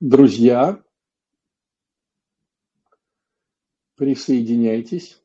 Друзья, 0.00 0.84
присоединяйтесь. 3.94 5.24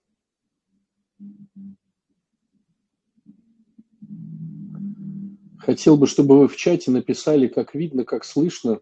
Хотел 5.59 5.97
бы, 5.97 6.07
чтобы 6.07 6.39
вы 6.39 6.47
в 6.47 6.55
чате 6.55 6.89
написали, 6.89 7.49
как 7.49 7.75
видно, 7.75 8.05
как 8.05 8.23
слышно. 8.23 8.79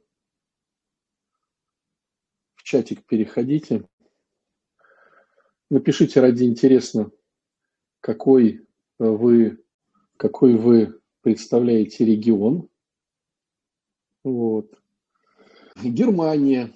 В 2.54 2.62
чатик 2.62 3.04
переходите. 3.06 3.90
Напишите 5.72 6.22
ради 6.22 6.44
интересно, 6.44 7.12
какой 8.00 8.68
вы, 9.00 9.64
какой 10.18 10.56
вы 10.56 11.02
представляете 11.22 12.06
регион. 12.06 12.70
Вот. 14.24 14.80
Германия. 15.84 16.74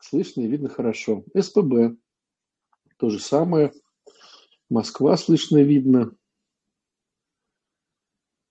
Слышно 0.00 0.42
и 0.42 0.48
видно 0.48 0.68
хорошо. 0.68 1.24
СПБ. 1.38 1.96
То 2.98 3.10
же 3.10 3.20
самое. 3.20 3.72
Москва 4.68 5.16
слышно 5.16 5.58
и 5.58 5.64
видно. 5.64 6.16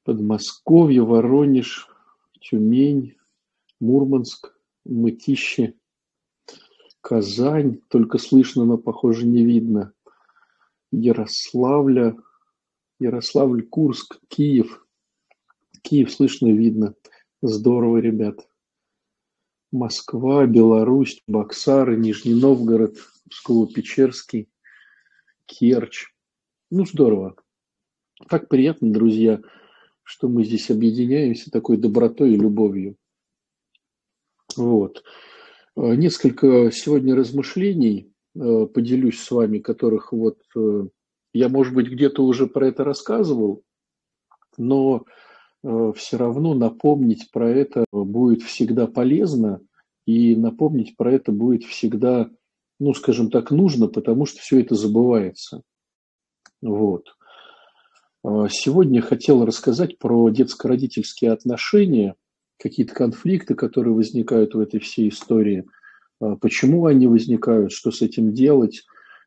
Подмосковье, 0.03 1.03
Воронеж, 1.03 1.87
Тюмень, 2.39 3.17
Мурманск, 3.79 4.55
Мытище, 4.85 5.75
Казань. 7.01 7.81
Только 7.89 8.17
слышно, 8.17 8.65
но, 8.65 8.77
похоже, 8.77 9.25
не 9.25 9.43
видно. 9.43 9.93
Ярославля, 10.91 12.15
Ярославль, 12.99 13.67
Курск, 13.67 14.19
Киев. 14.27 14.85
Киев 15.81 16.11
слышно 16.11 16.47
видно. 16.51 16.95
Здорово, 17.41 17.97
ребят. 17.97 18.47
Москва, 19.71 20.45
Беларусь, 20.45 21.21
Баксары, 21.27 21.97
Нижний 21.97 22.33
Новгород, 22.33 22.97
Псково-Печерский, 23.29 24.49
Керчь. 25.45 26.07
Ну, 26.69 26.85
здорово. 26.85 27.35
Так 28.29 28.49
приятно, 28.49 28.91
друзья, 28.91 29.41
что 30.03 30.27
мы 30.27 30.43
здесь 30.43 30.69
объединяемся 30.69 31.49
такой 31.51 31.77
добротой 31.77 32.33
и 32.33 32.37
любовью. 32.37 32.97
Вот. 34.57 35.03
Э, 35.75 35.95
несколько 35.95 36.71
сегодня 36.71 37.15
размышлений 37.15 38.11
э, 38.35 38.65
поделюсь 38.65 39.19
с 39.19 39.31
вами, 39.31 39.59
которых 39.59 40.11
вот 40.11 40.39
э, 40.55 40.87
я, 41.33 41.47
может 41.47 41.73
быть, 41.73 41.87
где-то 41.87 42.23
уже 42.25 42.47
про 42.47 42.67
это 42.67 42.83
рассказывал, 42.83 43.63
но 44.57 45.05
все 45.63 46.17
равно 46.17 46.53
напомнить 46.55 47.29
про 47.31 47.49
это 47.49 47.85
будет 47.91 48.41
всегда 48.41 48.87
полезно, 48.87 49.61
и 50.05 50.35
напомнить 50.35 50.97
про 50.97 51.13
это 51.13 51.31
будет 51.31 51.63
всегда, 51.63 52.29
ну, 52.79 52.93
скажем 52.93 53.29
так, 53.29 53.51
нужно, 53.51 53.87
потому 53.87 54.25
что 54.25 54.39
все 54.39 54.59
это 54.59 54.75
забывается. 54.75 55.61
Вот. 56.61 57.15
А 58.23 58.49
сегодня 58.49 59.01
хотел 59.01 59.45
рассказать 59.45 59.97
про 59.99 60.29
детско-родительские 60.29 61.31
отношения, 61.31 62.15
какие-то 62.57 62.93
конфликты, 62.93 63.55
которые 63.55 63.93
возникают 63.93 64.53
в 64.53 64.59
этой 64.59 64.79
всей 64.79 65.09
истории, 65.09 65.65
а 66.19 66.35
почему 66.35 66.85
они 66.85 67.07
возникают, 67.07 67.71
что 67.71 67.91
с 67.91 68.01
этим 68.01 68.33
делать. 68.33 68.83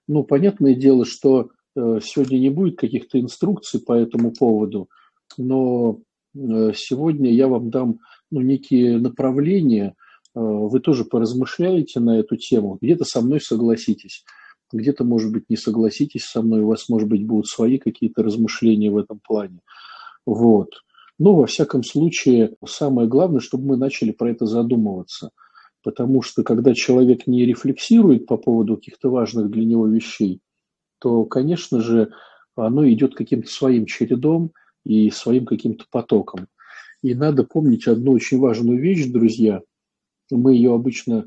Ну, 0.07 0.23
понятное 0.23 0.75
дело, 0.75 1.05
что 1.05 1.51
э, 1.75 1.99
сегодня 2.03 2.39
не 2.39 2.51
будет 2.51 2.79
каких-то 2.79 3.21
инструкций 3.21 3.81
по 3.81 3.93
этому 3.93 4.33
поводу, 4.33 4.89
но 5.37 5.99
Э, 5.99 6.14
сегодня 6.35 7.33
я 7.33 7.49
вам 7.49 7.71
дам 7.71 8.01
ну, 8.31 8.41
некие 8.41 8.99
направления, 8.99 9.95
э, 10.35 10.41
вы 10.41 10.81
тоже 10.81 11.05
поразмышляете 11.05 12.01
на 12.01 12.19
эту 12.19 12.37
тему, 12.37 12.79
где-то 12.81 13.05
со 13.05 13.21
мной 13.21 13.41
согласитесь, 13.41 14.25
где-то, 14.73 15.05
может 15.05 15.33
быть, 15.33 15.49
не 15.49 15.57
согласитесь 15.57 16.25
со 16.25 16.43
мной, 16.43 16.63
у 16.63 16.69
вас, 16.69 16.89
может 16.89 17.09
быть, 17.09 17.25
будут 17.25 17.47
свои 17.47 17.79
какие-то 17.79 18.23
размышления 18.23 18.91
в 18.91 18.97
этом 18.97 19.21
плане. 19.21 19.61
Вот. 20.27 20.71
Но, 21.19 21.37
во 21.37 21.47
всяком 21.47 21.85
случае, 21.85 22.57
самое 22.67 23.07
главное, 23.07 23.41
чтобы 23.41 23.67
мы 23.69 23.77
начали 23.77 24.11
про 24.11 24.31
это 24.31 24.47
задумываться. 24.47 25.31
Потому 25.85 26.23
что, 26.23 26.43
когда 26.43 26.75
человек 26.75 27.27
не 27.27 27.45
рефлексирует 27.45 28.27
по 28.27 28.37
поводу 28.37 28.77
каких-то 28.77 29.11
важных 29.11 29.51
для 29.51 29.65
него 29.65 29.87
вещей, 29.87 30.41
то, 30.99 31.25
конечно 31.25 31.81
же, 31.81 32.11
оно 32.57 32.89
идет 32.89 33.15
каким-то 33.15 33.49
своим 33.49 33.87
чередом– 33.87 34.51
и 34.85 35.11
своим 35.11 35.47
каким-то 35.47 35.85
потоком. 35.91 36.47
И 37.03 37.15
надо 37.15 37.45
помнить 37.45 37.87
одну 37.87 38.13
очень 38.13 38.39
важную 38.39 38.81
вещь, 38.81 39.07
друзья. 39.07 39.63
Мы 40.31 40.55
ее 40.55 40.75
обычно 40.75 41.27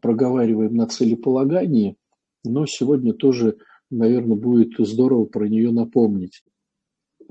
проговариваем 0.00 0.74
на 0.74 0.86
целеполагании, 0.86 1.96
но 2.44 2.66
сегодня 2.66 3.12
тоже, 3.12 3.58
наверное, 3.90 4.36
будет 4.36 4.74
здорово 4.78 5.24
про 5.24 5.48
нее 5.48 5.70
напомнить. 5.70 6.42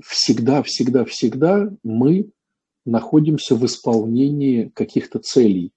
Всегда, 0.00 0.62
всегда, 0.62 1.04
всегда 1.04 1.72
мы 1.82 2.30
находимся 2.84 3.56
в 3.56 3.64
исполнении 3.66 4.70
каких-то 4.74 5.18
целей. 5.18 5.72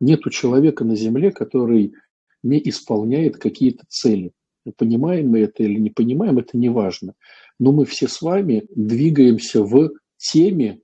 Нет 0.00 0.20
человека 0.30 0.84
на 0.84 0.96
Земле, 0.96 1.30
который 1.30 1.94
не 2.42 2.60
исполняет 2.68 3.36
какие-то 3.36 3.84
цели. 3.88 4.32
Понимаем 4.76 5.30
мы 5.30 5.40
это 5.40 5.62
или 5.62 5.78
не 5.78 5.90
понимаем, 5.90 6.38
это 6.38 6.56
не 6.58 6.68
важно 6.68 7.14
но 7.58 7.72
мы 7.72 7.84
все 7.84 8.08
с 8.08 8.22
вами 8.22 8.66
двигаемся 8.74 9.62
в 9.62 9.90
теме 10.16 10.80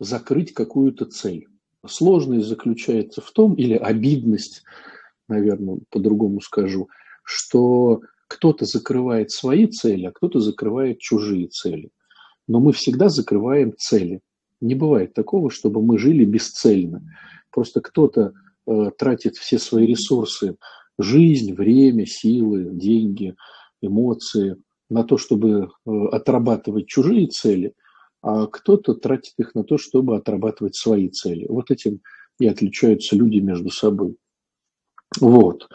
закрыть 0.00 0.52
какую-то 0.52 1.04
цель. 1.04 1.46
Сложность 1.86 2.46
заключается 2.46 3.20
в 3.20 3.30
том, 3.30 3.54
или 3.54 3.74
обидность, 3.74 4.62
наверное, 5.28 5.78
по-другому 5.90 6.40
скажу, 6.40 6.88
что 7.22 8.00
кто-то 8.26 8.64
закрывает 8.64 9.30
свои 9.30 9.66
цели, 9.66 10.06
а 10.06 10.12
кто-то 10.12 10.40
закрывает 10.40 10.98
чужие 10.98 11.48
цели. 11.48 11.90
Но 12.48 12.60
мы 12.60 12.72
всегда 12.72 13.08
закрываем 13.08 13.74
цели. 13.76 14.20
Не 14.60 14.74
бывает 14.74 15.12
такого, 15.12 15.50
чтобы 15.50 15.82
мы 15.82 15.98
жили 15.98 16.24
бесцельно. 16.24 17.02
Просто 17.50 17.80
кто-то 17.80 18.32
э, 18.66 18.90
тратит 18.96 19.36
все 19.36 19.58
свои 19.58 19.86
ресурсы, 19.86 20.56
жизнь, 20.98 21.52
время, 21.54 22.06
силы, 22.06 22.70
деньги, 22.72 23.34
эмоции 23.82 24.56
на 24.90 25.04
то, 25.04 25.16
чтобы 25.16 25.68
э, 25.86 25.90
отрабатывать 26.12 26.86
чужие 26.86 27.26
цели, 27.28 27.74
а 28.22 28.46
кто-то 28.46 28.94
тратит 28.94 29.34
их 29.38 29.54
на 29.54 29.64
то, 29.64 29.78
чтобы 29.78 30.16
отрабатывать 30.16 30.76
свои 30.76 31.08
цели. 31.08 31.46
Вот 31.48 31.70
этим 31.70 32.00
и 32.38 32.46
отличаются 32.46 33.16
люди 33.16 33.38
между 33.38 33.70
собой. 33.70 34.16
Вот. 35.20 35.68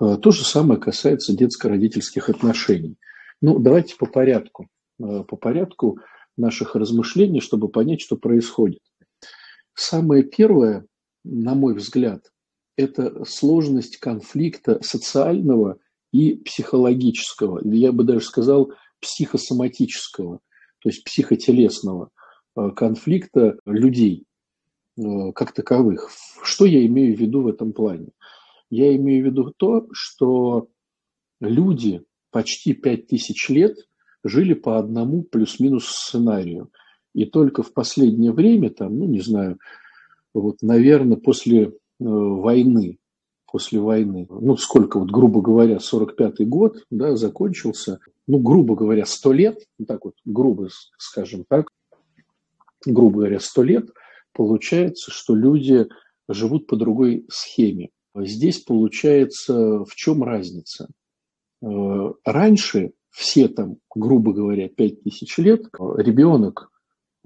Э, 0.00 0.16
то 0.20 0.30
же 0.30 0.44
самое 0.44 0.80
касается 0.80 1.36
детско-родительских 1.36 2.28
отношений. 2.28 2.96
Ну, 3.40 3.58
давайте 3.58 3.96
по 3.96 4.06
порядку. 4.06 4.68
Э, 5.00 5.24
по 5.24 5.36
порядку 5.36 5.98
наших 6.36 6.74
размышлений, 6.74 7.40
чтобы 7.40 7.68
понять, 7.68 8.00
что 8.00 8.16
происходит. 8.16 8.80
Самое 9.74 10.22
первое, 10.22 10.86
на 11.24 11.54
мой 11.54 11.74
взгляд, 11.74 12.30
это 12.76 13.24
сложность 13.24 13.98
конфликта 13.98 14.82
социального 14.82 15.78
и 16.16 16.36
психологического, 16.36 17.60
я 17.64 17.92
бы 17.92 18.04
даже 18.04 18.24
сказал 18.24 18.72
психосоматического, 19.00 20.40
то 20.78 20.88
есть 20.88 21.04
психотелесного 21.04 22.08
э, 22.56 22.70
конфликта 22.74 23.58
людей 23.66 24.24
э, 24.96 25.32
как 25.34 25.52
таковых. 25.52 26.10
Что 26.42 26.64
я 26.64 26.86
имею 26.86 27.14
в 27.14 27.20
виду 27.20 27.42
в 27.42 27.48
этом 27.48 27.74
плане? 27.74 28.08
Я 28.70 28.96
имею 28.96 29.24
в 29.24 29.26
виду 29.26 29.52
то, 29.56 29.86
что 29.92 30.68
люди 31.40 32.02
почти 32.30 32.72
пять 32.72 33.08
тысяч 33.08 33.50
лет 33.50 33.76
жили 34.24 34.54
по 34.54 34.78
одному 34.78 35.22
плюс-минус 35.22 35.86
сценарию. 35.86 36.70
И 37.12 37.26
только 37.26 37.62
в 37.62 37.74
последнее 37.74 38.32
время, 38.32 38.70
там, 38.70 38.98
ну, 38.98 39.04
не 39.04 39.20
знаю, 39.20 39.58
вот, 40.32 40.62
наверное, 40.62 41.18
после 41.18 41.64
э, 41.64 41.70
войны 41.98 42.98
после 43.46 43.80
войны. 43.80 44.26
Ну, 44.28 44.56
сколько, 44.56 44.98
вот, 44.98 45.10
грубо 45.10 45.40
говоря, 45.40 45.76
45-й 45.76 46.44
год, 46.44 46.84
да, 46.90 47.16
закончился. 47.16 48.00
Ну, 48.26 48.38
грубо 48.38 48.74
говоря, 48.74 49.06
100 49.06 49.32
лет, 49.32 49.58
ну, 49.78 49.86
так 49.86 50.04
вот, 50.04 50.14
грубо 50.24 50.68
скажем 50.98 51.44
так, 51.48 51.70
грубо 52.84 53.18
говоря, 53.18 53.40
100 53.40 53.62
лет, 53.62 53.90
получается, 54.32 55.10
что 55.10 55.34
люди 55.34 55.86
живут 56.28 56.66
по 56.66 56.76
другой 56.76 57.24
схеме. 57.28 57.90
Здесь 58.14 58.60
получается, 58.60 59.84
в 59.84 59.94
чем 59.94 60.22
разница? 60.22 60.88
Э, 61.62 62.12
раньше, 62.24 62.92
все 63.10 63.48
там, 63.48 63.76
грубо 63.94 64.32
говоря, 64.32 64.68
5000 64.68 65.38
лет, 65.38 65.62
ребенок 65.96 66.70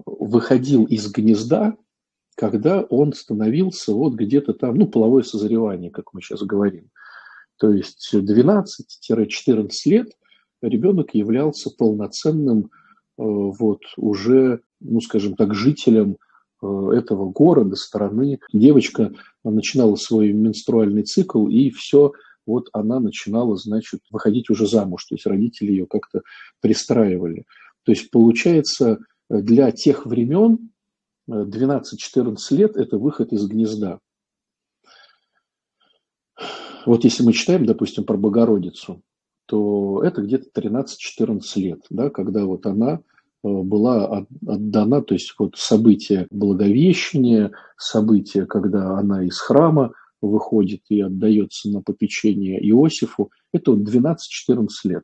выходил 0.05 0.85
из 0.85 1.11
гнезда 1.11 1.75
когда 2.41 2.81
он 2.81 3.13
становился 3.13 3.93
вот 3.93 4.15
где-то 4.15 4.53
там, 4.53 4.73
ну, 4.75 4.87
половое 4.87 5.21
созревание, 5.21 5.91
как 5.91 6.11
мы 6.11 6.21
сейчас 6.21 6.41
говорим. 6.41 6.89
То 7.59 7.69
есть 7.71 8.11
12-14 8.15 9.69
лет 9.85 10.07
ребенок 10.63 11.13
являлся 11.13 11.69
полноценным 11.69 12.61
э, 12.61 12.65
вот 13.17 13.81
уже, 13.95 14.61
ну, 14.79 15.01
скажем 15.01 15.35
так, 15.35 15.53
жителем 15.53 16.17
этого 16.63 17.29
города, 17.29 17.75
страны. 17.75 18.39
Девочка 18.53 19.13
начинала 19.43 19.95
свой 19.95 20.31
менструальный 20.31 21.03
цикл, 21.03 21.47
и 21.47 21.69
все, 21.69 22.11
вот 22.47 22.69
она 22.73 22.99
начинала, 22.99 23.55
значит, 23.55 23.99
выходить 24.09 24.49
уже 24.49 24.67
замуж. 24.67 25.05
То 25.05 25.13
есть 25.13 25.27
родители 25.27 25.71
ее 25.71 25.85
как-то 25.85 26.21
пристраивали. 26.59 27.45
То 27.83 27.91
есть 27.91 28.09
получается, 28.09 28.97
для 29.29 29.71
тех 29.71 30.07
времен 30.07 30.70
12-14 31.31 32.35
лет– 32.51 32.75
это 32.77 32.97
выход 32.97 33.31
из 33.31 33.45
гнезда. 33.47 33.99
Вот 36.85 37.03
если 37.03 37.23
мы 37.23 37.33
читаем, 37.33 37.65
допустим, 37.65 38.03
про 38.03 38.17
Богородицу, 38.17 39.01
то 39.45 40.01
это 40.03 40.21
где-то 40.21 40.49
13-14 40.59 41.41
лет, 41.57 41.81
да, 41.89 42.09
когда 42.09 42.45
вот 42.45 42.65
она 42.65 42.93
э, 42.93 42.99
была 43.43 44.25
отдана, 44.45 45.01
то 45.01 45.13
есть 45.13 45.33
вот 45.37 45.57
событие 45.57 46.27
Благовещения, 46.31 47.51
событие, 47.77 48.45
когда 48.45 48.97
она 48.97 49.23
из 49.25 49.39
храма 49.39 49.93
выходит 50.21 50.81
и 50.89 51.01
отдается 51.01 51.69
на 51.69 51.81
попечение 51.81 52.59
Иосифу, 52.69 53.31
это 53.51 53.71
вот 53.71 53.81
12-14 53.81 54.67
лет. 54.85 55.03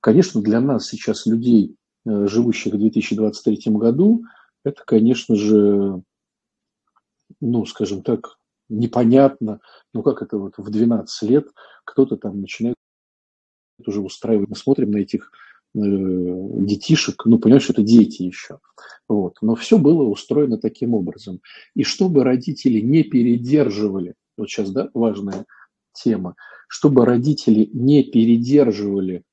Конечно, 0.00 0.42
для 0.42 0.60
нас 0.60 0.88
сейчас, 0.88 1.24
людей, 1.24 1.76
э, 2.04 2.26
живущих 2.26 2.74
в 2.74 2.78
2023 2.78 3.72
году, 3.72 4.24
это, 4.64 4.82
конечно 4.84 5.36
же, 5.36 6.02
ну, 7.40 7.66
скажем 7.66 8.02
так, 8.02 8.38
непонятно, 8.68 9.60
ну 9.92 10.02
как 10.02 10.22
это 10.22 10.38
вот 10.38 10.54
в 10.56 10.70
12 10.70 11.28
лет 11.28 11.48
кто-то 11.84 12.16
там 12.16 12.40
начинает 12.40 12.76
уже 13.86 14.00
устраивать. 14.00 14.48
Мы 14.48 14.56
смотрим 14.56 14.92
на 14.92 14.98
этих 14.98 15.30
э, 15.74 15.78
детишек, 15.78 17.26
ну, 17.26 17.38
понимаешь, 17.38 17.68
это 17.68 17.82
дети 17.82 18.22
еще. 18.22 18.58
Вот. 19.08 19.36
Но 19.42 19.54
все 19.54 19.78
было 19.78 20.04
устроено 20.04 20.58
таким 20.58 20.94
образом. 20.94 21.40
И 21.74 21.82
чтобы 21.82 22.24
родители 22.24 22.80
не 22.80 23.02
передерживали, 23.02 24.14
вот 24.36 24.48
сейчас, 24.48 24.70
да, 24.70 24.90
важная 24.94 25.44
тема, 25.92 26.36
чтобы 26.68 27.04
родители 27.04 27.68
не 27.72 28.02
передерживали 28.02 29.24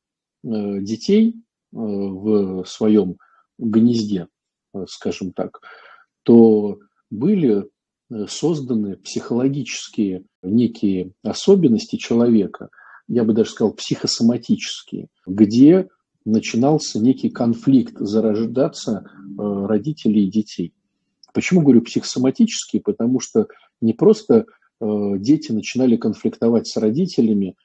э, 0.44 0.80
детей 0.81 1.36
э, 1.36 1.77
в 1.77 2.66
своем 2.66 3.18
гнезде, 3.57 4.27
скажем 4.88 5.33
так, 5.33 5.62
то 6.23 6.79
были 7.09 7.65
э, 8.09 8.25
созданы 8.27 8.97
психологические 8.97 10.23
некие 10.41 11.13
особенности 11.23 11.95
человека– 11.97 12.69
я 13.12 13.25
бы 13.25 13.33
даже 13.33 13.50
сказал, 13.50 13.73
психосоматические, 13.73 15.07
где 15.27 15.89
начинался 16.23 16.97
некий 16.97 17.29
конфликт 17.29 17.95
зарождаться 18.00 19.03
э, 19.03 19.65
родителей 19.65 20.27
и 20.27 20.31
детей. 20.31 20.74
Почему 21.33 21.59
говорю 21.59 21.81
психосоматические? 21.81 22.81
Потому 22.81 23.19
что 23.19 23.47
не 23.81 23.94
просто 23.94 24.45
э, 24.45 24.85
дети 25.17 25.51
начинали 25.51 25.97
конфликтовать 25.97 26.67
с 26.67 26.77
родителями, 26.77 27.56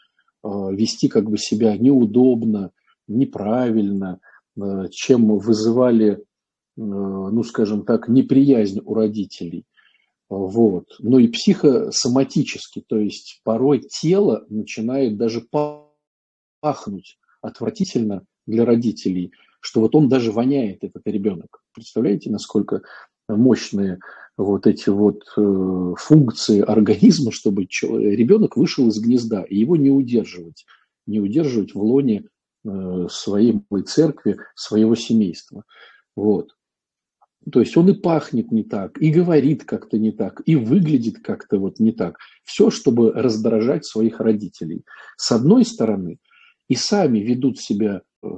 э, 0.43 0.49
вести 0.73 1.07
как 1.07 1.31
бы 1.31 1.39
себя 1.39 1.77
неудобно, 1.77 2.73
неправильно, 3.07 4.19
чем 4.91 5.39
вызывали, 5.39 6.25
ну 6.77 7.43
скажем 7.43 7.85
так, 7.85 8.09
неприязнь 8.09 8.81
у 8.85 8.95
родителей– 8.95 9.65
вот. 10.29 10.87
Ну 10.99 11.19
и 11.19 11.29
психосоматически, 11.29 12.85
то 12.87 12.99
есть 12.99 13.41
порой 13.45 13.81
тело 13.81 14.45
начинает 14.49 15.17
даже 15.17 15.47
пахнуть 16.61 17.19
отвратительно 17.41 18.25
для 18.47 18.65
родителей, 18.65 19.33
что 19.61 19.81
вот 19.81 19.95
он 19.95 20.09
даже 20.09 20.33
воняет, 20.33 20.83
этот 20.83 21.07
ребенок. 21.07 21.63
Представляете, 21.73 22.31
насколько 22.31 22.83
мощные 23.29 23.99
вот 24.37 24.67
эти 24.67 24.89
вот 24.89 25.23
э, 25.37 25.95
функции 25.97 26.61
организма, 26.61 27.31
чтобы 27.31 27.63
ребенок 27.63 28.57
вышел 28.57 28.89
из 28.89 28.99
гнезда, 28.99 29.43
и 29.43 29.57
его 29.57 29.77
не 29.77 29.91
удерживать, 29.91 30.67
не 31.07 31.21
удерживать 31.21 31.75
в 31.75 31.83
лоне 31.83 32.25
э, 32.65 33.07
своей 33.09 33.61
церкви, 33.87 34.39
своего 34.55 34.95
семейства. 34.95 35.65
Вот. 36.17 36.56
То 37.51 37.61
есть 37.61 37.77
он 37.77 37.89
и 37.89 37.93
пахнет 37.93 38.51
не 38.51 38.65
так, 38.65 39.01
и 39.01 39.11
говорит 39.11 39.65
как-то 39.65 39.99
не 39.99 40.11
так, 40.11 40.43
и 40.47 40.57
выглядит 40.57 41.21
как-то 41.23 41.59
вот 41.59 41.79
не 41.79 41.93
так. 41.93 42.19
Все, 42.45 42.71
чтобы 42.71 43.13
раздражать 43.13 43.85
своих 43.85 44.19
родителей. 44.19 44.83
С 45.17 45.31
одной 45.31 45.65
стороны, 45.65 46.19
и 46.69 46.75
сами 46.75 47.21
ведут 47.21 47.61
себя 47.61 48.03
э, 48.23 48.29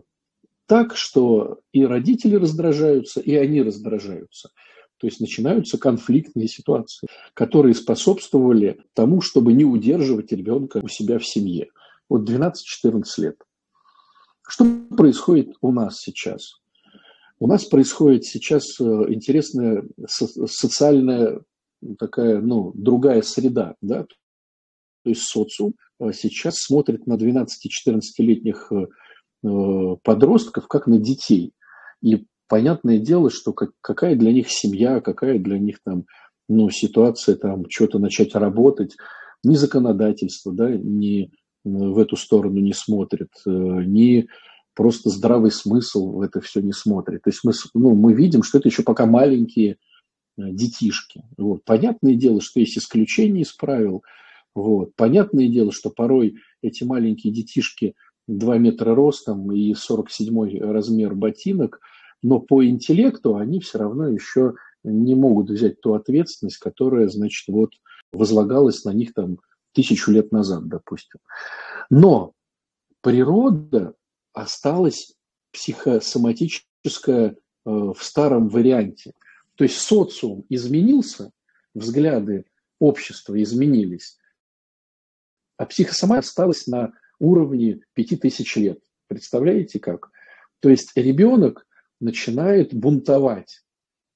так, 0.66 0.94
что 0.94 1.60
и 1.72 1.86
родители 1.86 2.34
раздражаются, 2.34 3.20
и 3.20 3.34
они 3.34 3.62
раздражаются. 3.62 4.50
То 4.98 5.06
есть 5.06 5.20
начинаются 5.20 5.78
конфликтные 5.78 6.48
ситуации, 6.48 7.08
которые 7.32 7.74
способствовали 7.74 8.82
тому, 8.92 9.22
чтобы 9.22 9.54
не 9.54 9.64
удерживать 9.64 10.32
ребенка 10.32 10.80
у 10.82 10.88
себя 10.88 11.18
в 11.18 11.26
семье. 11.26 11.68
Вот 12.10 12.28
12-14 12.28 13.04
лет. 13.18 13.36
Что 14.46 14.66
происходит 14.96 15.54
у 15.62 15.72
нас 15.72 16.00
сейчас? 16.00 16.60
У 17.40 17.46
нас 17.46 17.64
происходит 17.64 18.24
сейчас 18.24 18.80
э, 18.80 18.84
интересная 18.84 19.84
социальная 20.06 21.40
такая, 21.98 22.40
ну, 22.40 22.72
другая 22.74 23.22
среда, 23.22 23.76
да, 23.80 24.04
то 25.04 25.10
есть 25.10 25.22
социум 25.22 25.74
э, 26.00 26.10
сейчас 26.12 26.56
смотрит 26.56 27.06
на 27.06 27.14
12-14-летних 27.14 28.72
э, 28.72 29.96
подростков 30.02 30.66
как 30.66 30.88
на 30.88 30.98
детей. 30.98 31.52
И 32.02 32.26
понятное 32.48 32.98
дело, 32.98 33.30
что 33.30 33.52
какая 33.52 34.16
для 34.16 34.32
них 34.32 34.50
семья, 34.50 35.00
какая 35.00 35.38
для 35.38 35.60
них 35.60 35.78
там, 35.84 36.06
ну, 36.48 36.70
ситуация, 36.70 37.36
там, 37.36 37.70
что-то 37.70 38.00
начать 38.00 38.34
работать, 38.34 38.96
ни 39.44 39.54
законодательство, 39.54 40.52
да, 40.52 40.70
ни 40.70 41.30
в 41.62 41.98
эту 41.98 42.16
сторону 42.16 42.58
не 42.58 42.72
смотрит, 42.72 43.30
ни 43.44 44.26
просто 44.78 45.10
здравый 45.10 45.50
смысл 45.50 46.12
в 46.12 46.20
это 46.20 46.40
все 46.40 46.60
не 46.60 46.72
смотрит. 46.72 47.22
То 47.22 47.30
есть 47.30 47.40
мы, 47.42 47.50
ну, 47.74 47.96
мы 47.96 48.12
видим, 48.12 48.44
что 48.44 48.58
это 48.58 48.68
еще 48.68 48.84
пока 48.84 49.06
маленькие 49.06 49.72
э, 49.72 49.76
детишки. 50.36 51.24
Вот. 51.36 51.64
Понятное 51.64 52.14
дело, 52.14 52.40
что 52.40 52.60
есть 52.60 52.78
исключения 52.78 53.40
из 53.40 53.52
правил. 53.52 54.04
Вот. 54.54 54.94
Понятное 54.94 55.48
дело, 55.48 55.72
что 55.72 55.90
порой 55.90 56.36
эти 56.62 56.84
маленькие 56.84 57.32
детишки 57.32 57.96
2 58.28 58.58
метра 58.58 58.94
ростом 58.94 59.50
и 59.50 59.74
47 59.74 60.60
размер 60.60 61.16
ботинок, 61.16 61.80
но 62.22 62.38
по 62.38 62.64
интеллекту 62.64 63.34
они 63.34 63.58
все 63.58 63.78
равно 63.78 64.06
еще 64.06 64.54
не 64.84 65.16
могут 65.16 65.50
взять 65.50 65.80
ту 65.80 65.94
ответственность, 65.94 66.58
которая, 66.58 67.08
значит, 67.08 67.48
вот 67.48 67.72
возлагалась 68.12 68.84
на 68.84 68.92
них 68.92 69.12
там 69.12 69.38
тысячу 69.72 70.12
лет 70.12 70.30
назад, 70.30 70.68
допустим. 70.68 71.18
Но 71.90 72.34
природа 73.00 73.94
осталось 74.42 75.14
психосоматическое 75.52 77.30
э, 77.30 77.34
в 77.64 77.98
старом 78.00 78.48
варианте. 78.48 79.12
То 79.56 79.64
есть 79.64 79.78
социум 79.78 80.44
изменился, 80.48 81.32
взгляды 81.74 82.44
общества 82.78 83.40
изменились, 83.42 84.18
а 85.56 85.66
психосоматика 85.66 86.28
осталась 86.28 86.66
на 86.68 86.92
уровне 87.18 87.80
5000 87.94 88.56
лет. 88.56 88.78
Представляете 89.08 89.80
как? 89.80 90.10
То 90.60 90.68
есть 90.68 90.92
ребенок 90.94 91.66
начинает 92.00 92.72
бунтовать, 92.72 93.64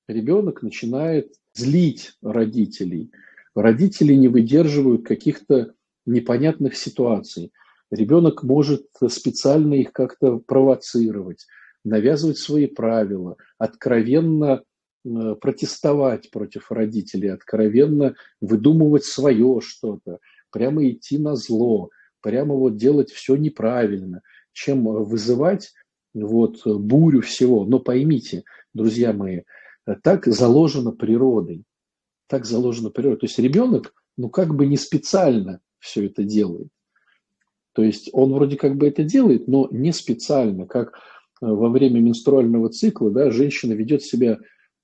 ребенок 0.07 0.63
начинает 0.63 1.35
злить 1.55 2.17
родителей, 2.23 3.11
родители 3.57 4.15
не 4.15 4.29
выдерживают 4.29 5.05
каких-то 5.05 5.75
непонятных 6.07 6.77
ситуаций. 6.77 7.53
Ребенок 7.93 8.43
может 8.43 8.87
специально 9.11 9.75
их 9.75 9.93
как-то 9.93 10.39
провоцировать, 10.39 11.47
навязывать 11.85 12.39
свои 12.39 12.67
правила, 12.67 13.37
откровенно 13.59 14.63
э, 15.05 15.35
протестовать 15.39 16.31
против 16.31 16.73
родителей, 16.73 17.29
откровенно 17.29 18.15
выдумывать 18.41 19.05
свое 19.05 19.61
что-то, 19.61 20.21
прямо 20.51 20.89
идти 20.89 21.19
на 21.19 21.37
зло, 21.37 21.91
прямо 22.23 22.55
вот 22.55 22.77
делать 22.77 23.11
все 23.11 23.37
неправильно, 23.37 24.23
чем 24.53 24.85
вызывать 24.85 25.75
вот 26.15 26.67
бурю 26.67 27.21
всего. 27.21 27.67
Но 27.67 27.79
поймите, 27.79 28.45
друзья 28.73 29.13
мои, 29.13 29.43
так 30.03 30.25
заложено 30.25 30.93
природой. 30.93 31.65
Так 32.27 32.47
заложено 32.47 32.89
природой. 32.89 33.19
То 33.19 33.27
есть 33.27 33.39
ребенок, 33.39 33.93
ну 34.17 34.31
как 34.31 34.55
бы 34.55 34.65
не 34.65 34.79
специально 34.79 35.61
все 35.79 36.07
это 36.07 36.25
делает. 36.25 36.69
То 37.73 37.83
есть 37.83 38.11
он 38.13 38.33
вроде 38.33 38.57
как 38.57 38.77
бы 38.77 38.87
это 38.87 39.03
делает, 39.03 39.49
но 39.49 39.69
не 39.71 39.93
специально, 39.93 40.67
как 40.67 40.95
э, 41.41 41.47
во 41.47 41.69
время 41.69 42.01
менструального 42.01 42.69
цикла, 42.69 43.11
да, 43.11 43.31
женщина 43.31 43.73
ведет 43.73 44.03
себя 44.03 44.39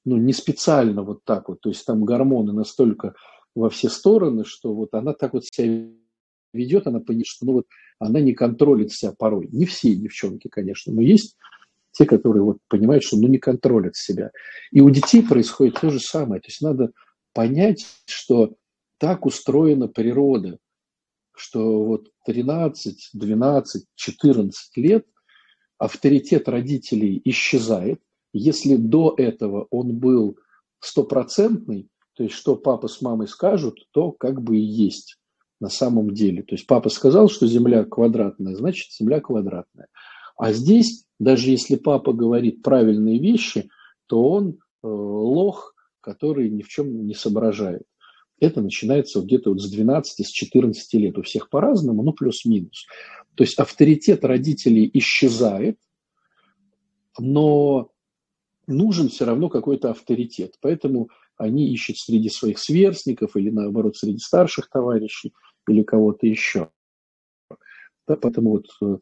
ну, 0.04 0.16
не 0.16 0.32
специально 0.32 1.02
вот 1.02 1.24
так 1.24 1.48
вот, 1.48 1.60
то 1.60 1.68
есть 1.68 1.84
там 1.84 2.04
гормоны 2.04 2.52
настолько 2.52 3.14
во 3.54 3.68
все 3.68 3.88
стороны, 3.88 4.44
что 4.44 4.72
вот 4.72 4.94
она 4.94 5.12
так 5.12 5.34
вот 5.34 5.44
себя 5.44 5.88
ведет, 6.52 6.86
она 6.86 7.00
понимает, 7.00 7.26
что 7.26 7.46
ну, 7.46 7.52
вот 7.52 7.66
она 7.98 8.20
не 8.20 8.32
контролит 8.32 8.92
себя 8.92 9.12
порой. 9.16 9.48
Не 9.50 9.66
все 9.66 9.94
девчонки, 9.94 10.48
конечно, 10.48 10.92
но 10.92 11.02
есть 11.02 11.36
те, 11.92 12.04
которые 12.04 12.42
вот 12.42 12.58
понимают, 12.68 13.02
что 13.02 13.16
ну, 13.16 13.28
не 13.28 13.38
контролят 13.38 13.96
себя. 13.96 14.30
И 14.70 14.80
у 14.80 14.90
детей 14.90 15.22
происходит 15.22 15.80
то 15.80 15.90
же 15.90 16.00
самое. 16.00 16.40
То 16.40 16.48
есть 16.48 16.62
надо 16.62 16.92
понять, 17.32 17.86
что 18.06 18.54
так 18.98 19.26
устроена 19.26 19.88
природа, 19.88 20.58
что 21.38 21.84
вот 21.84 22.08
13, 22.26 23.10
12, 23.12 23.86
14 23.94 24.76
лет 24.76 25.06
авторитет 25.78 26.48
родителей 26.48 27.20
исчезает. 27.24 28.00
Если 28.32 28.76
до 28.76 29.14
этого 29.16 29.66
он 29.70 29.96
был 29.96 30.36
стопроцентный, 30.80 31.88
то 32.14 32.24
есть 32.24 32.34
что 32.34 32.56
папа 32.56 32.88
с 32.88 33.00
мамой 33.00 33.28
скажут, 33.28 33.78
то 33.92 34.12
как 34.12 34.42
бы 34.42 34.58
и 34.58 34.62
есть 34.62 35.18
на 35.60 35.68
самом 35.68 36.12
деле. 36.12 36.42
То 36.42 36.54
есть 36.54 36.66
папа 36.66 36.88
сказал, 36.88 37.28
что 37.28 37.46
Земля 37.46 37.84
квадратная, 37.84 38.54
значит 38.54 38.92
Земля 38.92 39.20
квадратная. 39.20 39.88
А 40.36 40.52
здесь, 40.52 41.04
даже 41.18 41.50
если 41.50 41.76
папа 41.76 42.12
говорит 42.12 42.62
правильные 42.62 43.18
вещи, 43.18 43.70
то 44.06 44.28
он 44.28 44.50
э, 44.50 44.54
лох, 44.82 45.74
который 46.00 46.48
ни 46.50 46.62
в 46.62 46.68
чем 46.68 47.06
не 47.06 47.14
соображает. 47.14 47.82
Это 48.40 48.60
начинается 48.60 49.20
где-то 49.20 49.50
вот 49.50 49.60
с 49.60 49.70
12, 49.70 50.26
с 50.26 50.30
14 50.30 50.94
лет. 50.94 51.18
У 51.18 51.22
всех 51.22 51.50
по-разному, 51.50 52.02
ну 52.02 52.12
плюс-минус. 52.12 52.86
То 53.34 53.44
есть 53.44 53.58
авторитет 53.58 54.24
родителей 54.24 54.90
исчезает, 54.94 55.78
но 57.18 57.90
нужен 58.66 59.08
все 59.08 59.24
равно 59.24 59.48
какой-то 59.48 59.90
авторитет. 59.90 60.54
Поэтому 60.60 61.10
они 61.36 61.72
ищут 61.72 61.98
среди 61.98 62.28
своих 62.28 62.58
сверстников 62.58 63.36
или 63.36 63.50
наоборот 63.50 63.96
среди 63.96 64.18
старших 64.18 64.68
товарищей 64.68 65.32
или 65.68 65.82
кого-то 65.82 66.26
еще. 66.26 66.70
Да, 68.06 68.16
поэтому 68.16 68.50
вот 68.50 68.66
э, 68.82 68.98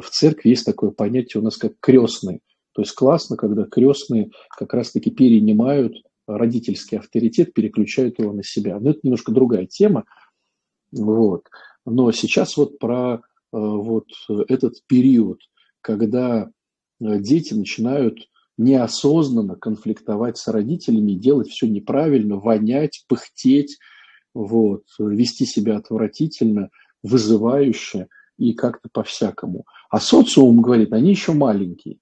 в 0.00 0.10
церкви 0.10 0.50
есть 0.50 0.64
такое 0.64 0.90
понятие 0.90 1.40
у 1.40 1.44
нас 1.44 1.56
как 1.56 1.74
крестный. 1.80 2.40
То 2.72 2.82
есть 2.82 2.94
классно, 2.94 3.36
когда 3.36 3.64
крестные 3.64 4.30
как 4.56 4.72
раз-таки 4.74 5.10
перенимают 5.10 5.94
родительский 6.36 6.98
авторитет, 6.98 7.52
переключают 7.54 8.18
его 8.18 8.32
на 8.32 8.42
себя. 8.42 8.78
Но 8.78 8.90
это 8.90 9.00
немножко 9.02 9.32
другая 9.32 9.66
тема. 9.66 10.04
Вот. 10.92 11.46
Но 11.86 12.12
сейчас 12.12 12.56
вот 12.56 12.78
про 12.78 13.14
э, 13.14 13.18
вот 13.52 14.06
этот 14.48 14.76
период, 14.86 15.40
когда 15.80 16.50
э, 17.00 17.18
дети 17.20 17.54
начинают 17.54 18.28
неосознанно 18.58 19.56
конфликтовать 19.56 20.36
с 20.36 20.46
родителями, 20.48 21.12
делать 21.12 21.48
все 21.48 21.66
неправильно, 21.66 22.36
вонять, 22.36 23.04
пыхтеть, 23.08 23.78
вот, 24.34 24.84
вести 24.98 25.46
себя 25.46 25.78
отвратительно, 25.78 26.68
вызывающе 27.02 28.08
и 28.36 28.52
как-то 28.52 28.88
по-всякому. 28.92 29.64
А 29.88 29.98
социум 29.98 30.60
говорит, 30.60 30.92
они 30.92 31.10
еще 31.10 31.32
маленькие. 31.32 31.98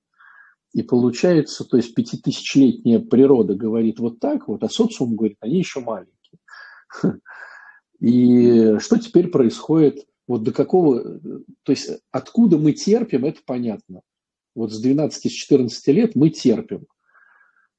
И 0.73 0.83
получается, 0.83 1.65
то 1.65 1.77
есть 1.77 1.95
пятитысячелетняя 1.95 3.01
природа 3.01 3.55
говорит 3.55 3.99
вот 3.99 4.21
так 4.21 4.49
вот, 4.49 4.63
а 4.63 4.69
социум 4.69 5.17
говорит, 5.17 5.39
они 5.41 5.59
еще 5.59 5.81
маленькие. 5.81 6.39
И 8.01 8.79
что 8.79 8.99
теперь 8.99 9.29
происходит? 9.29 10.07
Вот 10.27 10.43
до 10.43 10.53
какого, 10.53 11.03
то 11.63 11.73
есть 11.73 11.91
откуда 12.11 12.59
мы 12.59 12.73
терпим, 12.73 13.25
это 13.25 13.41
понятно 13.45 14.03
вот 14.59 14.73
с 14.73 14.85
12-14 14.85 15.71
лет 15.93 16.15
мы 16.17 16.31
терпим. 16.31 16.87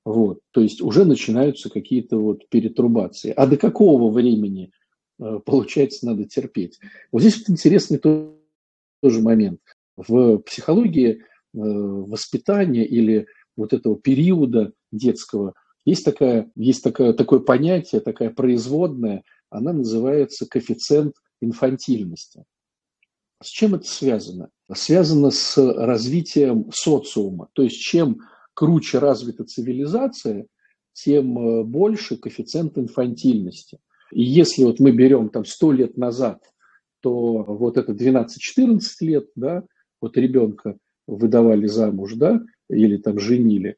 Вот, 0.06 0.40
то 0.52 0.62
есть 0.62 0.82
уже 0.82 1.06
начинаются 1.06 1.70
какие-то 1.70 2.18
вот 2.18 2.48
перетрубации. 2.50 3.32
А 3.32 3.46
до 3.46 3.58
какого 3.58 4.12
времени, 4.12 4.72
э, 5.20 5.40
получается, 5.46 6.06
надо 6.06 6.24
терпеть? 6.24 6.80
Вот 7.12 7.22
здесь 7.22 7.40
вот 7.40 7.50
интересный 7.50 8.00
тоже 8.00 9.22
момент. 9.22 9.60
В 9.98 10.38
психологии 10.38 11.22
воспитания 11.54 12.86
или 12.86 13.28
вот 13.56 13.74
этого 13.74 14.00
периода 14.00 14.72
детского 14.92 15.54
есть, 15.86 16.06
такая, 16.06 16.52
есть 16.56 16.84
такое, 16.84 17.14
такое 17.14 17.40
понятие, 17.40 18.02
такая 18.02 18.30
производная, 18.30 19.24
она 19.50 19.74
называется 19.74 20.46
коэффициент 20.48 21.16
инфантильности. 21.42 22.44
С 23.42 23.48
чем 23.48 23.76
это 23.76 23.88
связано? 23.88 24.50
Связано 24.74 25.32
с 25.32 25.58
развитием 25.58 26.70
социума. 26.74 27.50
То 27.54 27.64
есть 27.64 27.80
чем 27.80 28.20
круче 28.54 29.00
развита 29.00 29.46
цивилизация, 29.46 30.46
тем 30.94 31.40
э, 31.40 31.64
больше 31.64 32.18
коэффициент 32.18 32.78
инфантильности. 32.78 33.80
И 34.12 34.22
если 34.22 34.66
вот 34.66 34.80
мы 34.80 34.92
берем 34.92 35.30
там 35.30 35.46
100 35.46 35.72
лет 35.72 35.98
назад, 35.98 36.44
то 37.00 37.44
вот 37.44 37.78
это 37.78 37.94
12-14 37.94 38.80
лет, 39.02 39.30
да, 39.36 39.64
вот 40.02 40.18
ребенка 40.18 40.78
выдавали 41.18 41.68
замуж, 41.68 42.14
да, 42.16 42.42
или 42.70 42.98
там 42.98 43.20
женили, 43.20 43.76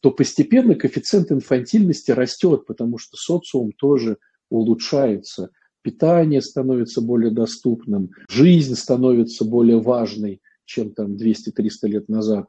то 0.00 0.10
постепенно 0.10 0.74
коэффициент 0.74 1.30
инфантильности 1.32 2.10
растет, 2.10 2.66
потому 2.66 2.98
что 2.98 3.16
социум 3.16 3.72
тоже 3.72 4.18
улучшается 4.48 5.50
питание 5.82 6.42
становится 6.42 7.00
более 7.00 7.30
доступным, 7.30 8.10
жизнь 8.28 8.74
становится 8.74 9.44
более 9.44 9.80
важной, 9.80 10.40
чем 10.64 10.92
там 10.92 11.16
200-300 11.16 11.70
лет 11.84 12.08
назад. 12.08 12.46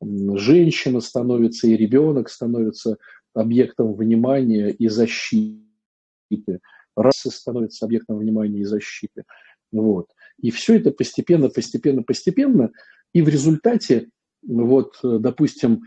Женщина 0.00 1.00
становится 1.00 1.66
и 1.66 1.76
ребенок 1.76 2.28
становится 2.28 2.98
объектом 3.32 3.94
внимания 3.94 4.70
и 4.70 4.88
защиты. 4.88 5.60
Расы 6.96 7.30
становятся 7.30 7.86
объектом 7.86 8.18
внимания 8.18 8.60
и 8.60 8.64
защиты. 8.64 9.24
Вот. 9.72 10.08
И 10.40 10.50
все 10.50 10.76
это 10.76 10.90
постепенно, 10.90 11.48
постепенно, 11.48 12.02
постепенно. 12.02 12.70
И 13.14 13.22
в 13.22 13.28
результате, 13.28 14.10
вот, 14.46 14.98
допустим, 15.02 15.84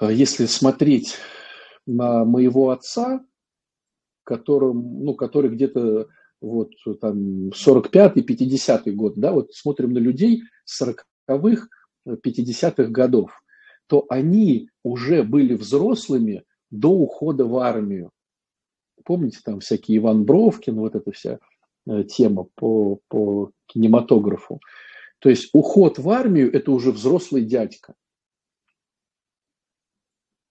если 0.00 0.46
смотреть 0.46 1.16
на 1.86 2.24
моего 2.24 2.70
отца, 2.70 3.24
которым, 4.22 5.04
ну, 5.04 5.14
который 5.14 5.50
где-то 5.50 6.08
вот 6.40 6.70
там 7.00 7.48
45-й, 7.48 8.20
50-й 8.20 8.92
год, 8.92 9.14
да, 9.16 9.32
вот 9.32 9.52
смотрим 9.54 9.92
на 9.92 9.98
людей 9.98 10.42
40-х, 10.68 11.66
50-х 12.06 12.84
годов, 12.90 13.30
то 13.86 14.04
они 14.10 14.68
уже 14.84 15.22
были 15.22 15.54
взрослыми 15.54 16.44
до 16.70 16.90
ухода 16.90 17.46
в 17.46 17.56
армию. 17.56 18.10
Помните, 19.04 19.38
там 19.42 19.60
всякие 19.60 19.98
Иван 19.98 20.24
Бровкин, 20.24 20.76
вот 20.76 20.94
эта 20.94 21.10
вся 21.12 21.38
э, 21.88 22.04
тема 22.04 22.46
по, 22.54 23.00
по 23.08 23.50
кинематографу. 23.66 24.60
То 25.20 25.30
есть 25.30 25.50
уход 25.52 25.98
в 25.98 26.08
армию– 26.10 26.52
это 26.54 26.70
уже 26.70 26.92
взрослый 26.92 27.44
дядька. 27.44 27.94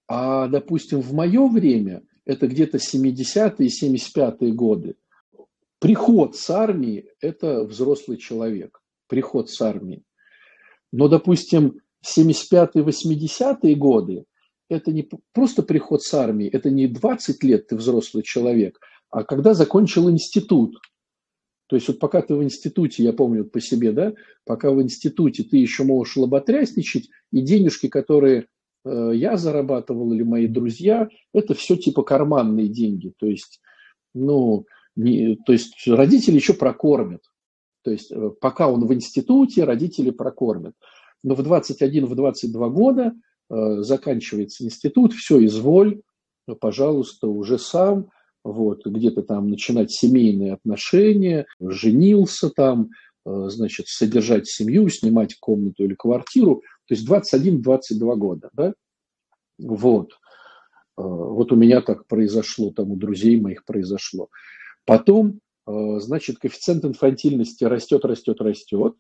А, 0.08 0.48
допустим, 0.48 1.02
в 1.02 1.14
мое 1.14 1.48
время 1.48 2.04
это 2.26 2.48
где-то 2.48 2.78
70-е, 2.78 3.70
75-е 3.70 4.52
годы. 4.54 4.96
Приход 5.80 6.36
с 6.36 6.50
армии– 6.50 7.06
это 7.22 7.64
взрослый 7.64 8.18
человек, 8.18 8.82
приход 9.08 9.50
с 9.50 9.62
армии. 9.62 10.04
Но, 10.92 11.08
допустим, 11.08 11.80
75-е, 12.06 12.84
80-е 12.84 13.76
годы– 13.76 14.26
это 14.70 14.92
не 14.92 15.10
просто 15.34 15.64
приход 15.64 16.04
с 16.04 16.14
армии, 16.14 16.48
это 16.48 16.70
не 16.70 16.88
20 16.88 17.44
лет 17.44 17.68
ты 17.68 17.76
взрослый 17.76 18.24
человек, 18.24 18.80
а 19.10 19.24
когда 19.24 19.54
закончил 19.54 20.10
институт. 20.10 20.78
То 21.68 21.76
есть 21.76 21.88
вот 21.88 22.00
пока 22.00 22.22
ты 22.22 22.34
в 22.34 22.44
институте, 22.44 23.04
я 23.04 23.14
помню 23.14 23.46
по 23.46 23.60
себе, 23.60 23.92
да, 23.92 24.14
пока 24.46 24.72
в 24.72 24.82
институте 24.82 25.44
ты 25.44 25.58
еще 25.58 25.84
можешь 25.84 26.18
лоботрясничать, 26.18 27.10
и 27.32 27.42
денежки, 27.42 27.88
которые 27.88 28.48
Э, 28.88 29.12
я 29.14 29.38
зарабатывал 29.38 30.14
или 30.14 30.24
мои 30.24 30.48
друзья, 30.48 31.10
это 31.34 31.54
все 31.54 31.76
типа 31.76 32.04
карманные 32.04 32.68
деньги. 32.68 33.14
То 33.18 33.28
есть, 33.28 33.62
ну, 34.14 34.66
не, 34.96 35.36
то 35.46 35.54
есть 35.54 35.88
родители 35.88 36.36
еще 36.36 36.54
прокормят. 36.54 37.22
То 37.84 37.92
есть 37.92 38.12
э, 38.12 38.32
пока 38.42 38.70
он 38.70 38.86
в 38.86 38.94
институте, 38.94 39.64
родители 39.64 40.12
прокормят. 40.12 40.74
Но 41.24 41.36
в 41.36 41.44
21, 41.44 42.06
в 42.06 42.16
22 42.16 42.70
года 42.70 43.14
э, 43.50 43.82
заканчивается 43.82 44.64
институт, 44.64 45.14
все, 45.14 45.44
изволь, 45.46 46.02
пожалуйста, 46.60 47.28
уже 47.28 47.58
сам, 47.58 48.10
вот, 48.52 48.86
где-то 48.86 49.24
там 49.24 49.50
начинать 49.50 49.92
семейные 49.92 50.54
отношения, 50.54 51.46
женился 51.60 52.50
там, 52.50 52.90
э, 53.26 53.50
значит, 53.50 53.88
содержать 53.88 54.48
семью, 54.48 54.90
снимать 54.90 55.36
комнату 55.40 55.84
или 55.84 55.96
квартиру– 55.96 56.64
то 56.88 56.96
есть 56.96 57.08
21-22 57.08 58.16
года, 58.16 58.50
да? 58.54 58.74
Вот. 59.60 60.12
Э, 60.12 60.16
вот 60.98 61.52
у 61.52 61.56
меня 61.56 61.82
так 61.82 62.08
произошло, 62.08 62.72
там 62.72 62.92
у 62.92 62.96
друзей 62.96 63.40
моих 63.40 63.66
произошло. 63.66 64.30
Потом, 64.86 65.42
э, 65.68 66.00
значит, 66.00 66.40
коэффициент 66.40 66.86
инфантильности 66.86 67.66
растет, 67.66 68.06
растет, 68.06 68.40
растет, 68.40 68.96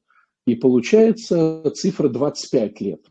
и 0.46 0.56
получается 0.56 1.64
цифра 1.76 2.10
25 2.10 2.82
лет. 2.82 3.06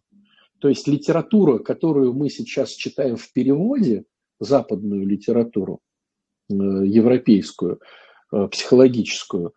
То 0.59 0.69
есть 0.69 0.87
литература, 0.88 1.59
которую 1.59 2.12
мы 2.12 2.28
сейчас 2.28 2.71
читаем 2.71 3.16
в 3.16 3.33
переводе, 3.33 4.05
западную 4.38 5.07
литературу, 5.07 5.81
европейскую, 6.49 7.81
психологическую, 8.31 9.55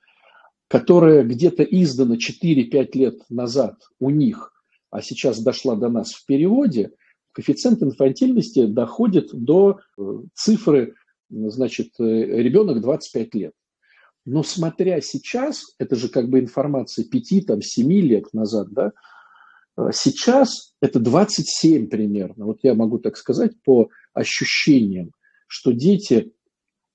которая 0.68 1.24
где-то 1.24 1.64
издана 1.64 2.16
4-5 2.16 2.90
лет 2.94 3.20
назад 3.30 3.76
у 4.00 4.10
них– 4.10 4.54
а 4.92 5.02
сейчас 5.02 5.40
дошла 5.42 5.76
до 5.76 5.90
нас 5.90 6.14
в 6.14 6.26
переводе, 6.26 6.92
коэффициент 7.34 7.82
инфантильности 7.84 8.66
доходит 8.66 9.30
до 9.32 9.80
э, 9.98 10.02
цифры, 10.34 10.96
значит, 11.30 11.92
э, 12.00 12.04
ребенок 12.04 12.82
25 12.82 13.36
лет. 13.36 13.54
Но 14.26 14.44
смотря 14.44 15.00
сейчас, 15.02 15.76
это 15.78 15.96
же 15.96 16.10
как 16.10 16.30
бы 16.30 16.40
информация 16.40 17.06
5, 17.06 17.46
там, 17.46 17.62
7 17.62 17.92
лет 17.92 18.34
назад, 18.34 18.70
да, 18.72 18.92
э, 19.78 19.90
сейчас 19.94 20.74
это 20.82 21.00
27 21.00 21.88
примерно. 21.88 22.46
Вот 22.46 22.60
я 22.64 22.74
могу 22.74 22.98
так 22.98 23.16
сказать 23.16 23.52
по 23.64 23.90
ощущениям, 24.14 25.12
что 25.48 25.72
дети 25.72 26.32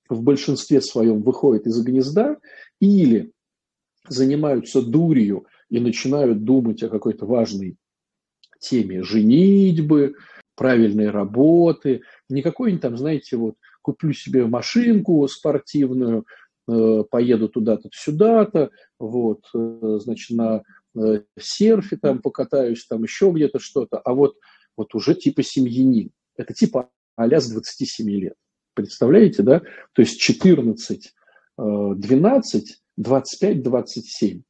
в 0.09 0.21
большинстве 0.21 0.81
своем 0.81 1.21
выходят 1.21 1.65
из 1.65 1.81
гнезда 1.81 2.37
или 2.79 3.31
занимаются 4.07 4.81
дурью 4.81 5.45
и 5.69 5.79
начинают 5.79 6.43
думать 6.43 6.83
о 6.83 6.89
какой-то 6.89 7.25
важной 7.25 7.77
теме 8.59 9.03
женитьбы, 9.03 10.15
правильной 10.55 11.09
работы, 11.09 12.01
не 12.29 12.41
там, 12.41 12.97
знаете, 12.97 13.35
вот 13.37 13.55
куплю 13.81 14.13
себе 14.13 14.45
машинку 14.45 15.27
спортивную, 15.27 16.25
э, 16.67 17.03
поеду 17.09 17.49
туда-то, 17.49 17.89
сюда-то, 17.91 18.71
вот, 18.99 19.45
э, 19.53 19.97
значит, 20.01 20.35
на 20.35 20.63
э, 20.95 21.21
серфе 21.37 21.97
там 21.97 22.21
покатаюсь, 22.21 22.85
там 22.85 23.03
еще 23.03 23.31
где-то 23.31 23.59
что-то, 23.59 23.97
а 23.97 24.13
вот, 24.13 24.37
вот 24.77 24.95
уже 24.95 25.13
типа 25.13 25.43
семьянин. 25.43 26.11
Это 26.37 26.53
типа 26.53 26.89
а 27.15 27.27
с 27.27 27.49
27 27.49 28.09
лет. 28.09 28.35
Представляете, 28.75 29.41
да? 29.41 29.61
То 29.93 30.01
есть 30.01 30.19
14, 30.19 31.13
12, 31.57 32.81
25, 32.97 33.63
27. 33.63 34.41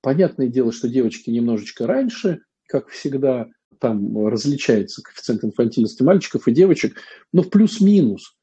Понятное 0.00 0.48
дело, 0.48 0.72
что 0.72 0.88
девочки 0.88 1.30
немножечко 1.30 1.86
раньше, 1.86 2.40
как 2.66 2.88
всегда, 2.88 3.46
там 3.78 4.26
различается 4.26 5.02
коэффициент 5.02 5.44
инфантильности 5.44 6.02
мальчиков 6.02 6.48
и 6.48 6.52
девочек, 6.52 6.96
но 7.32 7.42
в 7.42 7.50
плюс-минус. 7.50 8.36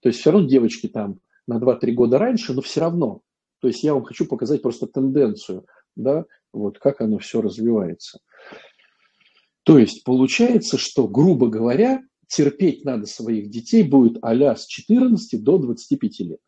То 0.00 0.08
есть 0.08 0.20
все 0.20 0.30
равно 0.30 0.48
девочки 0.48 0.88
там 0.88 1.20
на 1.46 1.58
2-3 1.58 1.92
года 1.92 2.18
раньше, 2.18 2.52
но 2.52 2.62
все 2.62 2.80
равно. 2.80 3.20
То 3.60 3.68
есть 3.68 3.82
я 3.82 3.94
вам 3.94 4.04
хочу 4.04 4.26
показать 4.26 4.62
просто 4.62 4.86
тенденцию, 4.86 5.66
да, 5.96 6.24
вот 6.52 6.78
как 6.78 7.00
оно 7.00 7.18
все 7.18 7.40
развивается. 7.40 8.20
То 9.64 9.78
есть 9.78 10.04
получается, 10.04 10.78
что, 10.78 11.08
грубо 11.08 11.48
говоря, 11.48 12.02
терпеть 12.28 12.84
надо 12.84 13.06
своих 13.06 13.50
детей 13.50 13.82
будет 13.82 14.18
а 14.22 14.54
с 14.54 14.66
14 14.66 15.42
до 15.42 15.58
25 15.58 16.20
лет. 16.20 16.40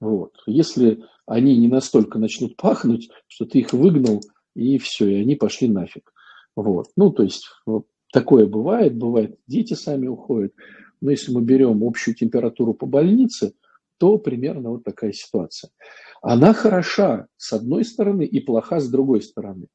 Вот. 0.00 0.34
Если 0.46 1.04
они 1.26 1.56
не 1.56 1.68
настолько 1.68 2.18
начнут 2.18 2.56
пахнуть, 2.56 3.08
что 3.28 3.46
ты 3.46 3.60
их 3.60 3.72
выгнал, 3.72 4.20
и 4.54 4.78
все, 4.78 5.08
и 5.08 5.22
они 5.22 5.36
пошли 5.36 5.68
нафиг. 5.68 6.12
Вот. 6.56 6.88
Ну, 6.96 7.10
то 7.10 7.22
есть 7.22 7.46
вот, 7.64 7.86
такое 8.12 8.46
бывает, 8.46 8.96
бывает, 8.96 9.38
дети 9.46 9.74
сами 9.74 10.08
уходят. 10.08 10.52
Но 11.00 11.10
если 11.10 11.32
мы 11.32 11.40
берем 11.40 11.82
общую 11.82 12.14
температуру 12.14 12.74
по 12.74 12.86
больнице, 12.86 13.54
то 13.98 14.18
примерно 14.18 14.70
вот 14.70 14.84
такая 14.84 15.12
ситуация. 15.12 15.70
Она 16.20 16.52
хороша 16.52 17.28
с 17.36 17.52
одной 17.52 17.84
стороны 17.84 18.24
и 18.24 18.40
плоха 18.40 18.80
с 18.80 18.88
другой 18.88 19.22
стороны. 19.22 19.68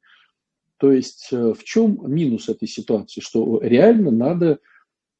То 0.78 0.92
есть 0.92 1.30
э, 1.32 1.54
в 1.54 1.64
чем 1.64 2.00
минус 2.04 2.50
этой 2.50 2.68
ситуации? 2.68 3.22
Что 3.22 3.60
реально 3.62 4.12
надо 4.12 4.60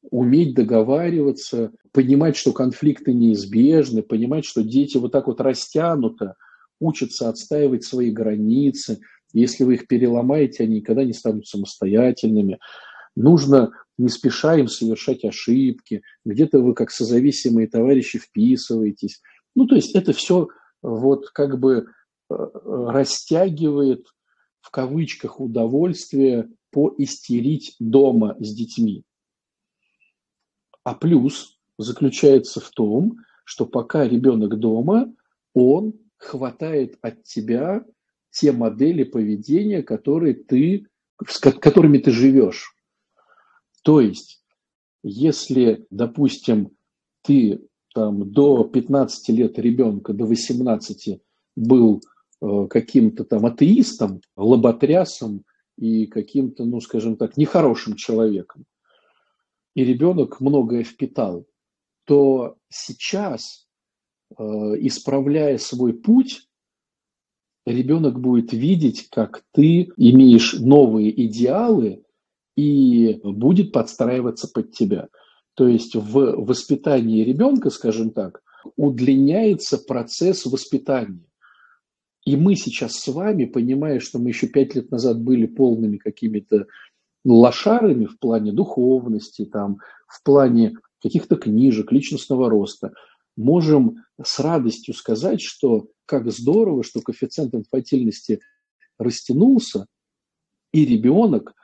уметь 0.02 0.54
договариваться, 0.54 1.72
понимать, 1.92 2.36
что 2.36 2.52
конфликты 2.52 3.12
неизбежны, 3.12 4.02
понимать, 4.02 4.44
что 4.44 4.62
дети 4.62 4.96
вот 4.96 5.12
так 5.12 5.26
вот 5.26 5.40
растянуто 5.40 6.34
учатся 6.80 7.28
отстаивать 7.28 7.84
свои 7.84 8.10
границы. 8.10 9.00
Если 9.32 9.64
вы 9.64 9.74
их 9.74 9.86
переломаете, 9.86 10.64
они 10.64 10.76
никогда 10.76 11.04
не 11.04 11.12
станут 11.12 11.46
самостоятельными. 11.46 12.58
Нужно 13.16 13.72
не 13.98 14.08
спеша 14.08 14.56
им 14.56 14.68
совершать 14.68 15.24
ошибки. 15.24 16.02
Где-то 16.24 16.60
вы 16.60 16.74
как 16.74 16.90
созависимые 16.90 17.66
товарищи 17.66 18.18
вписываетесь. 18.18 19.20
Ну, 19.54 19.66
то 19.66 19.74
есть 19.74 19.94
это 19.94 20.12
все 20.12 20.48
вот 20.82 21.30
как 21.30 21.58
бы 21.58 21.86
э, 22.30 22.34
растягивает 22.64 24.06
в 24.60 24.70
кавычках 24.70 25.40
удовольствие 25.40 26.48
поистерить 26.70 27.74
дома 27.80 28.36
с 28.38 28.54
детьми. 28.54 29.04
А 30.88 30.94
плюс 30.94 31.58
заключается 31.76 32.60
в 32.60 32.70
том, 32.70 33.18
что 33.44 33.66
пока 33.66 34.08
ребенок 34.08 34.58
дома, 34.58 35.12
он 35.52 35.92
хватает 36.16 36.96
от 37.02 37.24
тебя 37.24 37.84
те 38.30 38.52
модели 38.52 39.04
поведения, 39.04 39.82
которые 39.82 40.32
ты, 40.32 40.86
с 41.26 41.40
которыми 41.40 41.98
ты 41.98 42.10
живешь. 42.10 42.74
То 43.84 44.00
есть, 44.00 44.42
если, 45.02 45.86
допустим, 45.90 46.70
ты 47.20 47.60
там, 47.94 48.32
до 48.32 48.64
15 48.64 49.28
лет 49.28 49.58
ребенка, 49.58 50.14
до 50.14 50.24
18 50.24 51.20
был 51.54 52.00
э, 52.40 52.66
каким-то 52.70 53.26
там 53.26 53.44
атеистом, 53.44 54.22
лоботрясом 54.36 55.44
и 55.76 56.06
каким-то, 56.06 56.64
ну, 56.64 56.80
скажем 56.80 57.16
так, 57.16 57.36
нехорошим 57.36 57.94
человеком, 57.94 58.64
и 59.78 59.84
ребенок 59.84 60.40
многое 60.40 60.82
впитал, 60.82 61.46
то 62.04 62.56
сейчас, 62.68 63.68
э, 64.36 64.42
исправляя 64.42 65.56
свой 65.56 65.94
путь, 65.94 66.48
ребенок 67.64 68.18
будет 68.18 68.52
видеть, 68.52 69.06
как 69.08 69.44
ты 69.52 69.88
имеешь 69.96 70.54
новые 70.54 71.12
идеалы 71.26 72.02
и 72.56 73.20
будет 73.22 73.70
подстраиваться 73.70 74.48
под 74.52 74.72
тебя. 74.72 75.10
То 75.54 75.68
есть 75.68 75.94
в 75.94 76.44
воспитании 76.44 77.22
ребенка, 77.22 77.70
скажем 77.70 78.10
так, 78.10 78.42
удлиняется 78.74 79.78
процесс 79.78 80.44
воспитания. 80.44 81.30
И 82.24 82.34
мы 82.34 82.56
сейчас 82.56 82.94
с 82.96 83.06
вами, 83.06 83.44
понимая, 83.44 84.00
что 84.00 84.18
мы 84.18 84.30
еще 84.30 84.48
пять 84.48 84.74
лет 84.74 84.90
назад 84.90 85.22
были 85.22 85.46
полными 85.46 85.98
какими-то 85.98 86.66
лошарами 87.24 88.06
в 88.06 88.18
плане 88.18 88.52
духовности, 88.52 89.44
там, 89.44 89.78
в 90.06 90.22
плане 90.22 90.76
каких-то 91.02 91.36
книжек, 91.36 91.92
личностного 91.92 92.48
роста, 92.48 92.92
можем 93.36 94.04
с 94.22 94.38
радостью 94.40 94.94
сказать, 94.94 95.40
что 95.40 95.88
как 96.06 96.30
здорово, 96.30 96.82
что 96.82 97.00
коэффициент 97.00 97.54
инфантильности 97.54 98.40
растянулся, 98.98 99.86
и 100.72 100.84
ребенок 100.84 101.54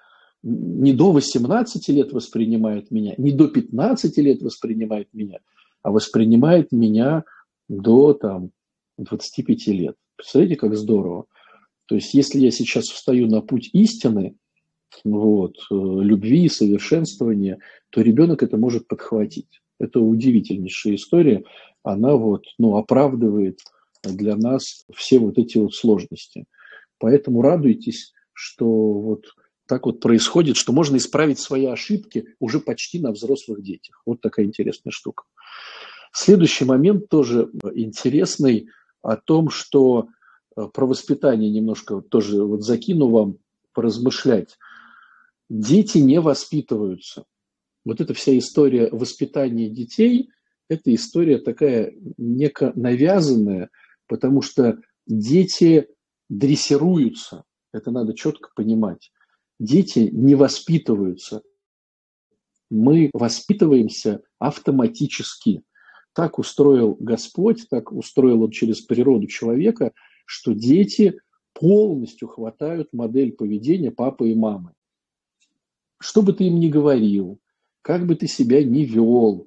не 0.42 0.92
до 0.92 1.12
18 1.12 1.88
лет 1.88 2.12
воспринимает 2.12 2.90
меня, 2.90 3.14
не 3.16 3.32
до 3.32 3.48
15 3.48 4.16
лет 4.18 4.42
воспринимает 4.42 5.08
меня, 5.12 5.38
а 5.82 5.90
воспринимает 5.90 6.70
меня 6.70 7.24
до 7.68 8.12
там, 8.12 8.50
25 8.98 9.66
лет. 9.68 9.96
Представляете, 10.16 10.56
как 10.56 10.76
здорово. 10.76 11.26
То 11.86 11.94
есть, 11.94 12.14
если 12.14 12.38
я 12.38 12.50
сейчас 12.50 12.84
встаю 12.84 13.26
на 13.26 13.40
путь 13.40 13.70
истины, 13.72 14.36
вот, 15.04 15.56
э, 15.70 15.74
любви, 15.74 16.48
совершенствования, 16.48 17.58
то 17.90 18.00
ребенок 18.00 18.42
это 18.42 18.56
может 18.56 18.86
подхватить. 18.86 19.62
Это 19.78 20.00
удивительнейшая 20.00 20.94
история. 20.94 21.44
Она 21.82 22.14
вот, 22.16 22.44
ну, 22.58 22.76
оправдывает 22.76 23.58
для 24.02 24.36
нас 24.36 24.84
все 24.94 25.18
вот 25.18 25.38
эти 25.38 25.58
вот 25.58 25.74
сложности. 25.74 26.44
Поэтому 26.98 27.42
радуйтесь, 27.42 28.12
что 28.32 28.66
вот 28.66 29.24
так 29.66 29.86
вот 29.86 30.00
происходит, 30.00 30.56
что 30.56 30.72
можно 30.72 30.96
исправить 30.96 31.38
свои 31.38 31.66
ошибки 31.66 32.26
уже 32.38 32.60
почти 32.60 33.00
на 33.00 33.12
взрослых 33.12 33.62
детях. 33.62 34.02
Вот 34.04 34.20
такая 34.20 34.46
интересная 34.46 34.90
штука. 34.90 35.24
Следующий 36.12 36.64
момент 36.64 37.08
тоже 37.08 37.50
интересный 37.74 38.68
о 39.02 39.16
том, 39.16 39.50
что 39.50 40.08
э, 40.56 40.66
про 40.72 40.86
воспитание 40.86 41.50
немножко 41.50 42.00
тоже 42.02 42.44
вот 42.44 42.62
закину 42.62 43.08
вам 43.08 43.38
поразмышлять 43.72 44.56
дети 45.54 45.98
не 45.98 46.20
воспитываются. 46.20 47.24
Вот 47.84 48.00
эта 48.00 48.12
вся 48.12 48.36
история 48.36 48.88
воспитания 48.90 49.68
детей, 49.68 50.30
это 50.68 50.92
история 50.92 51.38
такая 51.38 51.94
неко 52.16 52.72
навязанная, 52.74 53.70
потому 54.08 54.42
что 54.42 54.78
дети 55.06 55.88
дрессируются. 56.28 57.44
Это 57.72 57.90
надо 57.90 58.14
четко 58.14 58.50
понимать. 58.56 59.12
Дети 59.60 60.10
не 60.12 60.34
воспитываются. 60.34 61.42
Мы 62.70 63.10
воспитываемся 63.12 64.22
автоматически. 64.38 65.62
Так 66.14 66.38
устроил 66.38 66.96
Господь, 66.98 67.68
так 67.68 67.92
устроил 67.92 68.42
Он 68.42 68.50
через 68.50 68.80
природу 68.80 69.26
человека, 69.28 69.92
что 70.26 70.52
дети 70.52 71.20
полностью 71.52 72.26
хватают 72.26 72.88
модель 72.92 73.32
поведения 73.32 73.92
папы 73.92 74.30
и 74.30 74.34
мамы 74.34 74.72
что 76.00 76.22
бы 76.22 76.32
ты 76.32 76.44
им 76.44 76.60
ни 76.60 76.68
говорил, 76.68 77.38
как 77.82 78.06
бы 78.06 78.14
ты 78.14 78.26
себя 78.26 78.62
ни 78.64 78.80
вел, 78.80 79.46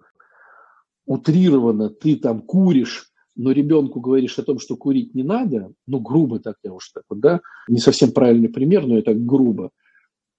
утрированно 1.05 1.89
ты 1.89 2.15
там 2.15 2.41
куришь, 2.41 3.11
но 3.35 3.51
ребенку 3.51 3.99
говоришь 3.99 4.37
о 4.39 4.43
том, 4.43 4.59
что 4.59 4.75
курить 4.75 5.13
не 5.15 5.23
надо, 5.23 5.71
ну, 5.85 5.99
грубо 5.99 6.39
так 6.39 6.55
я 6.63 6.73
уж 6.73 6.89
так 6.89 7.03
вот, 7.09 7.19
да, 7.19 7.41
не 7.67 7.79
совсем 7.79 8.11
правильный 8.11 8.49
пример, 8.49 8.85
но 8.85 8.97
это 8.97 9.13
грубо, 9.13 9.71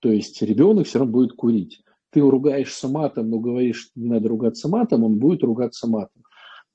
То 0.01 0.11
есть 0.11 0.43
ребенок 0.43 0.87
все 0.87 0.99
равно 0.99 1.13
будет 1.13 1.33
курить. 1.33 1.83
Ты 2.11 2.21
ругаешься 2.21 2.89
матом, 2.89 3.31
но 3.31 3.39
говоришь, 3.39 3.91
не 3.95 4.09
надо 4.09 4.29
ругаться 4.29 4.69
матом, 4.69 5.05
он 5.05 5.19
будет 5.19 5.43
ругаться 5.43 5.87
матом. 5.87 6.23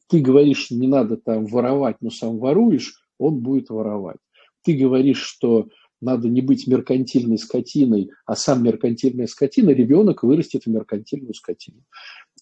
Ты 0.08 0.20
говоришь, 0.20 0.70
не 0.70 0.88
надо 0.88 1.18
там 1.18 1.46
воровать, 1.46 1.98
но 2.02 2.10
сам 2.10 2.38
воруешь, 2.38 2.94
он 3.18 3.40
будет 3.40 3.70
воровать. 3.70 4.18
Ты 4.64 4.74
говоришь, 4.74 5.22
что 5.22 5.68
надо 6.04 6.28
не 6.28 6.42
быть 6.42 6.68
меркантильной 6.68 7.38
скотиной, 7.38 8.12
а 8.26 8.36
сам 8.36 8.64
меркантильная 8.64 9.28
скотина, 9.28 9.72
ребенок 9.72 10.24
вырастет 10.24 10.64
в 10.64 10.70
меркантильную 10.70 11.34
скотину. 11.34 11.84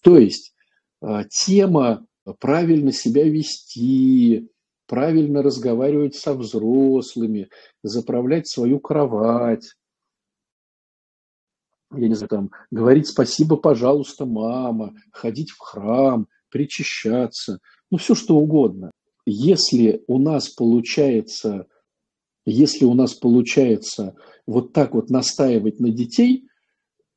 То 0.02 0.18
есть 0.18 0.54
а, 1.02 1.24
тема 1.26 2.06
правильно 2.40 2.92
себя 2.92 3.24
вести, 3.24 4.50
правильно 4.88 5.42
разговаривать 5.42 6.16
со 6.16 6.34
взрослыми, 6.34 7.50
заправлять 7.84 8.48
свою 8.48 8.80
кровать, 8.80 9.76
я 11.94 12.08
не 12.08 12.16
знаю, 12.16 12.30
там, 12.30 12.52
говорить 12.72 13.08
спасибо, 13.08 13.58
пожалуйста, 13.58 14.26
мама, 14.26 14.94
ходить 15.12 15.52
в 15.52 15.60
храм, 15.60 16.28
причащаться, 16.50 17.60
ну, 17.90 17.98
все 17.98 18.16
что 18.16 18.38
угодно. 18.38 18.92
Если 19.26 20.04
у 20.08 20.18
нас 20.18 20.50
получается, 20.50 21.68
если 22.46 22.86
у 22.86 22.94
нас 22.94 23.14
получается 23.14 24.16
вот 24.48 24.74
так 24.74 24.94
вот 24.94 25.10
настаивать 25.10 25.80
на 25.80 25.90
детей 25.90 26.48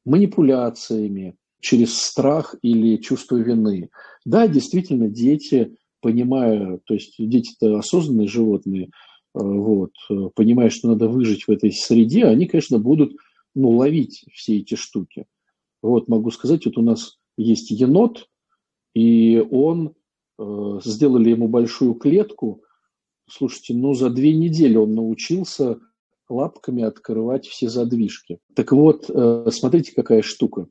манипуляциями, 0.05 1.37
через 1.65 1.99
страх 1.99 2.55
или 2.61 2.99
чувство 2.99 3.37
вины. 3.37 3.89
Да, 4.27 4.47
действительно, 4.47 5.09
дети, 5.09 5.75
понимая, 6.01 6.79
то 6.85 6.93
есть 6.93 7.15
дети-то 7.19 7.79
осознанные 7.79 8.29
животные, 8.29 8.85
э, 8.85 8.89
вот, 9.35 9.93
э, 10.11 10.29
понимая, 10.35 10.69
что 10.69 10.89
надо 10.89 11.09
выжить 11.09 11.45
в 11.45 11.51
этой 11.51 11.73
среде, 11.73 12.27
они, 12.27 12.47
конечно, 12.47 12.79
будут 12.79 13.17
ну, 13.55 13.71
ловить 13.71 14.27
все 14.35 14.59
эти 14.59 14.75
штуки. 14.75 15.25
Вот 15.83 16.07
могу 16.09 16.31
сказать, 16.31 16.67
вот 16.67 16.77
у 16.77 16.83
нас 16.83 17.17
есть 17.39 17.71
енот, 17.71 18.29
и 18.95 19.43
он, 19.51 19.95
э, 20.39 20.81
сделали 20.85 21.31
ему 21.31 21.49
большую 21.49 21.95
клетку, 21.95 22.63
слушайте, 23.29 23.75
ну 23.75 23.95
за 23.95 24.11
две 24.11 24.35
недели 24.35 24.77
он 24.77 24.95
научился 24.95 25.79
лапками 26.29 26.83
открывать 26.83 27.47
все 27.47 27.69
задвижки. 27.69 28.39
Так 28.55 28.73
вот, 28.73 29.11
э, 29.11 29.47
смотрите, 29.51 29.93
какая 29.95 30.23
штука. 30.23 30.67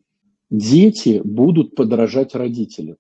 Дети 0.50 1.22
будут 1.24 1.76
подражать 1.76 2.36
родителям, 2.36 2.98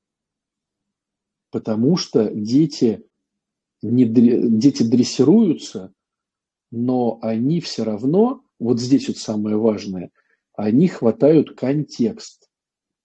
потому 1.52 1.98
что 1.98 2.32
дети, 2.34 3.06
не, 3.82 4.06
дети 4.06 4.84
дрессируются, 4.84 5.94
но 6.72 7.20
они 7.22 7.62
все 7.62 7.84
равно 7.84 8.44
вот 8.60 8.80
здесь 8.80 9.08
вот 9.08 9.18
самое 9.18 9.58
важное, 9.58 10.10
они 10.56 10.88
хватают 10.88 11.56
контекст, 11.56 12.50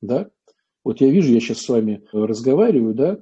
да. 0.01 0.31
Вот 0.85 1.01
я 1.03 1.11
вижу, 1.11 1.35
я 1.35 1.41
сейчас 1.41 1.59
с 1.59 1.69
вами 1.69 2.03
разговариваю, 2.13 2.95
да, 2.95 3.19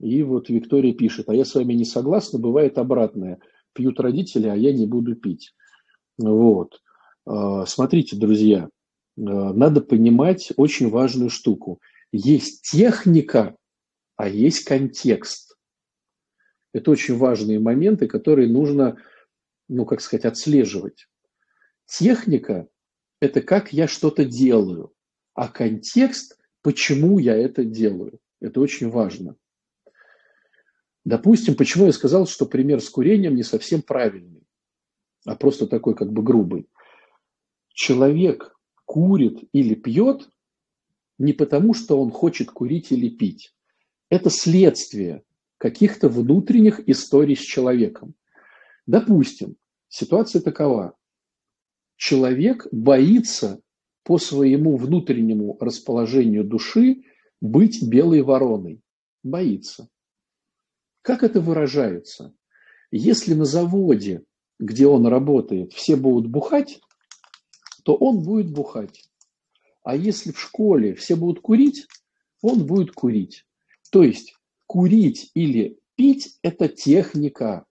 и 0.00 0.22
вот 0.22 0.48
Виктория 0.48 0.94
пишет, 0.94 1.28
а 1.28 1.34
я 1.34 1.44
с 1.44 1.54
вами 1.54 1.72
не 1.74 1.84
согласна, 1.84 2.38
бывает 2.38 2.78
обратное. 2.78 3.40
Пьют 3.72 3.98
родители, 4.00 4.46
а 4.46 4.54
я 4.54 4.72
не 4.72 4.86
буду 4.86 5.16
пить. 5.16 5.54
Вот. 6.18 6.80
А, 7.26 7.66
смотрите, 7.66 8.16
друзья, 8.16 8.68
а, 9.16 9.20
надо 9.20 9.80
понимать 9.80 10.52
очень 10.56 10.88
важную 10.88 11.30
штуку. 11.30 11.80
Есть 12.12 12.62
техника, 12.62 13.56
а 14.16 14.28
есть 14.28 14.64
контекст. 14.64 15.56
Это 16.72 16.90
очень 16.90 17.16
важные 17.16 17.58
моменты, 17.58 18.06
которые 18.06 18.48
нужно, 18.48 18.98
ну, 19.68 19.84
как 19.84 20.00
сказать, 20.00 20.24
отслеживать. 20.24 21.06
Техника– 21.86 22.68
это 23.20 23.40
как 23.42 23.72
я 23.72 23.88
что-то 23.88 24.24
делаю, 24.24 24.92
а 25.34 25.48
контекст– 25.48 26.38
почему 26.62 27.18
я 27.18 27.36
это 27.36 27.64
делаю. 27.64 28.20
Это 28.40 28.60
очень 28.60 28.90
важно. 28.90 29.36
Допустим, 31.08 31.54
почему 31.54 31.86
я 31.86 31.92
сказал, 31.92 32.26
что 32.26 32.44
пример 32.44 32.82
с 32.82 32.90
курением 32.90 33.34
не 33.34 33.42
совсем 33.42 33.80
правильный, 33.80 34.42
а 35.24 35.36
просто 35.36 35.66
такой 35.66 35.94
как 35.94 36.12
бы 36.12 36.22
грубый. 36.22 36.68
Человек 37.72 38.54
курит 38.84 39.48
или 39.54 39.74
пьет 39.74 40.28
не 41.16 41.32
потому, 41.32 41.72
что 41.72 41.98
он 41.98 42.10
хочет 42.10 42.50
курить 42.50 42.92
или 42.92 43.08
пить. 43.08 43.54
Это 44.10 44.28
следствие 44.28 45.22
каких-то 45.56 46.10
внутренних 46.10 46.86
историй 46.86 47.36
с 47.36 47.40
человеком. 47.40 48.14
Допустим, 48.84 49.56
ситуация 49.88 50.42
такова 50.42 50.94
человек 51.96 52.66
боится 52.70 53.62
по 54.02 54.18
своему 54.18 54.76
внутреннему 54.76 55.56
расположению 55.58 56.44
души 56.44 57.04
быть 57.40 57.82
белой 57.82 58.20
вороной. 58.20 58.82
Боится. 59.22 59.88
Как 61.08 61.22
это 61.22 61.40
выражается? 61.40 62.34
Если 62.90 63.32
на 63.32 63.46
заводе, 63.46 64.24
где 64.58 64.86
он 64.86 65.06
работает, 65.06 65.72
все 65.72 65.96
будут 65.96 66.30
бухать, 66.30 66.82
то 67.82 67.94
он 67.94 68.22
будет 68.22 68.52
бухать. 68.52 69.08
А 69.82 69.96
если 69.96 70.32
в 70.32 70.38
школе 70.38 70.94
все 70.94 71.16
будут 71.16 71.40
курить, 71.40 71.86
он 72.42 72.66
будет 72.66 72.92
курить. 72.92 73.46
То 73.90 74.02
есть 74.02 74.34
курить 74.66 75.30
или 75.32 75.78
пить– 75.94 76.36
это 76.42 76.68
техника. 76.68 77.64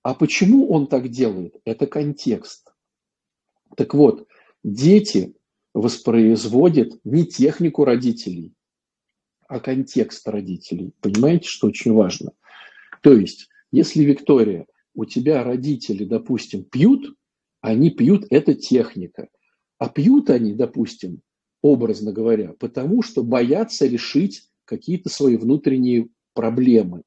А 0.00 0.14
почему 0.14 0.70
он 0.70 0.86
так 0.86 1.10
делает? 1.10 1.56
Это 1.66 1.86
контекст. 1.86 2.72
Так 3.76 3.92
вот, 3.92 4.26
дети 4.64 5.36
воспроизводят 5.74 7.04
не 7.04 7.26
технику 7.26 7.84
родителей, 7.84 8.54
а 9.48 9.60
контекст 9.60 10.28
родителей. 10.28 10.92
Понимаете, 11.00 11.48
что 11.48 11.66
очень 11.66 11.92
важно? 11.92 12.32
То 13.02 13.14
есть, 13.14 13.48
если, 13.72 14.04
Виктория, 14.04 14.66
у 14.94 15.04
тебя 15.04 15.42
родители, 15.42 16.04
допустим, 16.04 16.64
пьют, 16.64 17.16
они 17.60 17.90
пьют, 17.90 18.26
это 18.30 18.54
техника. 18.54 19.28
А 19.78 19.88
пьют 19.88 20.30
они, 20.30 20.52
допустим, 20.52 21.22
образно 21.62 22.12
говоря, 22.12 22.52
потому 22.58 23.02
что 23.02 23.24
боятся 23.24 23.86
решить 23.86 24.48
какие-то 24.64 25.08
свои 25.08 25.36
внутренние 25.36 26.08
проблемы. 26.34 27.02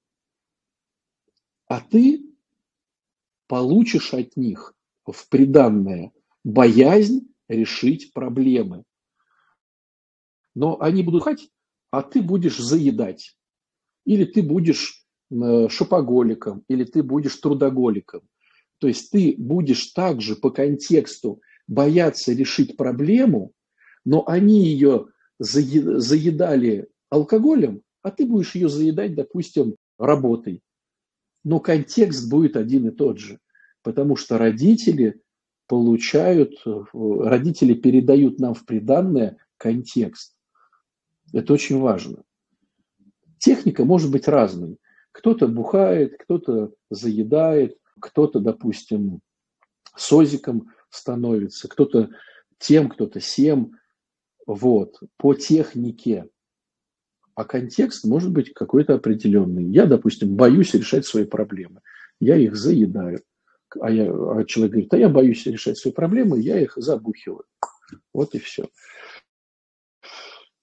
А 1.67 1.80
ты 1.80 2.25
получишь 3.47 4.13
от 4.13 4.36
них 4.36 4.73
в 5.06 5.30
приданное 5.30 6.12
боязнь 6.43 7.27
решить 7.47 8.13
проблемы. 8.13 8.84
Но 10.56 10.82
они 10.82 11.04
будут 11.04 11.23
хать, 11.23 11.49
а 11.91 12.01
ты 12.01 12.21
будешь 12.21 12.58
заедать. 12.58 13.36
Или 14.06 14.25
ты 14.25 14.41
будешь 14.41 15.06
э, 15.30 15.67
шопоголиком, 15.69 16.63
или 16.67 16.86
ты 16.86 17.04
будешь 17.04 17.36
трудоголиком. 17.36 18.21
То 18.80 18.88
есть 18.88 19.12
ты 19.12 19.36
будешь 19.38 19.91
также 19.91 20.36
по 20.36 20.49
контексту 20.49 21.41
бояться 21.67 22.34
решить 22.34 22.77
проблему, 22.77 23.51
но 24.04 24.23
они 24.27 24.65
ее 24.65 25.08
заедали 25.38 26.88
алкоголем, 27.10 27.82
а 28.01 28.10
ты 28.10 28.25
будешь 28.25 28.56
ее 28.56 28.69
заедать, 28.69 29.13
допустим, 29.13 29.75
работой. 29.99 30.62
Но 31.43 31.60
контекст 31.60 32.30
будет 32.30 32.56
один 32.56 32.88
и 32.88 32.91
тот 32.91 33.19
же, 33.19 33.39
потому 33.84 34.15
что 34.15 34.38
родители 34.38 35.21
получают, 35.67 36.54
э, 36.65 36.84
родители 36.93 37.73
передают 37.73 38.39
нам 38.39 38.54
в 38.54 38.65
приданное 38.65 39.38
контекст. 39.58 40.36
Это 41.34 41.54
очень 41.54 41.80
важно. 41.80 42.24
Техника 43.38 43.86
может 43.86 44.12
быть 44.12 44.28
разной. 44.28 44.78
Кто-то 45.12 45.48
бухает, 45.48 46.15
кто-то 46.20 46.74
заедает, 46.89 47.78
кто-то, 48.00 48.39
допустим, 48.39 49.20
созиком 49.96 50.72
становится, 50.89 51.67
кто-то 51.67 52.10
тем, 52.60 52.89
кто-то 52.89 53.20
сем. 53.20 53.78
Вот, 54.46 55.00
по 55.17 55.34
технике. 55.34 56.30
А 57.36 57.46
контекст 57.46 58.06
может 58.06 58.32
быть 58.32 58.54
какой-то 58.54 58.96
определенный. 58.96 59.65
Я, 59.65 59.86
допустим, 59.86 60.36
боюсь 60.36 60.74
решать 60.74 61.06
свои 61.06 61.26
проблемы. 61.26 61.82
Я 62.20 62.38
их 62.38 62.56
заедаю 62.56 63.22
а, 63.80 63.89
я, 63.89 64.12
а 64.12 64.44
человек 64.46 64.72
говорит, 64.72 64.94
а 64.94 64.98
я 64.98 65.10
боюсь 65.10 65.46
решать 65.46 65.78
свои 65.78 65.94
проблемы, 65.94 66.39
я 66.39 66.60
их 66.60 66.74
забухиваю. 66.76 67.46
Вот 68.13 68.36
и 68.36 68.39
все. 68.39 68.67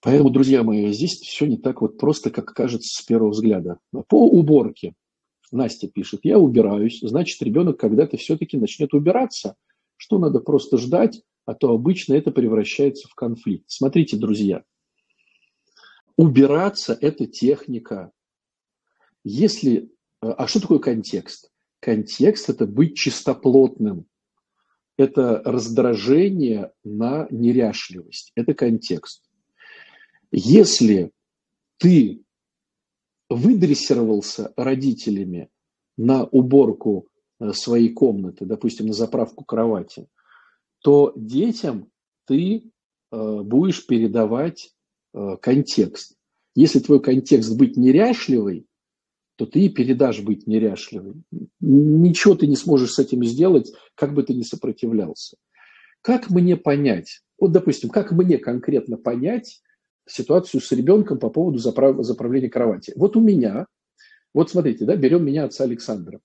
Поэтому, 0.01 0.31
друзья 0.31 0.63
мои, 0.63 0.93
здесь 0.93 1.21
все 1.21 1.47
не 1.47 1.57
так 1.57 1.81
вот 1.81 1.99
просто, 1.99 2.31
как 2.31 2.55
кажется 2.55 2.89
с 2.89 3.05
первого 3.05 3.31
взгляда. 3.31 3.79
По 4.09 4.29
уборке. 4.29 4.95
Настя 5.51 5.89
пишет, 5.89 6.21
я 6.25 6.39
убираюсь, 6.39 7.01
значит, 7.01 7.43
ребенок 7.43 7.81
когда-то 7.81 8.17
все-таки 8.17 8.59
начнет 8.59 8.95
убираться. 8.95 9.57
Что 9.97 10.19
надо 10.19 10.41
просто 10.41 10.79
ждать, 10.79 11.23
а 11.47 11.55
то 11.55 11.73
обычно 11.73 12.15
это 12.15 12.31
превращается 12.31 13.09
в 13.09 13.15
конфликт. 13.15 13.65
Смотрите, 13.67 14.17
друзья, 14.17 14.63
убираться– 16.17 16.97
это 17.01 17.27
техника. 17.27 18.13
Если, 19.25 19.91
а 20.21 20.47
что 20.47 20.61
такое 20.61 20.79
контекст? 20.79 21.51
Контекст– 21.81 22.49
это 22.51 22.67
быть 22.67 22.97
чистоплотным. 22.97 24.07
это 24.99 25.41
раздражение 25.45 26.73
на 26.85 27.29
неряшливость, 27.31 28.33
это 28.35 28.53
контекст. 28.53 29.28
Если 30.31 31.13
ты 31.79 32.23
выдрессировался 33.31 34.53
родителями 34.57 35.51
на 35.97 36.25
уборку 36.25 37.09
э, 37.41 37.53
своей 37.53 37.91
комнаты, 37.93 38.45
допустим, 38.45 38.87
на 38.87 38.93
заправку 38.93 39.45
кровати, 39.45 40.07
то 40.83 41.13
детям 41.17 41.91
ты 42.27 42.71
э, 43.11 43.41
будешь 43.43 43.87
передавать 43.87 44.75
э, 45.15 45.37
контекст. 45.41 46.17
Если 46.55 46.81
твой 46.81 47.01
контекст 47.01 47.57
быть 47.57 47.77
неряшливый, 47.77 48.67
то 49.37 49.47
ты 49.47 49.61
и 49.61 49.69
передашь 49.69 50.21
быть 50.21 50.47
неряшливым. 50.47 51.25
Ничего 51.61 52.35
ты 52.35 52.47
не 52.47 52.57
сможешь 52.57 52.93
с 52.93 52.99
этим 52.99 53.25
сделать, 53.25 53.73
как 53.95 54.13
бы 54.13 54.25
ты 54.25 54.35
ни 54.35 54.43
сопротивлялся. 54.43 55.37
Как 56.03 56.31
мне 56.31 56.57
понять, 56.57 57.23
вот, 57.39 57.53
допустим, 57.53 57.91
как 57.91 58.11
мне 58.13 58.39
конкретно 58.39 58.97
понять 58.97 59.63
ситуацию 60.09 60.61
с 60.61 60.73
ребенком 60.73 61.19
по 61.19 61.31
поводу 61.31 61.59
заправ... 61.59 62.05
заправления 62.05 62.49
кровати? 62.49 62.93
Вот 62.97 63.17
у 63.17 63.21
меня, 63.21 63.67
вот 64.35 64.51
смотрите, 64.51 64.85
да, 64.85 64.97
берем 64.97 65.25
меня 65.25 65.45
отца 65.45 65.65
Александра. 65.65 66.21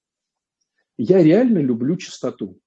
Я 0.97 1.23
реально 1.23 1.59
люблю 1.59 1.95
чистоту. 1.95 2.59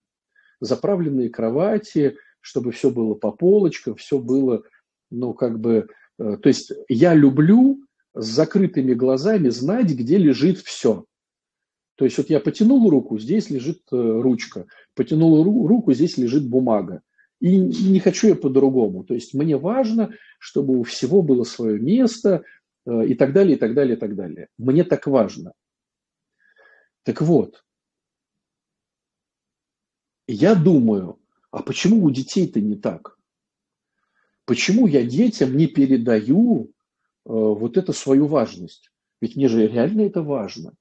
Заправленные 0.60 1.28
кровати, 1.28 2.16
чтобы 2.40 2.72
все 2.72 2.90
было 2.90 3.14
по 3.14 3.30
полочкам, 3.30 3.96
все 3.96 4.18
было, 4.18 4.62
ну, 5.10 5.34
как 5.34 5.60
бы, 5.60 5.88
э, 6.18 6.36
то 6.36 6.48
есть 6.48 6.72
я 6.88 7.14
люблю 7.14 7.84
с 8.14 8.26
закрытыми 8.26 8.94
глазами 8.94 9.48
знать, 9.50 9.90
где 9.90 10.16
лежит 10.16 10.58
все. 10.58 11.04
То 11.96 12.04
есть 12.04 12.18
вот 12.18 12.30
я 12.30 12.40
потянул 12.40 12.88
руку, 12.90 13.18
здесь 13.18 13.50
лежит 13.50 13.80
э, 13.90 13.96
ручка, 13.96 14.66
потянул 14.94 15.42
руку, 15.42 15.92
здесь 15.92 16.16
лежит 16.18 16.48
бумага. 16.48 17.02
И 17.40 17.58
не 17.58 18.00
хочу 18.00 18.28
я 18.28 18.34
по-другому. 18.34 19.04
То 19.04 19.14
есть 19.14 19.34
мне 19.34 19.56
важно, 19.56 20.14
чтобы 20.38 20.78
у 20.78 20.82
всего 20.82 21.22
было 21.22 21.44
свое 21.44 21.78
место 21.78 22.44
э, 22.86 23.06
и 23.06 23.14
так 23.14 23.32
далее, 23.32 23.56
и 23.56 23.58
так 23.58 23.74
далее, 23.74 23.96
и 23.96 23.98
так 23.98 24.16
далее. 24.16 24.48
Мне 24.58 24.84
так 24.84 25.06
важно. 25.06 25.52
Так 27.02 27.20
вот, 27.20 27.64
я 30.26 30.54
думаю, 30.54 31.20
а 31.50 31.62
почему 31.62 32.02
у 32.04 32.10
детей-то 32.10 32.60
не 32.60 32.74
так? 32.74 33.18
Почему 34.44 34.86
я 34.86 35.04
детям 35.04 35.56
не 35.56 35.66
передаю 35.66 36.72
Э, 37.26 37.32
вот 37.32 37.76
это 37.76 37.92
свою 37.92 38.26
важность. 38.26 38.90
Ведь 39.20 39.36
мне 39.36 39.48
же 39.48 39.66
реально 39.66 40.02
это 40.02 40.22
важно. 40.22 40.74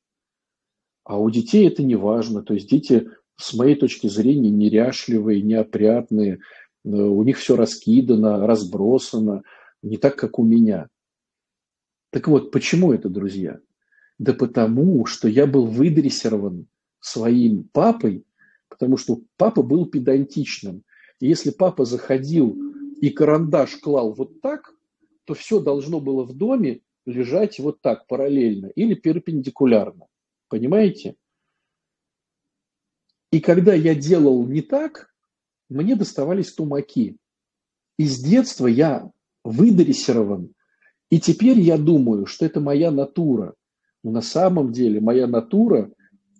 А 1.03 1.17
у 1.17 1.29
детей 1.29 1.67
это 1.67 1.83
не 1.83 1.95
важно. 1.95 2.43
То 2.43 2.53
есть 2.53 2.69
дети, 2.69 3.09
с 3.37 3.53
моей 3.53 3.75
точки 3.75 4.07
зрения, 4.07 4.49
неряшливые, 4.49 5.41
неопрятные. 5.41 6.39
Э, 6.83 6.89
у 6.89 7.23
них 7.23 7.37
все 7.37 7.55
раскидано, 7.55 8.45
разбросано. 8.45 9.43
Не 9.81 9.97
так, 9.97 10.15
как 10.15 10.39
у 10.39 10.43
меня. 10.43 10.87
Так 12.11 12.27
вот, 12.27 12.51
почему 12.51 12.93
это, 12.93 13.09
друзья? 13.09 13.59
Да 14.17 14.33
потому, 14.33 15.05
что 15.05 15.27
я 15.27 15.45
был 15.45 15.65
выдрессирован 15.65 16.67
своим 17.01 17.65
папой, 17.71 18.25
потому 18.69 18.97
что 18.97 19.21
папа 19.37 19.61
был 19.61 19.85
педантичным. 19.85 20.83
И 21.19 21.27
если 21.27 21.51
папа 21.51 21.85
заходил 21.85 22.57
и 23.01 23.09
карандаш 23.09 23.77
клал 23.77 24.13
вот 24.13 24.41
так, 24.41 24.73
то 25.25 25.33
все 25.33 25.59
должно 25.59 25.99
было 25.99 26.23
в 26.23 26.33
доме 26.33 26.81
лежать 27.05 27.59
вот 27.59 27.81
так, 27.81 28.07
параллельно 28.07 28.67
или 28.67 28.93
перпендикулярно. 28.93 30.07
Понимаете? 30.49 31.15
И 33.31 33.39
когда 33.39 33.73
я 33.73 33.95
делал 33.95 34.45
не 34.47 34.61
так, 34.61 35.13
мне 35.69 35.95
доставались 35.95 36.53
тумаки. 36.53 37.17
И 37.97 38.05
с 38.05 38.19
детства 38.19 38.67
я 38.67 39.09
выдрессирован. 39.43 40.53
И 41.09 41.19
теперь 41.19 41.59
я 41.59 41.77
думаю, 41.77 42.25
что 42.25 42.45
это 42.45 42.59
моя 42.59 42.91
натура. 42.91 43.55
Но 44.03 44.11
на 44.11 44.21
самом 44.21 44.71
деле 44.71 44.99
моя 44.99 45.27
натура 45.27 45.91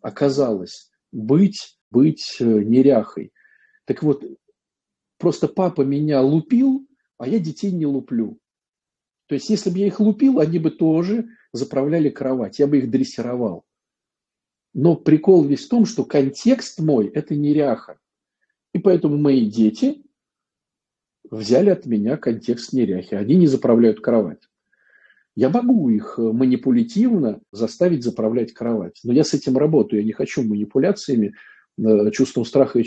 оказалась 0.01 0.91
быть, 1.11 1.77
быть 1.91 2.37
э, 2.39 2.43
неряхой. 2.43 3.31
Так 3.85 4.03
вот, 4.03 4.23
просто 5.17 5.47
папа 5.47 5.81
меня 5.81 6.21
лупил, 6.21 6.87
а 7.17 7.27
я 7.27 7.39
детей 7.39 7.71
не 7.71 7.85
луплю. 7.85 8.37
То 9.27 9.35
есть, 9.35 9.49
если 9.49 9.69
бы 9.69 9.79
я 9.79 9.87
их 9.87 9.99
лупил, 9.99 10.39
они 10.39 10.59
бы 10.59 10.69
тоже 10.69 11.27
заправляли 11.51 12.09
кровать, 12.09 12.59
я 12.59 12.67
бы 12.67 12.77
их 12.77 12.91
дрессировал. 12.91 13.65
Но 14.75 14.95
прикол 14.95 15.43
весь 15.43 15.65
в 15.65 15.69
том, 15.69 15.87
что 15.87 16.05
контекст 16.05 16.79
мой– 16.79 17.07
это 17.13 17.33
неряха. 17.33 17.97
И 18.73 18.77
поэтому 18.77 19.17
мои 19.17 19.49
дети 19.49 20.03
взяли 21.31 21.71
от 21.71 21.87
меня 21.87 22.17
контекст 22.17 22.73
неряхи. 22.73 23.15
Они 23.15 23.35
не 23.35 23.47
заправляют 23.47 24.01
кровать. 24.01 24.43
Я 25.33 25.49
могу 25.49 25.89
их 25.89 26.19
манипулятивно 26.19 27.41
заставить 27.51 28.03
заправлять 28.03 28.53
кровать. 28.53 28.99
Но 29.03 29.11
я 29.11 29.23
с 29.23 29.33
этим 29.33 29.57
работаю. 29.57 30.01
Я 30.01 30.05
не 30.05 30.13
хочу 30.13 30.43
манипуляциями, 30.43 31.33
э, 31.77 32.11
чувством 32.11 32.45
страха 32.45 32.77
и 32.77 32.85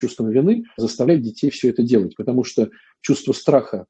чувством 0.00 0.28
вины 0.28 0.64
заставлять 0.76 1.22
детей 1.22 1.48
все 1.48 1.70
это 1.70 1.82
делать. 1.82 2.14
Потому 2.16 2.44
что 2.44 2.70
чувство 3.00 3.32
страха 3.32 3.86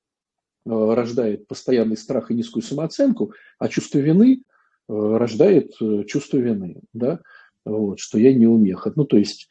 Э, 0.69 0.95
рождает 0.95 1.47
постоянный 1.47 1.97
страх 1.97 2.31
и 2.31 2.35
низкую 2.35 2.63
самооценку, 2.63 3.33
а 3.59 3.69
чувство 3.69 3.99
вины 3.99 4.43
э, 4.43 4.58
рождает 4.89 5.73
э, 5.81 6.05
чувство 6.05 6.39
вины, 6.39 6.81
да, 6.93 7.21
вот, 7.65 8.01
что 8.01 8.19
я 8.19 8.33
не 8.35 8.47
умеха. 8.47 8.93
Ну, 8.97 9.05
то 9.05 9.17
есть 9.17 9.49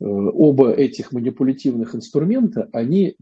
оба 0.00 0.72
этих 0.72 1.12
манипулятивных 1.12 1.94
инструмента, 1.94 2.68
они 2.72 3.16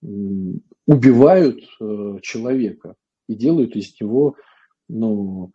убивают 0.00 1.60
человека 2.22 2.94
и 3.28 3.34
делают 3.34 3.76
из 3.76 4.00
него, 4.00 4.34
ну, 4.88 5.52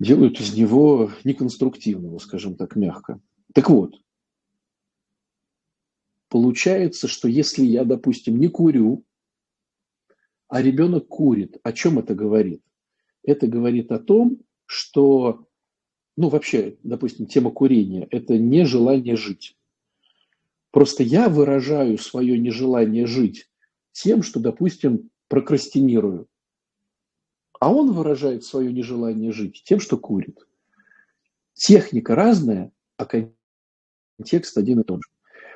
делают 0.00 0.40
из 0.40 0.56
него 0.56 1.10
неконструктивного, 1.22 2.18
скажем 2.18 2.56
так, 2.56 2.74
мягко. 2.74 3.20
Так 3.52 3.70
вот, 3.70 3.94
Получается, 6.32 7.08
что 7.08 7.28
если 7.28 7.62
я, 7.62 7.84
допустим, 7.84 8.40
не 8.40 8.48
курю, 8.48 9.04
а 10.48 10.62
ребенок 10.62 11.06
курит, 11.06 11.58
о 11.62 11.74
чем 11.74 11.98
это 11.98 12.14
говорит? 12.14 12.62
Это 13.24 13.46
говорит 13.46 13.92
о 13.92 13.98
том, 13.98 14.38
что, 14.66 15.46
ну 16.16 16.28
вообще, 16.28 16.76
допустим, 16.82 17.26
тема 17.26 17.50
курения– 17.50 18.06
это 18.10 18.38
нежелание 18.38 19.16
жить. 19.16 19.56
Просто 20.70 21.02
я 21.02 21.28
выражаю 21.28 21.98
свое 21.98 22.38
нежелание 22.38 23.06
жить 23.06 23.48
тем, 23.92 24.22
что, 24.22 24.40
допустим, 24.40 25.10
прокрастинирую. 25.28 26.28
А 27.60 27.72
он 27.72 27.92
выражает 27.92 28.44
свое 28.44 28.72
нежелание 28.72 29.32
жить 29.32 29.62
тем, 29.64 29.78
что 29.78 29.96
курит. 29.96 30.38
Техника 31.54 32.14
разная, 32.14 32.72
а 32.96 33.06
контекст 33.06 34.56
один 34.56 34.80
и 34.80 34.84
тот 34.84 35.00
же. 35.04 35.10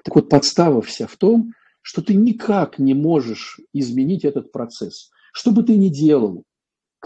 Так 0.04 0.14
вот, 0.14 0.28
подстава 0.28 0.82
вся 0.82 1.06
в 1.06 1.16
том, 1.16 1.52
что 1.82 2.02
ты 2.02 2.14
никак 2.14 2.78
не 2.78 2.94
можешь 2.94 3.58
изменить 3.72 4.24
этот 4.24 4.52
процесс. 4.52 5.10
Что 5.32 5.50
бы 5.50 5.62
ты 5.62 5.76
ни 5.76 5.88
делал, 5.88 6.44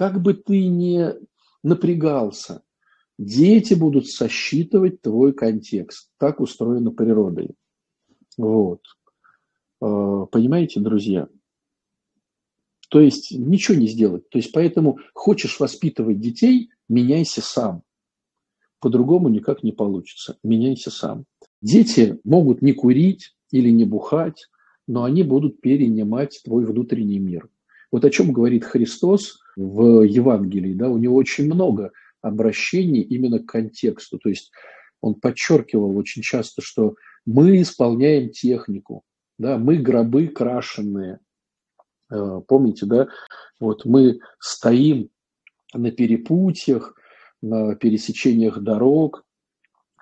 как 0.00 0.22
бы 0.22 0.32
ты 0.32 0.66
ни 0.66 1.12
напрягался, 1.62 2.62
дети 3.18 3.74
будут 3.74 4.06
сосчитывать 4.08 5.02
твой 5.02 5.34
контекст. 5.34 6.08
Так 6.16 6.40
устроена 6.40 6.90
природой. 6.90 7.50
Вот. 8.38 8.80
А, 9.82 10.24
понимаете, 10.24 10.80
друзья? 10.80 11.28
То 12.88 12.98
есть 12.98 13.30
ничего 13.32 13.76
не 13.76 13.88
сделать. 13.88 14.26
То 14.30 14.38
есть 14.38 14.52
поэтому 14.52 15.00
хочешь 15.12 15.60
воспитывать 15.60 16.18
детей, 16.18 16.70
меняйся 16.88 17.42
сам. 17.42 17.82
По-другому 18.78 19.28
никак 19.28 19.62
не 19.62 19.72
получится. 19.72 20.38
Меняйся 20.42 20.90
сам. 20.90 21.26
Дети 21.60 22.18
могут 22.24 22.62
не 22.62 22.72
курить 22.72 23.36
или 23.50 23.68
не 23.68 23.84
бухать, 23.84 24.48
но 24.86 25.04
они 25.04 25.24
будут 25.24 25.60
перенимать 25.60 26.40
твой 26.42 26.64
внутренний 26.64 27.18
мир. 27.18 27.50
Вот 27.92 28.06
о 28.06 28.10
чем 28.10 28.32
говорит 28.32 28.64
Христос 28.64 29.40
в 29.60 30.02
Евангелии. 30.02 30.74
Да? 30.74 30.88
У 30.88 30.98
него 30.98 31.16
очень 31.16 31.44
много 31.44 31.92
обращений 32.22 33.02
именно 33.02 33.38
к 33.38 33.46
контексту. 33.46 34.18
То 34.18 34.28
есть 34.28 34.50
он 35.00 35.14
подчеркивал 35.14 35.96
очень 35.96 36.22
часто, 36.22 36.62
что 36.62 36.94
мы 37.26 37.60
исполняем 37.60 38.30
технику, 38.30 39.02
да? 39.38 39.58
мы 39.58 39.76
гробы 39.76 40.28
крашенные. 40.28 41.20
Э, 42.10 42.40
помните, 42.46 42.86
да? 42.86 43.08
Вот 43.58 43.84
мы 43.84 44.20
стоим 44.38 45.10
на 45.74 45.90
перепутьях, 45.90 46.94
на 47.42 47.74
пересечениях 47.76 48.58
дорог, 48.60 49.24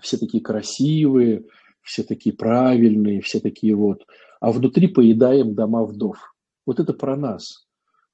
все 0.00 0.16
такие 0.16 0.42
красивые, 0.42 1.44
все 1.82 2.02
такие 2.02 2.34
правильные, 2.34 3.20
все 3.20 3.40
такие 3.40 3.74
вот, 3.74 4.06
а 4.40 4.52
внутри 4.52 4.88
поедаем 4.88 5.54
дома 5.54 5.84
вдов. 5.84 6.34
Вот 6.66 6.80
это 6.80 6.92
про 6.92 7.16
нас. 7.16 7.67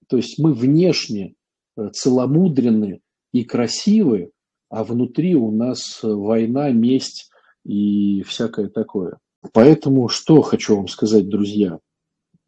То 0.08 0.16
есть 0.16 0.38
мы 0.38 0.52
внешне 0.52 1.34
э, 1.76 1.90
целомудренны 1.92 3.00
и 3.32 3.44
красивы, 3.44 4.30
а 4.68 4.84
внутри 4.84 5.34
у 5.34 5.50
нас 5.50 6.00
война, 6.02 6.70
месть 6.70 7.30
и 7.64 8.22
всякое 8.22 8.68
такое. 8.68 9.18
Поэтому 9.52 10.08
что 10.08 10.42
хочу 10.42 10.76
вам 10.76 10.88
сказать, 10.88 11.28
друзья? 11.28 11.78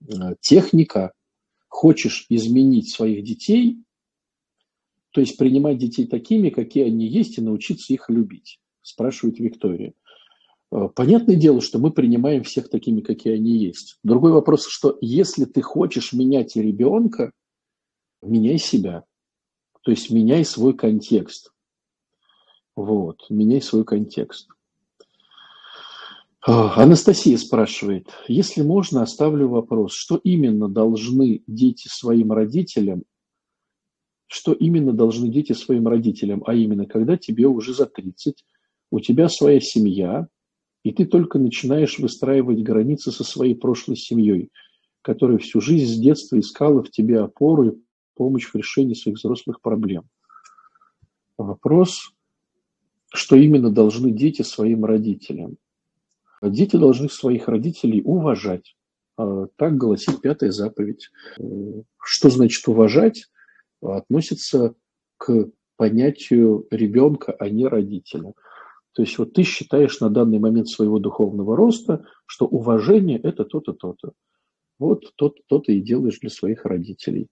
Э, 0.09 0.35
техника, 0.41 1.13
хочешь 1.69 2.27
изменить 2.29 2.91
своих 2.91 3.25
детей, 3.25 3.79
то 5.11 5.21
есть 5.21 5.37
принимать 5.37 5.79
детей 5.79 6.07
такими, 6.07 6.51
какие 6.51 6.85
они 6.85 7.07
есть, 7.07 7.39
и 7.39 7.43
научиться 7.43 7.93
их 7.93 8.09
любить, 8.09 8.61
спрашивает 8.83 9.39
Виктория. 9.39 9.93
Э, 10.73 10.89
понятное 10.95 11.37
дело, 11.37 11.61
что 11.61 11.79
мы 11.79 11.91
принимаем 11.91 12.43
всех 12.43 12.69
такими, 12.69 13.01
какие 13.01 13.35
они 13.35 13.57
есть. 13.57 13.99
Другой 14.03 14.33
вопрос, 14.33 14.67
что 14.67 14.99
если 15.01 15.45
ты 15.45 15.63
хочешь 15.63 16.13
менять 16.13 16.57
ребенка, 16.57 17.33
меняй 18.27 18.59
себя. 18.59 19.05
То 19.83 19.91
есть 19.91 20.11
меняй 20.11 20.45
свой 20.45 20.75
контекст. 20.75 21.53
Вот, 22.75 23.25
меняй 23.31 23.63
свой 23.63 23.85
контекст. 23.85 24.49
Анастасия 26.43 27.39
спрашивает, 27.39 28.09
если 28.29 28.63
можно, 28.63 29.03
оставлю 29.03 29.49
вопрос, 29.49 29.93
что 29.95 30.21
именно 30.23 30.69
должны 30.69 31.43
дети 31.49 31.89
своим 31.89 32.31
родителям, 32.31 33.03
что 34.29 34.53
именно 34.53 34.93
должны 34.93 35.29
дети 35.29 35.55
своим 35.55 35.89
родителям, 35.89 36.45
а 36.47 36.55
именно, 36.55 36.87
когда 36.87 37.17
тебе 37.17 37.49
уже 37.49 37.75
за 37.75 37.87
30, 37.87 38.45
у 38.93 39.01
тебя 39.01 39.29
своя 39.29 39.61
семья, 39.61 40.29
и 40.85 40.93
ты 40.93 41.05
только 41.05 41.41
начинаешь 41.41 41.99
выстраивать 41.99 42.63
границы 42.63 43.11
со 43.11 43.25
своей 43.25 43.57
прошлой 43.57 43.97
семьей, 43.97 44.51
которая 45.03 45.39
всю 45.39 45.61
жизнь 45.61 45.93
с 45.93 45.99
детства 45.99 46.39
искала 46.39 46.83
в 46.85 46.91
тебе 46.91 47.21
опору 47.21 47.71
и 47.71 47.77
помощь 48.17 48.47
в 48.47 48.55
решении 48.55 48.95
своих 48.95 49.19
взрослых 49.19 49.61
проблем. 49.61 50.05
Вопрос, 51.39 52.13
что 53.13 53.37
именно 53.37 53.71
должны 53.71 54.11
дети 54.11 54.43
своим 54.43 54.85
родителям? 54.85 55.59
Дети 56.43 56.77
должны 56.77 57.09
своих 57.09 57.49
родителей 57.49 58.03
уважать. 58.05 58.75
А, 59.17 59.47
так 59.57 59.77
гласит 59.77 60.21
пятая 60.21 60.51
заповедь. 60.51 61.11
Что 62.03 62.31
значит 62.31 62.67
уважать? 62.69 63.27
Относится 63.81 64.75
к 65.19 65.51
понятию 65.77 66.67
ребенка, 66.71 67.33
а 67.39 67.49
не 67.49 67.67
родителя. 67.67 68.33
То 68.93 69.03
есть 69.03 69.19
вот 69.19 69.35
ты 69.35 69.43
считаешь 69.43 70.01
на 70.01 70.09
данный 70.09 70.39
момент 70.39 70.69
своего 70.69 70.99
духовного 70.99 71.55
роста, 71.55 72.07
что 72.25 72.47
уважение– 72.47 73.19
это 73.23 73.45
то-то, 73.45 73.75
то-то. 73.75 74.13
Вот 74.79 75.05
то-то, 75.17 75.41
то-то 75.47 75.73
и 75.73 75.81
делаешь 75.81 76.19
для 76.21 76.31
своих 76.31 76.65
родителей. 76.65 77.29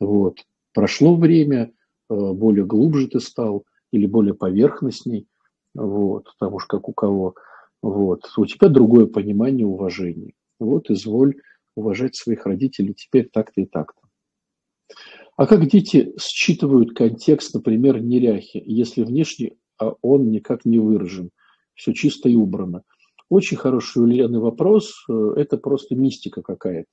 Вот. 0.00 0.38
Прошло 0.72 1.16
время, 1.16 1.72
э, 2.08 2.14
более 2.14 2.64
глубже 2.64 3.08
ты 3.08 3.20
стал 3.20 3.64
или 3.92 4.06
более 4.06 4.34
поверхностней, 4.34 5.26
вот, 5.74 6.28
потому 6.38 6.58
что 6.58 6.78
как 6.78 6.88
у 6.88 6.92
кого– 6.92 7.34
вот. 7.82 8.30
У 8.36 8.46
тебя 8.46 8.68
другое 8.68 9.06
понимание 9.06 9.66
уважения. 9.66 10.34
Вот, 10.58 10.90
изволь 10.90 11.40
уважать 11.74 12.14
своих 12.14 12.44
родителей 12.44 12.94
теперь 12.94 13.28
так-то 13.32 13.62
и 13.62 13.66
так-то. 13.66 14.00
А 15.36 15.46
как 15.46 15.66
дети 15.66 16.12
считывают 16.20 16.94
контекст, 16.94 17.54
например, 17.54 18.02
неряхи, 18.02 18.62
если 18.64 19.02
внешне 19.02 19.56
а 19.78 19.94
он 20.02 20.30
никак 20.30 20.66
не 20.66 20.78
выражен, 20.78 21.30
все 21.74 21.94
чисто 21.94 22.28
и 22.28 22.34
убрано? 22.34 22.82
Очень 23.30 23.56
хороший 23.56 24.02
у 24.02 24.06
Лены 24.06 24.38
вопрос, 24.38 24.92
э, 25.08 25.32
это 25.36 25.56
просто 25.56 25.94
мистика 25.94 26.42
какая-то. 26.42 26.88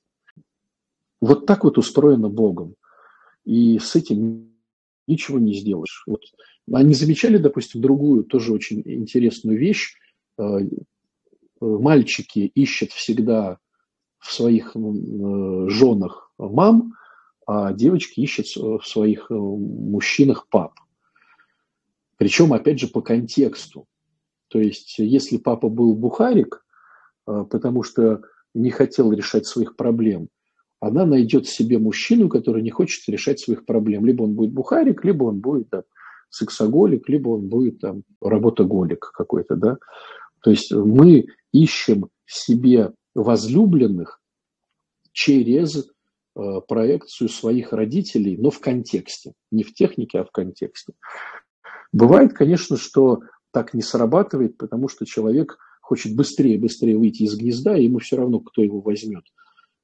Вот 1.20 1.44
так 1.44 1.64
вот 1.64 1.76
устроено 1.76 2.30
Богом. 2.30 2.76
И 3.48 3.78
с 3.78 3.96
этим 3.96 4.52
ничего 5.06 5.38
не 5.38 5.54
сделаешь. 5.54 6.04
Вот. 6.06 6.20
Они 6.70 6.94
замечали, 6.94 7.38
допустим, 7.38 7.80
другую, 7.80 8.24
тоже 8.24 8.52
очень 8.52 8.82
интересную 8.84 9.58
вещь, 9.58 9.94
Э, 10.38 10.60
мальчики 11.60 12.50
ищут 12.54 12.92
всегда 12.92 13.58
в 14.18 14.32
своих 14.32 14.76
э, 14.76 15.68
женах 15.68 16.32
мам, 16.38 16.94
а 17.46 17.72
девочки 17.72 18.20
ищут 18.20 18.46
в 18.56 18.82
своих 18.82 19.30
э, 19.30 19.34
мужчинах 19.34 20.48
пап. 20.48 20.74
Причем, 22.16 22.52
опять 22.52 22.80
же, 22.80 22.88
по 22.88 23.00
контексту. 23.00 23.86
То 24.48 24.60
есть, 24.60 24.98
если 24.98 25.36
папа 25.36 25.68
был 25.68 25.94
бухарик, 25.94 26.64
потому 27.24 27.82
что 27.82 28.22
не 28.54 28.70
хотел 28.70 29.12
решать 29.12 29.46
своих 29.46 29.76
проблем, 29.76 30.28
она 30.80 31.04
найдет 31.04 31.46
себе 31.46 31.78
мужчину, 31.78 32.28
который 32.28 32.62
не 32.62 32.70
хочет 32.70 33.08
решать 33.08 33.40
своих 33.40 33.64
проблем. 33.64 34.06
Либо 34.06 34.22
он 34.22 34.34
будет 34.34 34.52
бухарик, 34.52 35.04
либо 35.04 35.24
он 35.24 35.40
будет 35.40 35.70
там, 35.70 35.82
сексоголик, 36.30 37.08
либо 37.08 37.30
он 37.30 37.48
будет 37.48 37.80
там 37.80 38.02
работоголик 38.20 39.10
какой-то, 39.12 39.56
да. 39.56 39.78
То 40.42 40.50
есть 40.50 40.72
мы 40.72 41.26
ищем 41.52 42.08
себе 42.26 42.92
возлюбленных 43.14 44.20
через 45.12 45.76
э, 46.36 46.60
проекцию 46.68 47.28
своих 47.28 47.72
родителей, 47.72 48.36
но 48.36 48.50
в 48.50 48.60
контексте, 48.60 49.32
не 49.50 49.64
в 49.64 49.74
технике, 49.74 50.20
а 50.20 50.24
в 50.24 50.30
контексте. 50.30 50.92
Бывает, 51.92 52.34
конечно, 52.34 52.76
что 52.76 53.20
так 53.50 53.74
не 53.74 53.82
срабатывает, 53.82 54.58
потому 54.58 54.88
что 54.88 55.06
человек 55.06 55.58
хочет 55.80 56.14
быстрее, 56.14 56.58
быстрее 56.58 56.98
выйти 56.98 57.22
из 57.22 57.34
гнезда, 57.36 57.76
и 57.76 57.84
ему 57.84 57.98
все 57.98 58.16
равно, 58.16 58.40
кто 58.40 58.62
его 58.62 58.80
возьмет. 58.80 59.24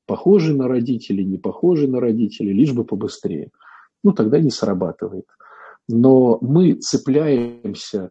Похожий 0.06 0.54
на 0.54 0.68
родителей, 0.68 1.24
не 1.24 1.38
похожий 1.38 1.88
на 1.88 2.00
родителей, 2.00 2.52
лишь 2.52 2.72
бы 2.72 2.84
побыстрее. 2.84 3.50
Ну, 4.02 4.12
тогда 4.12 4.38
не 4.38 4.50
срабатывает. 4.50 5.26
Но 5.88 6.38
мы 6.40 6.74
цепляемся 6.74 8.10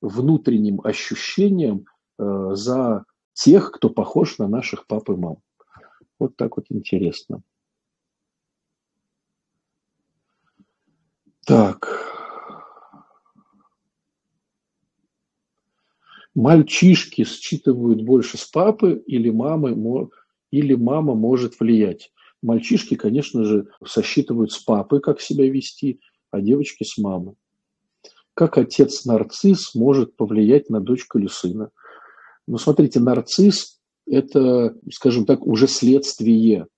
внутренним 0.00 0.80
ощущением 0.84 1.86
э, 2.18 2.50
за 2.54 3.04
тех, 3.34 3.72
кто 3.72 3.90
похож 3.90 4.38
на 4.38 4.48
наших 4.48 4.86
пап 4.86 5.08
и 5.10 5.12
мам. 5.12 5.38
Вот 6.18 6.36
так 6.36 6.56
вот 6.56 6.66
интересно. 6.70 7.42
Так. 11.46 12.00
Мальчишки 16.34 17.24
считывают 17.24 18.02
больше 18.02 18.38
с 18.38 18.44
папы 18.44 19.02
или 19.06 19.30
мамы, 19.30 19.76
или 20.54 20.74
мама 20.74 21.14
может 21.14 21.58
влиять. 21.58 22.12
Мальчишки, 22.40 22.94
конечно 22.94 23.44
же, 23.44 23.66
сосчитывают 23.84 24.52
с 24.52 24.58
папы, 24.58 25.00
как 25.00 25.20
себя 25.20 25.50
вести, 25.50 26.00
а 26.30 26.40
девочки 26.40 26.84
с 26.84 26.96
мамой. 26.96 27.34
Как 28.34 28.56
отец-нарцисс 28.56 29.74
может 29.74 30.16
повлиять 30.16 30.70
на 30.70 30.80
дочку 30.80 31.18
или 31.18 31.26
сына? 31.26 31.70
Ну, 32.46 32.58
смотрите, 32.58 33.00
нарцисс– 33.00 33.80
это, 34.06 34.76
скажем 34.92 35.26
так, 35.26 35.44
уже 35.44 35.66
следствие. 35.66 36.68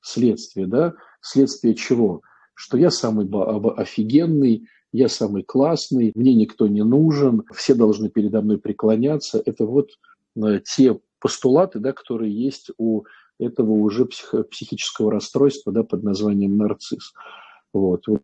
Следствие, 0.00 0.66
да? 0.66 0.94
Следствие 1.20 1.74
чего? 1.74 2.22
Что 2.54 2.78
я 2.78 2.90
самый 2.90 3.28
офигенный, 3.76 4.66
я 4.92 5.08
самый 5.08 5.42
классный, 5.42 6.12
мне 6.14 6.34
никто 6.34 6.68
не 6.68 6.84
нужен, 6.84 7.42
все 7.54 7.74
должны 7.74 8.08
передо 8.08 8.40
мной 8.40 8.58
преклоняться. 8.58 9.42
Это 9.44 9.66
вот 9.66 9.90
э, 10.36 10.60
те 10.64 10.98
постулаты, 11.20 11.78
да, 11.78 11.92
которые 11.92 12.32
есть 12.32 12.70
у 12.78 13.04
этого 13.38 13.72
уже 13.72 14.06
псих, 14.06 14.34
психического 14.50 15.12
расстройства 15.12 15.72
да, 15.72 15.82
под 15.82 16.02
названием 16.02 16.56
нарцисс. 16.56 17.12
Вот. 17.72 18.06
вот 18.06 18.22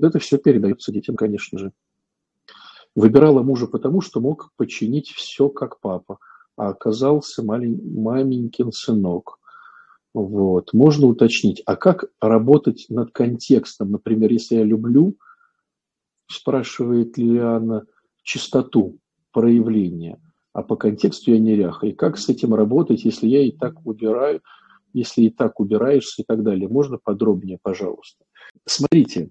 это 0.00 0.18
все 0.18 0.38
передается 0.38 0.92
детям, 0.92 1.16
конечно 1.16 1.58
же. 1.58 1.72
Выбирала 2.94 3.42
мужа 3.42 3.66
потому, 3.66 4.00
что 4.00 4.20
мог 4.20 4.50
починить 4.56 5.10
все 5.10 5.48
как 5.48 5.80
папа, 5.80 6.18
а 6.56 6.70
оказался 6.70 7.42
малень... 7.44 7.80
маменькин 7.98 8.72
сынок. 8.72 9.38
Вот. 10.14 10.72
Можно 10.72 11.06
уточнить, 11.06 11.62
а 11.66 11.76
как 11.76 12.06
работать 12.20 12.86
над 12.88 13.12
контекстом? 13.12 13.90
Например, 13.92 14.32
если 14.32 14.56
я 14.56 14.64
люблю, 14.64 15.16
спрашивает 16.26 17.16
Лилиана, 17.16 17.86
чистоту 18.22 18.98
проявления, 19.32 20.20
а 20.58 20.62
по 20.64 20.74
контексту 20.74 21.30
я 21.30 21.38
неряха. 21.38 21.86
И 21.86 21.92
как 21.92 22.18
с 22.18 22.28
этим 22.28 22.52
работать, 22.52 23.04
если 23.04 23.28
я 23.28 23.42
и 23.42 23.52
так 23.52 23.86
убираю, 23.86 24.42
если 24.92 25.22
и 25.22 25.30
так 25.30 25.60
убираешься 25.60 26.22
и 26.22 26.24
так 26.24 26.42
далее? 26.42 26.68
Можно 26.68 26.98
подробнее, 26.98 27.60
пожалуйста? 27.62 28.24
Смотрите, 28.66 29.30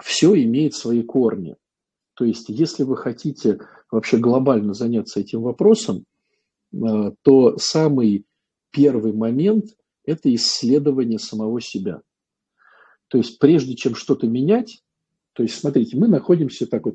все 0.00 0.40
имеет 0.44 0.74
свои 0.74 1.02
корни. 1.02 1.56
То 2.14 2.24
есть, 2.24 2.48
если 2.50 2.84
вы 2.84 2.96
хотите 2.96 3.58
вообще 3.90 4.18
глобально 4.18 4.74
заняться 4.74 5.18
этим 5.18 5.42
вопросом, 5.42 6.04
э, 6.72 7.10
то 7.22 7.56
самый 7.58 8.24
первый 8.70 9.12
момент– 9.12 9.64
это 10.04 10.32
исследование 10.32 11.18
самого 11.18 11.60
себя. 11.60 12.00
То 13.08 13.18
есть, 13.18 13.40
прежде 13.40 13.74
чем 13.74 13.96
что-то 13.96 14.28
менять, 14.28 14.84
то 15.32 15.42
есть, 15.42 15.56
смотрите, 15.56 15.96
мы 15.96 16.06
находимся 16.06 16.68
так 16.68 16.84
вот, 16.84 16.94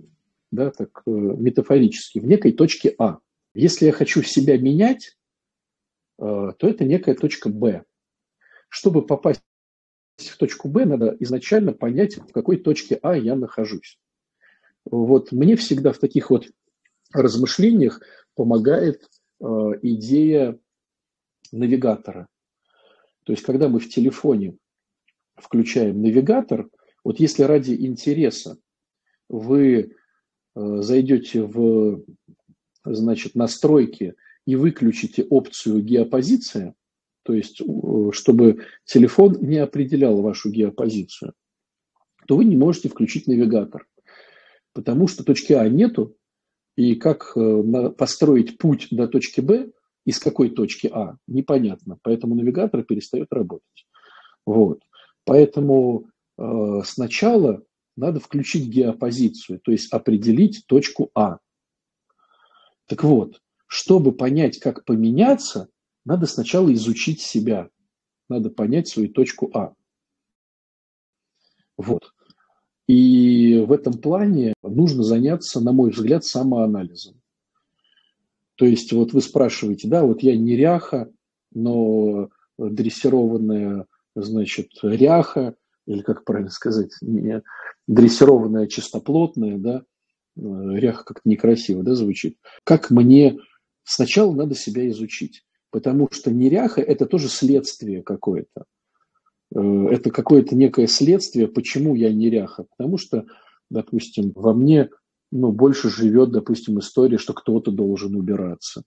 да, 0.52 0.72
так 0.72 1.02
э, 1.06 1.12
метафорически, 1.12 2.20
в 2.20 2.26
некой 2.26 2.54
точке 2.54 2.96
А. 2.98 3.18
Если 3.54 3.86
я 3.86 3.92
хочу 3.92 4.24
себя 4.24 4.58
менять, 4.58 5.18
э, 6.20 6.52
то 6.58 6.68
это 6.68 6.86
некая 6.86 7.16
точка 7.16 7.50
Б. 7.50 7.84
Чтобы 8.70 9.06
попасть 9.06 9.44
в 10.18 10.38
точку 10.38 10.70
Б, 10.70 10.86
надо 10.86 11.16
изначально 11.20 11.74
понять, 11.74 12.18
в 12.18 12.32
какой 12.32 12.58
точке 12.58 13.00
А 13.02 13.16
я 13.16 13.36
нахожусь. 13.36 14.00
Вот 14.86 15.32
мне 15.32 15.56
всегда 15.56 15.94
в 15.94 16.00
таких 16.00 16.30
вот 16.30 16.50
размышлениях 17.14 18.02
помогает 18.36 19.10
э, 19.40 19.46
идея 19.82 20.60
навигатора. 21.52 22.28
То 23.24 23.34
есть, 23.34 23.44
когда 23.44 23.70
мы 23.70 23.80
в 23.80 23.90
телефоне 23.90 24.58
включаем 25.36 26.02
навигатор, 26.02 26.70
вот 27.04 27.20
если 27.20 27.44
ради 27.44 27.74
интереса 27.74 28.58
вы 29.30 29.96
э, 30.56 30.78
зайдете 30.82 31.44
в 31.44 32.04
значит, 32.86 33.36
настройки 33.36 34.16
и 34.46 34.56
выключите 34.56 35.24
опцию 35.24 35.82
геопозиция, 35.82 36.76
то 37.24 37.34
есть 37.34 37.62
чтобы 38.12 38.66
телефон 38.86 39.38
не 39.42 39.58
определял 39.58 40.22
вашу 40.22 40.52
геопозицию, 40.52 41.34
то 42.28 42.36
вы 42.36 42.46
не 42.46 42.56
можете 42.56 42.90
включить 42.90 43.28
навигатор, 43.28 43.86
потому 44.74 45.08
что 45.08 45.24
точки 45.24 45.54
А 45.54 45.68
нету, 45.68 46.16
и 46.76 46.96
как 46.96 47.34
э, 47.36 47.90
построить 47.98 48.58
путь 48.58 48.88
до 48.92 49.08
точки 49.08 49.42
Б 49.42 49.72
из 50.06 50.20
какой 50.20 50.50
точки 50.50 50.90
А, 50.92 51.18
непонятно, 51.28 51.98
поэтому 52.02 52.36
навигатор 52.36 52.84
перестает 52.84 53.28
работать. 53.32 53.86
Вот. 54.46 54.82
Поэтому 55.26 56.10
э, 56.38 56.82
сначала 56.84 57.64
надо 57.96 58.20
включить 58.20 58.68
геопозицию, 58.68 59.60
то 59.60 59.72
есть 59.72 59.92
определить 59.94 60.64
точку 60.68 61.12
А. 61.16 61.38
Так 62.94 63.06
вот, 63.06 63.42
чтобы 63.66 64.12
понять, 64.12 64.60
как 64.60 64.86
поменяться, 64.86 65.68
надо 66.06 66.28
сначала 66.28 66.72
изучить 66.76 67.22
себя. 67.22 67.70
Надо 68.30 68.52
понять 68.52 68.88
свою 68.88 69.10
точку 69.10 69.50
А. 69.56 69.74
Вот. 71.76 72.14
И 72.86 73.66
в 73.68 73.72
этом 73.72 73.94
плане 73.94 74.54
нужно 74.62 75.02
заняться, 75.02 75.60
на 75.60 75.72
мой 75.72 75.90
взгляд, 75.90 76.24
самоанализом. 76.24 77.20
То 78.58 78.66
есть 78.66 78.94
вот 78.94 79.12
вы 79.12 79.22
спрашиваете, 79.22 79.88
да, 79.88 80.04
вот 80.04 80.22
я 80.22 80.38
неряха, 80.38 81.12
но 81.52 82.30
дрессированная, 82.60 83.88
значит, 84.16 84.70
ряха, 84.84 85.56
или 85.88 86.04
как 86.04 86.26
правильно 86.26 86.52
сказать, 86.52 86.92
не 87.02 87.42
дрессированная 87.88 88.68
чистоплотная, 88.68 89.58
да, 89.58 89.84
ряха 90.36 91.04
как-то 91.04 91.30
некрасиво, 91.30 91.84
да, 91.84 91.96
звучит. 91.96 92.38
Как 92.64 92.90
мне 92.90 93.40
сначала 93.84 94.34
надо 94.34 94.56
себя 94.56 94.88
изучить, 94.90 95.44
потому 95.70 96.08
что 96.12 96.32
неряха– 96.32 96.82
это 96.82 97.06
тоже 97.06 97.30
следствие 97.30 98.04
какое-то. 98.04 98.66
Э, 99.56 99.88
это 99.92 100.12
какое-то 100.12 100.56
некое 100.56 100.88
следствие, 100.88 101.48
почему 101.48 101.96
я 101.96 102.12
неряха. 102.12 102.66
Потому 102.78 102.98
что, 102.98 103.26
допустим, 103.70 104.32
во 104.36 104.54
мне 104.54 104.90
ну, 105.32 105.52
больше 105.52 105.90
живет, 105.90 106.32
допустим, 106.32 106.80
история, 106.80 107.18
что 107.18 107.34
кто-то 107.34 107.72
должен 107.72 108.16
убираться, 108.16 108.84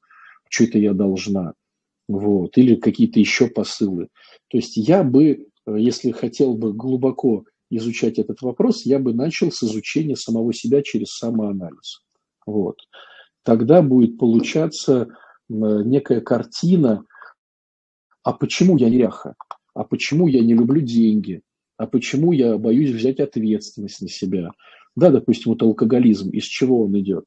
что 0.49 0.65
это 0.65 0.79
я 0.79 0.95
должна. 0.95 1.55
Вот. 2.09 2.57
Или 2.57 2.77
какие-то 2.77 3.19
еще 3.19 3.49
посылы. 3.49 4.09
То 4.49 4.59
есть 4.59 4.77
я 4.77 5.03
бы, 5.03 5.49
э, 5.67 5.77
если 5.79 6.13
хотел 6.13 6.55
бы 6.55 6.73
глубоко 6.73 7.45
изучать 7.71 8.19
этот 8.19 8.43
вопрос, 8.43 8.87
я 8.87 8.99
бы 8.99 9.15
начал 9.15 9.51
с 9.51 9.63
изучения 9.63 10.17
самого 10.17 10.53
себя 10.53 10.83
через 10.83 11.09
самоанализ. 11.17 12.03
Вот. 12.47 12.77
Тогда 13.43 13.83
будет 13.83 14.19
получаться 14.19 15.09
некая 15.49 16.21
картина, 16.21 17.05
а 18.23 18.33
почему 18.33 18.77
я 18.77 18.91
неряха? 18.91 19.35
а 19.77 19.85
почему 19.85 20.27
я 20.27 20.41
не 20.41 20.55
люблю 20.55 20.81
деньги, 20.81 21.43
а 21.77 21.87
почему 21.87 22.33
я 22.33 22.57
боюсь 22.57 22.91
взять 22.91 23.21
ответственность 23.21 24.01
на 24.01 24.09
себя. 24.09 24.51
Да, 24.97 25.11
допустим, 25.11 25.53
вот 25.53 25.63
алкоголизм, 25.63 26.31
из 26.31 26.45
чего 26.45 26.83
он 26.85 26.99
идет? 26.99 27.27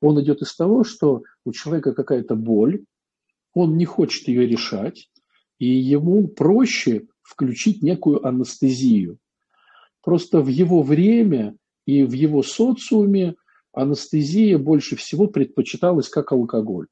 Он 0.00 0.22
идет 0.22 0.40
из 0.40 0.54
того, 0.54 0.84
что 0.84 1.24
у 1.44 1.52
человека 1.52 1.92
какая-то 1.92 2.36
боль, 2.36 2.84
он 3.52 3.76
не 3.76 3.84
хочет 3.84 4.28
ее 4.28 4.46
решать, 4.46 5.10
и 5.58 5.66
ему 5.66 6.28
проще 6.28 7.08
включить 7.22 7.82
некую 7.82 8.24
анестезию. 8.24 9.18
Просто 10.08 10.40
в 10.40 10.48
его 10.48 10.82
время 10.82 11.54
и 11.86 12.02
в 12.02 12.12
его 12.12 12.42
социуме 12.42 13.34
анестезия 13.74 14.56
больше 14.56 14.96
всего 14.96 15.26
предпочиталась 15.26 16.08
как 16.08 16.32
алкоголь. 16.32 16.86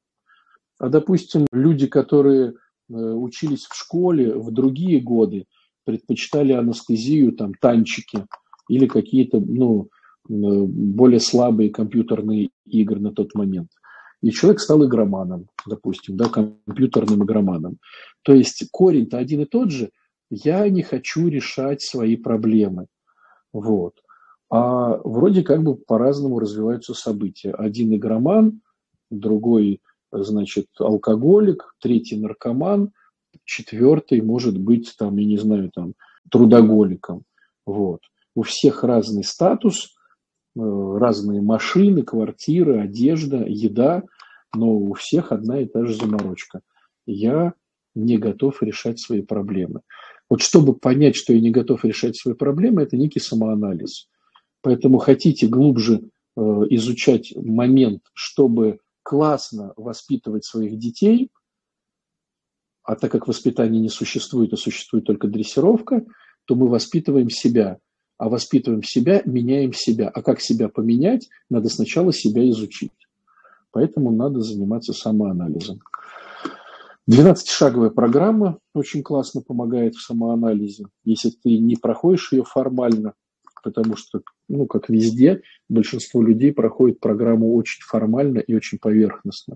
А, 0.77 0.89
допустим, 0.89 1.47
люди, 1.51 1.87
которые 1.87 2.53
Э, 2.89 2.93
учились 2.93 3.65
в 3.65 3.75
школе 3.75 4.33
в 4.35 4.51
другие 4.51 5.01
годы, 5.01 5.45
предпочитали 5.83 6.53
анестезию, 6.53 7.33
там, 7.33 7.53
танчики 7.53 8.25
или 8.69 8.87
какие-то, 8.87 9.39
ну, 9.39 9.89
э, 10.29 10.29
более 10.29 11.19
слабые 11.19 11.69
компьютерные 11.69 12.49
игры 12.65 12.99
на 12.99 13.11
тот 13.11 13.35
момент. 13.35 13.69
И 14.21 14.31
человек 14.31 14.61
стал 14.61 14.85
игроманом, 14.85 15.47
допустим, 15.67 16.15
да, 16.17 16.29
компьютерным 16.29 17.23
игроманом. 17.23 17.77
То 18.23 18.33
есть 18.33 18.65
корень-то 18.71 19.17
один 19.17 19.41
и 19.41 19.45
тот 19.45 19.71
же. 19.71 19.91
Я 20.29 20.67
не 20.69 20.81
хочу 20.81 21.27
решать 21.27 21.81
свои 21.81 22.15
проблемы. 22.15 22.87
Вот. 23.57 23.95
А 24.51 24.97
вроде 25.03 25.41
как 25.41 25.63
бы 25.63 25.75
по-разному 25.75 26.37
развиваются 26.39 26.93
события. 26.93 27.51
Один 27.51 27.95
игроман, 27.95 28.61
другой 29.09 29.81
значит, 30.11 30.67
алкоголик, 30.79 31.75
третий 31.81 32.17
наркоман, 32.17 32.91
четвертый 33.45 34.21
может 34.21 34.59
быть, 34.59 34.93
там, 34.97 35.17
я 35.17 35.25
не 35.25 35.37
знаю, 35.37 35.71
там, 35.73 35.95
трудоголиком. 36.29 37.23
Вот. 37.65 38.01
У 38.35 38.43
всех 38.43 38.83
разный 38.83 39.23
статус, 39.23 39.95
э, 40.55 40.59
разные 40.59 41.41
машины, 41.41 42.03
квартиры, 42.03 42.79
одежда, 42.79 43.43
еда, 43.43 44.03
но 44.55 44.71
у 44.71 44.93
всех 44.93 45.31
одна 45.31 45.61
и 45.61 45.65
та 45.65 45.83
же 45.83 45.95
заморочка. 45.95 46.61
Я 47.07 47.53
не 47.95 48.19
готов 48.19 48.61
решать 48.61 48.99
свои 48.99 49.23
проблемы. 49.23 49.81
Вот 50.29 50.41
чтобы 50.41 50.73
понять, 50.73 51.15
что 51.15 51.33
я 51.33 51.39
не 51.39 51.51
готов 51.51 51.85
решать 51.85 52.17
свои 52.17 52.35
проблемы, 52.35 52.81
это 52.81 52.97
некий 52.97 53.19
самоанализ. 53.19 54.09
Поэтому 54.61 54.97
хотите 54.97 55.47
глубже 55.47 56.01
э, 56.35 56.41
изучать 56.69 57.33
момент, 57.35 58.01
чтобы 58.13 58.79
классно 59.03 59.73
воспитывать 59.77 60.43
своих 60.43 60.77
детей, 60.77 61.29
а 62.83 62.95
так 62.95 63.11
как 63.11 63.27
воспитания 63.27 63.79
не 63.79 63.89
существует, 63.89 64.53
а 64.53 64.57
существует 64.57 65.05
только 65.05 65.27
дрессировка, 65.27 66.05
то 66.45 66.55
мы 66.55 66.69
воспитываем 66.69 67.29
себя. 67.29 67.79
А 68.17 68.29
воспитываем 68.29 68.81
себя, 68.81 69.21
меняем 69.25 69.73
себя. 69.73 70.07
А 70.07 70.21
как 70.21 70.39
себя 70.39 70.69
поменять, 70.69 71.29
надо 71.49 71.69
сначала 71.69 72.13
себя 72.13 72.49
изучить. 72.49 72.93
Поэтому 73.71 74.11
надо 74.11 74.39
заниматься 74.39 74.93
самоанализом. 74.93 75.81
12-шаговая 77.09 77.89
программа 77.89 78.59
очень 78.73 79.01
классно 79.01 79.41
помогает 79.41 79.95
в 79.95 80.01
самоанализе. 80.01 80.87
Если 81.05 81.29
ты 81.29 81.57
не 81.57 81.77
проходишь 81.77 82.33
ее 82.33 82.43
формально, 82.43 83.13
потому 83.63 83.95
что, 83.95 84.21
ну, 84.49 84.65
как 84.65 84.89
везде, 84.89 85.41
большинство 85.69 86.21
людей 86.21 86.51
проходит 86.51 86.99
программу 86.99 87.55
очень 87.55 87.81
формально 87.81 88.39
и 88.39 88.53
очень 88.53 88.77
поверхностно. 88.77 89.55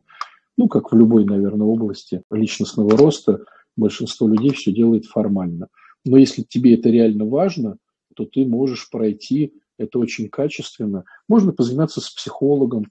Ну, 0.57 0.69
как 0.69 0.93
в 0.93 0.95
любой, 0.95 1.25
наверное, 1.25 1.67
области 1.67 2.23
личностного 2.31 2.95
роста, 2.95 3.43
большинство 3.75 4.29
людей 4.29 4.53
все 4.53 4.71
делает 4.71 5.05
формально. 5.05 5.67
Но 6.05 6.17
если 6.17 6.43
тебе 6.43 6.75
это 6.75 6.89
реально 6.89 7.25
важно, 7.25 7.77
то 8.15 8.25
ты 8.25 8.45
можешь 8.45 8.89
пройти 8.89 9.53
это 9.77 9.99
очень 9.99 10.29
качественно. 10.29 11.03
Можно 11.27 11.51
позаниматься 11.51 11.99
с 11.99 12.09
психологом, 12.11 12.85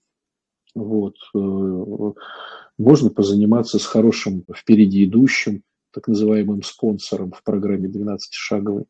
вот. 0.74 1.16
Э, 1.34 2.12
можно 2.78 3.10
позаниматься 3.10 3.78
с 3.78 3.84
хорошим 3.84 4.44
впереди 4.54 5.04
идущим, 5.04 5.62
так 5.92 6.08
называемым 6.08 6.62
спонсором 6.62 7.32
в 7.32 7.42
программе 7.42 7.88
12-шаговой. 7.88 8.86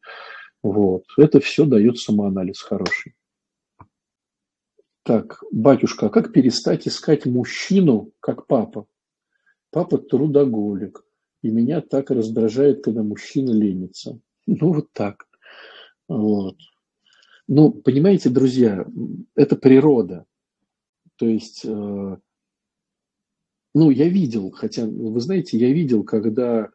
Вот. 0.62 1.04
Это 1.16 1.40
все 1.40 1.64
дает 1.64 1.98
самоанализ 1.98 2.60
хороший. 2.60 3.14
Так, 5.02 5.42
батюшка, 5.50 6.06
а 6.06 6.10
как 6.10 6.32
перестать 6.32 6.86
искать 6.86 7.26
мужчину, 7.26 8.12
как 8.20 8.46
папа? 8.46 8.86
Папа 9.70 9.98
трудоголик, 9.98 11.04
и 11.42 11.48
меня 11.48 11.80
так 11.80 12.10
раздражает, 12.10 12.84
когда 12.84 13.02
мужчина 13.02 13.50
ленится. 13.50 14.20
Ну, 14.46 14.72
вот 14.72 14.92
так. 14.92 15.26
Вот. 16.08 16.56
Ну, 17.48 17.72
понимаете, 17.72 18.28
друзья, 18.30 18.86
это 19.34 19.56
природа. 19.56 20.26
То 21.20 21.26
есть, 21.26 21.66
э, 21.66 22.16
ну, 23.74 23.90
я 23.90 24.08
видел, 24.08 24.50
хотя, 24.52 24.86
вы 24.86 25.20
знаете, 25.20 25.58
я 25.58 25.70
видел, 25.70 26.02
когда, 26.02 26.70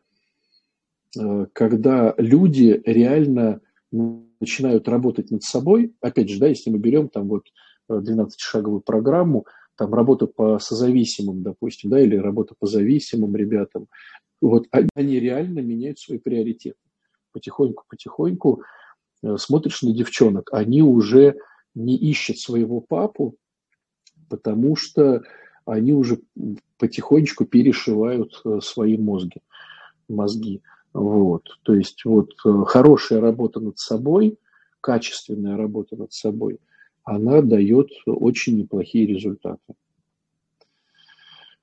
э, 1.20 1.48
когда 1.52 2.14
люди 2.20 2.80
реально 2.86 3.62
начинают 3.92 4.88
работать 4.88 5.32
над 5.32 5.42
собой, 5.42 5.96
опять 6.00 6.30
же, 6.30 6.40
да, 6.40 6.46
если 6.46 6.70
мы 6.70 6.78
берем 6.78 7.10
там 7.10 7.28
вот 7.28 7.48
12-шаговую 7.90 8.82
э, 8.82 8.84
программу, 8.86 9.48
там 9.78 9.92
работа 9.96 10.28
по 10.28 10.60
созависимым, 10.60 11.42
допустим, 11.42 11.90
да, 11.90 12.00
или 12.00 12.16
работа 12.16 12.54
по 12.60 12.68
зависимым 12.68 13.36
ребятам, 13.36 13.88
вот 14.42 14.68
они 14.94 15.20
реально 15.20 15.62
меняют 15.62 15.98
свои 15.98 16.20
приоритеты. 16.20 16.78
Потихоньку-потихоньку 17.32 18.62
смотришь 19.38 19.82
на 19.82 19.92
девчонок, 19.92 20.50
они 20.54 20.84
уже 20.84 21.36
не 21.74 21.98
ищут 21.98 22.38
своего 22.38 22.80
папу, 22.80 23.38
потому 24.30 24.76
что 24.76 25.24
они 25.66 25.94
уже 25.94 26.20
потихонечку 26.78 27.46
перешивают 27.46 28.42
э, 28.46 28.60
свои 28.62 28.98
мозги, 28.98 29.42
мозги. 30.08 30.62
Вот. 30.94 31.44
То 31.64 31.74
есть 31.74 32.06
вот 32.06 32.32
э, 32.46 32.64
хорошая 32.68 33.20
работа 33.20 33.60
над 33.60 33.80
собой, 33.80 34.38
качественная 34.82 35.58
работа 35.58 35.96
над 35.96 36.14
собой, 36.14 36.60
она 37.04 37.42
дает 37.42 37.90
очень 38.06 38.58
неплохие 38.58 39.06
результаты. 39.06 39.76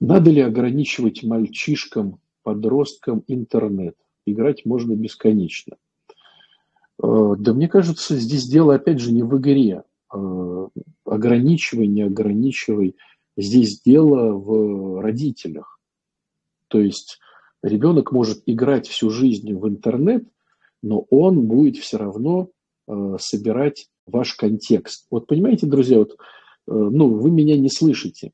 Надо 0.00 0.30
ли 0.30 0.40
ограничивать 0.40 1.22
мальчишкам, 1.22 2.18
подросткам 2.42 3.22
интернет? 3.28 3.96
Играть 4.26 4.64
можно 4.64 4.94
бесконечно. 4.94 5.76
Э, 7.02 7.34
да 7.38 7.54
мне 7.54 7.68
кажется, 7.68 8.16
здесь 8.16 8.46
дело 8.46 8.74
опять 8.74 8.98
же 8.98 9.12
не 9.12 9.22
в 9.22 9.38
игре. 9.38 9.84
Ограничивай, 11.04 11.86
не 11.86 12.02
ограничивай– 12.02 12.96
Здесь 13.36 13.80
дело 13.80 14.32
в 14.32 15.00
родителях. 15.00 15.80
То 16.68 16.80
есть 16.80 17.18
ребенок 17.62 18.12
может 18.12 18.42
играть 18.46 18.86
всю 18.86 19.10
жизнь 19.10 19.54
в 19.54 19.66
интернет, 19.68 20.26
но 20.82 21.06
он 21.10 21.46
будет 21.46 21.76
все 21.76 21.96
равно 21.96 22.50
э, 22.88 23.16
собирать 23.18 23.88
ваш 24.06 24.34
контекст. 24.34 25.06
Вот 25.10 25.26
понимаете, 25.26 25.66
друзья, 25.66 25.98
вот, 25.98 26.12
э, 26.12 26.14
ну, 26.66 27.14
вы 27.14 27.30
меня 27.30 27.56
не 27.56 27.70
слышите. 27.70 28.28
Э, 28.28 28.30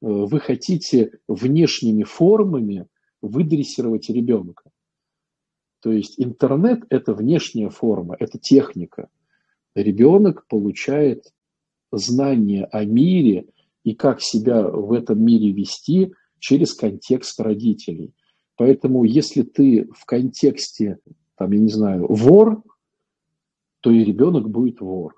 вы 0.00 0.40
хотите 0.40 1.18
внешними 1.28 2.04
формами 2.04 2.86
выдрессировать 3.20 4.08
ребенка. 4.08 4.70
То 5.80 5.92
есть 5.92 6.14
интернет– 6.18 6.84
это 6.88 7.12
внешняя 7.12 7.68
форма, 7.68 8.16
это 8.18 8.38
техника. 8.38 9.08
Ребенок 9.74 10.46
получает 10.46 11.32
знания 11.92 12.64
о 12.66 12.84
мире– 12.84 13.46
и 13.84 13.94
как 13.94 14.20
себя 14.20 14.62
в 14.62 14.92
этом 14.92 15.22
мире 15.24 15.52
вести 15.52 16.12
через 16.38 16.74
контекст 16.74 17.40
родителей. 17.40 18.12
Поэтому 18.56 19.04
если 19.04 19.42
ты 19.42 19.88
в 19.94 20.04
контексте, 20.04 20.98
там, 21.36 21.52
я 21.52 21.58
не 21.58 21.68
знаю, 21.68 22.06
вор, 22.08 22.62
то 23.80 23.90
и 23.90 24.04
ребенок 24.04 24.50
будет 24.50 24.80
вор. 24.80 25.14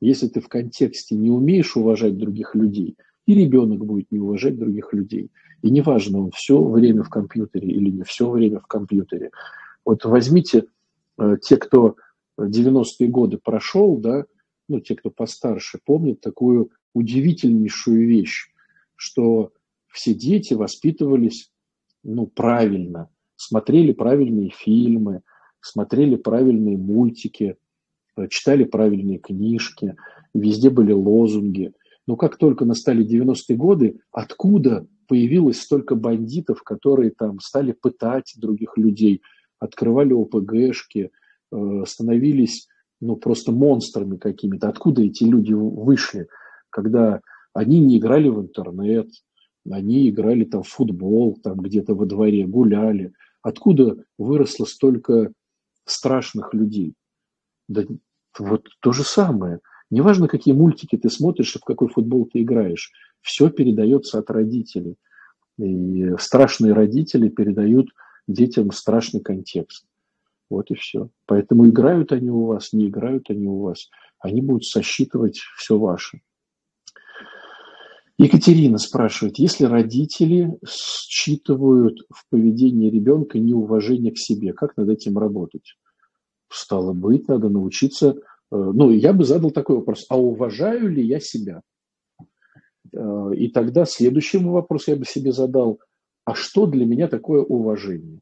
Если 0.00 0.26
ты 0.28 0.40
в 0.40 0.48
контексте 0.48 1.14
не 1.14 1.30
умеешь 1.30 1.76
уважать 1.76 2.18
других 2.18 2.54
людей, 2.54 2.96
и 3.26 3.34
ребенок 3.34 3.84
будет 3.84 4.10
не 4.12 4.18
уважать 4.18 4.58
других 4.58 4.92
людей. 4.92 5.30
И 5.62 5.70
неважно, 5.70 6.20
он 6.20 6.30
все 6.32 6.62
время 6.62 7.02
в 7.02 7.08
компьютере 7.08 7.68
или 7.68 7.90
не 7.90 8.02
все 8.02 8.28
время 8.28 8.60
в 8.60 8.66
компьютере. 8.66 9.30
Вот 9.84 10.04
возьмите 10.04 10.66
э, 11.18 11.36
те, 11.42 11.56
кто 11.56 11.96
90-е 12.40 13.08
годы 13.08 13.38
прошел, 13.38 13.96
да, 13.96 14.26
ну, 14.68 14.80
те, 14.80 14.96
кто 14.96 15.10
постарше, 15.10 15.78
помнят 15.84 16.20
такую 16.20 16.70
удивительнейшую 16.94 18.06
вещь, 18.06 18.48
что 18.96 19.52
все 19.88 20.14
дети 20.14 20.54
воспитывались 20.54 21.50
ну, 22.02 22.26
правильно, 22.26 23.10
смотрели 23.36 23.92
правильные 23.92 24.50
фильмы, 24.50 25.22
смотрели 25.60 26.16
правильные 26.16 26.76
мультики, 26.76 27.56
э, 28.16 28.28
читали 28.28 28.64
правильные 28.64 29.18
книжки, 29.18 29.96
везде 30.32 30.70
были 30.70 30.92
лозунги. 30.92 31.72
Но 32.06 32.16
как 32.16 32.36
только 32.36 32.64
настали 32.64 33.04
90-е 33.04 33.56
годы, 33.56 34.00
откуда 34.12 34.86
появилось 35.08 35.60
столько 35.60 35.96
бандитов, 35.96 36.62
которые 36.62 37.10
там 37.10 37.40
стали 37.40 37.72
пытать 37.72 38.34
других 38.36 38.76
людей, 38.76 39.22
открывали 39.58 40.12
ОПГшки, 40.12 41.10
становились 41.84 42.68
ну, 43.00 43.16
просто 43.16 43.52
монстрами 43.52 44.16
какими-то. 44.16 44.68
Откуда 44.68 45.02
эти 45.02 45.24
люди 45.24 45.52
вышли? 45.52 46.28
когда 46.76 47.22
они 47.54 47.80
не 47.80 47.96
играли 47.96 48.28
в 48.28 48.38
интернет, 48.38 49.08
они 49.68 50.10
играли 50.10 50.44
там 50.44 50.62
в 50.62 50.68
футбол, 50.68 51.38
там 51.42 51.58
где-то 51.60 51.94
во 51.94 52.04
дворе, 52.04 52.46
гуляли. 52.46 53.12
Откуда 53.40 53.96
выросло 54.18 54.66
столько 54.66 55.32
страшных 55.86 56.52
людей? 56.52 56.92
Да 57.66 57.84
вот 58.38 58.68
то 58.80 58.92
же 58.92 59.04
самое. 59.04 59.60
Неважно, 59.90 60.28
какие 60.28 60.52
мультики 60.52 60.96
ты 60.98 61.08
смотришь 61.08 61.56
и 61.56 61.58
в 61.58 61.64
какой 61.64 61.88
футбол 61.88 62.26
ты 62.26 62.42
играешь, 62.42 62.92
все 63.22 63.48
передается 63.48 64.18
от 64.18 64.30
родителей. 64.30 64.96
И 65.58 66.10
страшные 66.18 66.74
родители 66.74 67.30
передают 67.30 67.88
детям 68.28 68.70
страшный 68.70 69.20
контекст. 69.20 69.86
Вот 70.48 70.70
и 70.70 70.74
все. 70.74 71.10
Поэтому 71.26 71.68
играют 71.68 72.12
они 72.12 72.30
у 72.30 72.46
вас, 72.46 72.72
не 72.72 72.88
играют 72.88 73.30
они 73.30 73.48
у 73.48 73.60
вас. 73.60 73.90
Они 74.20 74.40
будут 74.40 74.64
сосчитывать 74.64 75.38
все 75.56 75.78
ваше. 75.78 76.20
Екатерина 78.18 78.78
спрашивает, 78.78 79.38
если 79.38 79.64
родители 79.64 80.58
считывают 80.66 81.98
в 82.10 82.26
поведении 82.30 82.88
ребенка 82.88 83.38
неуважение 83.38 84.12
к 84.12 84.18
себе, 84.18 84.54
как 84.54 84.76
над 84.76 84.88
этим 84.88 85.18
работать? 85.18 85.76
Стало 86.48 86.92
быть, 86.94 87.28
надо 87.28 87.50
научиться... 87.50 88.16
Э, 88.50 88.56
ну, 88.56 88.90
я 88.90 89.12
бы 89.12 89.24
задал 89.24 89.50
такой 89.50 89.76
вопрос, 89.76 90.06
а 90.08 90.18
уважаю 90.18 90.88
ли 90.88 91.04
я 91.04 91.20
себя? 91.20 91.60
Э, 92.94 93.32
и 93.36 93.48
тогда 93.48 93.84
следующий 93.84 94.38
вопрос 94.38 94.88
я 94.88 94.96
бы 94.96 95.04
себе 95.04 95.32
задал, 95.32 95.80
а 96.24 96.34
что 96.34 96.66
для 96.66 96.86
меня 96.86 97.08
такое 97.08 97.42
уважение? 97.42 98.20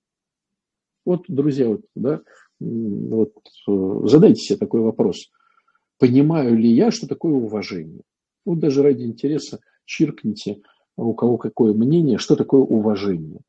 Вот, 1.04 1.24
друзья, 1.28 1.68
вот, 1.68 1.82
да, 1.94 2.20
вот, 2.60 3.34
э, 3.68 4.00
задайте 4.04 4.40
себе 4.40 4.58
такой 4.58 4.80
вопрос. 4.80 5.30
Понимаю 5.98 6.56
ли 6.56 6.68
я, 6.68 6.90
что 6.90 7.06
такое 7.06 7.32
уважение? 7.32 8.02
Вот 8.44 8.58
даже 8.58 8.82
ради 8.82 9.04
интереса 9.04 9.60
чиркните, 9.84 10.62
у 10.96 11.14
кого 11.14 11.38
какое 11.38 11.72
мнение, 11.72 12.18
что 12.18 12.36
такое 12.36 12.62
уважение. 12.62 13.40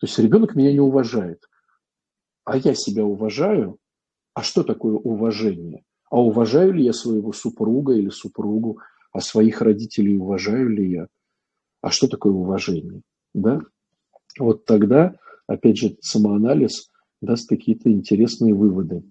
То 0.00 0.06
есть 0.06 0.18
ребенок 0.18 0.54
меня 0.54 0.72
не 0.72 0.80
уважает, 0.80 1.42
а 2.44 2.56
я 2.56 2.74
себя 2.74 3.04
уважаю. 3.04 3.78
А 4.34 4.42
что 4.42 4.62
такое 4.62 4.94
уважение? 4.94 5.82
А 6.10 6.22
уважаю 6.22 6.72
ли 6.72 6.84
я 6.84 6.92
своего 6.92 7.32
супруга 7.32 7.94
или 7.94 8.08
супругу? 8.08 8.78
А 9.12 9.20
своих 9.20 9.60
родителей 9.60 10.16
уважаю 10.16 10.68
ли 10.68 10.90
я? 10.90 11.08
А 11.82 11.90
что 11.90 12.06
такое 12.06 12.32
уважение? 12.32 13.02
Да? 13.34 13.60
Вот 14.38 14.64
тогда, 14.64 15.16
опять 15.48 15.78
же, 15.78 15.96
самоанализ 16.00 16.88
даст 17.20 17.48
какие-то 17.48 17.90
интересные 17.90 18.54
выводы. 18.54 19.02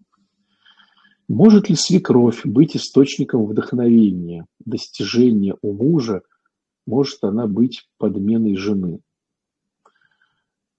Может 1.28 1.70
ли 1.70 1.76
свекровь 1.76 2.46
быть 2.46 2.78
источником 2.78 3.46
вдохновения, 3.46 4.46
достижения 4.64 5.56
у 5.62 5.74
мужа– 5.74 6.22
может 6.88 7.24
она 7.24 7.46
быть 7.46 7.88
подменой 8.00 8.56
жены. 8.56 9.02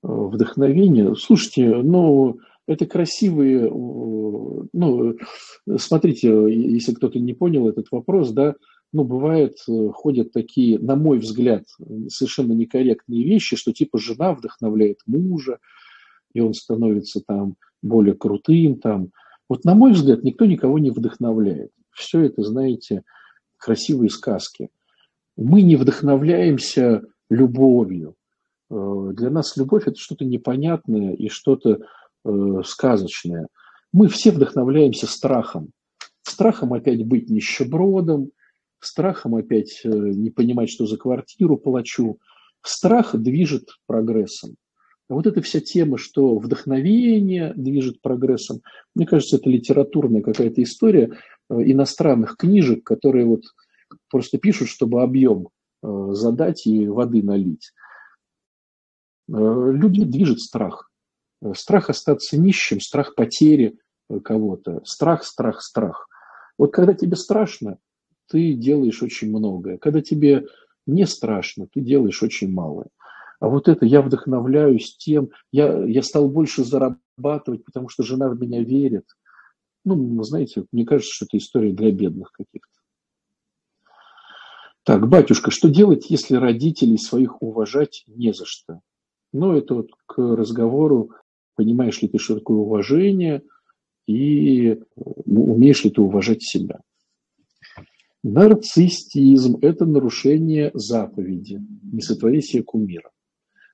Э, 0.02 0.08
вдохновение. 0.08 1.14
Слушайте, 1.14 1.76
ну, 1.82 2.40
это 2.66 2.86
красивые, 2.86 3.66
э, 3.66 3.70
ну, 3.70 5.16
смотрите, 5.76 6.28
если 6.50 6.94
кто-то 6.94 7.20
не 7.20 7.34
понял 7.34 7.68
этот 7.68 7.88
вопрос, 7.92 8.32
да, 8.32 8.56
ну, 8.92 9.04
бывает, 9.04 9.56
э, 9.68 9.90
ходят 9.92 10.32
такие, 10.32 10.78
на 10.78 10.96
мой 10.96 11.18
взгляд, 11.18 11.64
совершенно 12.08 12.52
некорректные 12.52 13.24
вещи, 13.24 13.56
что 13.56 13.72
типа 13.72 13.98
жена 13.98 14.32
вдохновляет 14.32 14.98
мужа, 15.06 15.58
и 16.32 16.40
он 16.40 16.54
становится 16.54 17.20
там 17.26 17.56
более 17.82 18.14
крутым, 18.14 18.80
там. 18.80 19.10
Вот 19.48 19.64
на 19.64 19.74
мой 19.74 19.92
взгляд, 19.92 20.24
никто 20.24 20.46
никого 20.46 20.78
не 20.78 20.90
вдохновляет. 20.90 21.70
Все 21.90 22.20
это, 22.20 22.42
знаете, 22.42 23.02
красивые 23.58 24.10
сказки 24.10 24.70
мы 25.38 25.62
не 25.62 25.76
вдохновляемся 25.76 27.02
любовью. 27.30 28.16
Э, 28.70 29.10
для 29.12 29.30
нас 29.30 29.56
любовь– 29.56 29.84
это 29.86 29.96
что-то 29.96 30.24
непонятное 30.24 31.14
и 31.14 31.28
что-то 31.28 31.78
э, 32.24 32.62
сказочное. 32.64 33.46
Мы 33.92 34.08
все 34.08 34.32
вдохновляемся 34.32 35.06
страхом. 35.06 35.70
Страхом 36.22 36.74
опять 36.74 37.06
быть 37.06 37.30
нищебродом, 37.30 38.32
страхом 38.84 39.34
опять 39.34 39.80
э, 39.84 39.88
не 39.88 40.30
понимать, 40.30 40.70
что 40.70 40.86
за 40.86 40.96
квартиру 40.96 41.56
плачу. 41.56 42.18
Страх 42.62 43.16
движет 43.16 43.68
прогрессом. 43.86 44.56
А 45.08 45.14
вот 45.14 45.26
эта 45.26 45.40
вся 45.40 45.60
тема, 45.60 45.96
что 45.96 46.38
вдохновение 46.38 47.54
движет 47.56 48.02
прогрессом, 48.02 48.60
мне 48.94 49.06
кажется, 49.06 49.36
это 49.36 49.48
литературная 49.48 50.20
какая-то 50.20 50.62
история 50.62 51.16
иностранных 51.48 52.36
книжек, 52.36 52.84
которые 52.84 53.24
вот 53.24 53.42
просто 54.10 54.38
пишут, 54.38 54.68
чтобы 54.68 55.02
объем 55.02 55.48
э, 55.82 56.08
задать 56.12 56.66
и 56.66 56.86
воды 56.86 57.22
налить. 57.22 57.72
Э, 59.28 59.32
люди 59.32 60.04
движет 60.04 60.40
страх. 60.40 60.90
Э, 61.42 61.52
страх 61.54 61.88
остаться 61.88 62.38
нищим, 62.38 62.80
страх 62.80 63.14
потери 63.14 63.78
кого-то. 64.24 64.82
Страх, 64.84 65.24
страх, 65.24 65.62
страх. 65.62 66.08
Вот 66.58 66.72
когда 66.72 66.94
тебе 66.94 67.16
страшно, 67.16 67.78
ты 68.28 68.52
делаешь 68.52 69.02
очень 69.02 69.28
многое. 69.28 69.78
Когда 69.78 70.00
тебе 70.00 70.46
не 70.86 71.06
страшно, 71.06 71.66
ты 71.66 71.80
делаешь 71.80 72.22
очень 72.22 72.50
малое. 72.50 72.88
А 73.40 73.48
вот 73.48 73.68
это 73.68 73.86
я 73.86 74.02
вдохновляюсь 74.02 74.96
тем, 74.96 75.30
я, 75.52 75.84
я 75.84 76.02
стал 76.02 76.28
больше 76.28 76.64
зарабатывать, 76.64 77.64
потому 77.64 77.88
что 77.88 78.02
жена 78.02 78.28
в 78.28 78.40
меня 78.40 78.62
верит. 78.62 79.04
Ну, 79.84 80.22
знаете, 80.22 80.64
мне 80.72 80.84
кажется, 80.84 81.14
что 81.14 81.24
это 81.26 81.38
история 81.38 81.72
для 81.72 81.92
бедных 81.92 82.32
каких-то. 82.32 82.68
Так, 84.82 85.08
батюшка, 85.08 85.50
что 85.50 85.68
делать, 85.68 86.10
если 86.10 86.36
родителей 86.36 86.98
своих 86.98 87.42
уважать 87.42 88.04
не 88.06 88.32
за 88.32 88.44
что? 88.46 88.80
Ну, 89.32 89.52
это 89.52 89.74
вот 89.74 89.90
к 90.06 90.18
разговору, 90.18 91.12
понимаешь 91.54 92.00
ли 92.00 92.08
ты, 92.08 92.18
что 92.18 92.36
такое 92.36 92.56
уважение, 92.56 93.42
и 94.06 94.80
умеешь 94.96 95.84
ли 95.84 95.90
ты 95.90 96.00
уважать 96.00 96.42
себя. 96.42 96.80
Нарциссизм– 98.24 99.58
это 99.62 99.86
нарушение 99.86 100.70
заповеди. 100.74 101.60
Не 101.82 102.00
сотвори 102.00 102.42
себе 102.42 102.64
кумира. 102.64 103.10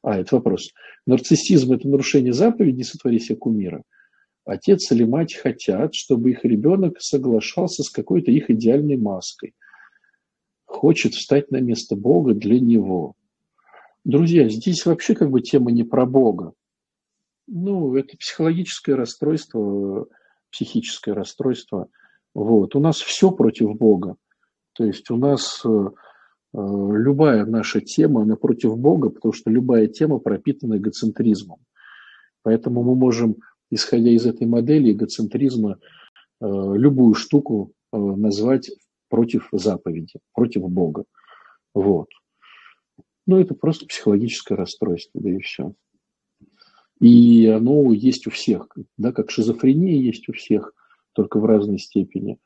А, 0.02 0.18
это 0.18 0.36
вопрос. 0.36 0.70
Нарциссизм– 1.06 1.72
это 1.74 1.88
нарушение 1.88 2.34
заповеди, 2.34 2.76
не 2.76 2.84
сотвори 2.84 3.18
себе 3.20 3.36
кумира. 3.36 3.82
Отец 4.44 4.92
или 4.92 5.04
мать 5.04 5.34
хотят, 5.34 5.94
чтобы 5.94 6.32
их 6.32 6.44
ребенок 6.44 7.00
соглашался 7.00 7.82
с 7.82 7.88
какой-то 7.88 8.30
их 8.30 8.50
идеальной 8.50 8.98
маской. 8.98 9.54
Хочет 10.66 11.14
встать 11.14 11.50
на 11.50 11.60
место 11.60 11.96
Бога 11.96 12.34
для 12.34 12.60
него. 12.60 13.14
Друзья, 14.04 14.46
здесь 14.50 14.84
вообще 14.84 15.14
как 15.14 15.30
бы 15.30 15.40
тема 15.40 15.72
не 15.72 15.84
про 15.84 16.04
Бога. 16.04 16.52
Ну, 17.46 17.96
это 17.96 18.18
психологическое 18.18 18.94
расстройство, 18.94 20.06
психическое 20.50 21.14
расстройство. 21.14 21.88
Вот. 22.34 22.76
У 22.76 22.80
нас 22.80 22.98
все 22.98 23.30
против 23.30 23.74
Бога. 23.76 24.16
То 24.74 24.84
есть 24.84 25.10
у 25.10 25.16
нас 25.16 25.62
э, 25.64 25.68
э, 25.68 25.88
любая 26.52 27.46
наша 27.46 27.80
тема, 27.80 28.22
она 28.22 28.36
против 28.36 28.76
Бога, 28.76 29.10
потому 29.10 29.32
что 29.32 29.50
любая 29.50 29.86
тема 29.86 30.18
пропитана 30.18 30.76
эгоцентризмом. 30.76 31.58
Поэтому 32.42 32.82
мы 32.82 32.94
можем, 32.94 33.36
исходя 33.70 34.10
из 34.10 34.26
этой 34.26 34.46
модели 34.46 34.92
эгоцентризма, 34.92 35.78
э, 36.40 36.46
любую 36.46 37.14
штуку 37.14 37.72
назвать 37.92 38.72
против 39.08 39.48
заповеди, 39.52 40.18
против 40.32 40.68
Бога. 40.68 41.04
Вот. 41.72 42.08
Ну, 43.26 43.38
это 43.38 43.54
просто 43.54 43.86
психологическое 43.86 44.56
расстройство, 44.56 45.20
да 45.20 45.30
и 45.30 45.38
все. 45.38 45.74
И 47.00 47.46
оно 47.46 47.92
есть 47.92 48.26
у 48.26 48.30
всех, 48.30 48.68
да, 48.96 49.12
как 49.12 49.30
шизофрения 49.30 49.96
есть 49.96 50.28
у 50.28 50.32
всех, 50.32 50.72
только 51.12 51.38
в 51.38 51.44
разной 51.44 51.78
степени, 51.78 52.38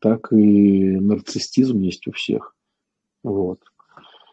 так 0.00 0.32
и 0.32 0.98
нарциссизм 0.98 1.80
есть 1.80 2.06
у 2.06 2.12
всех. 2.12 2.54
Вот. 3.22 3.60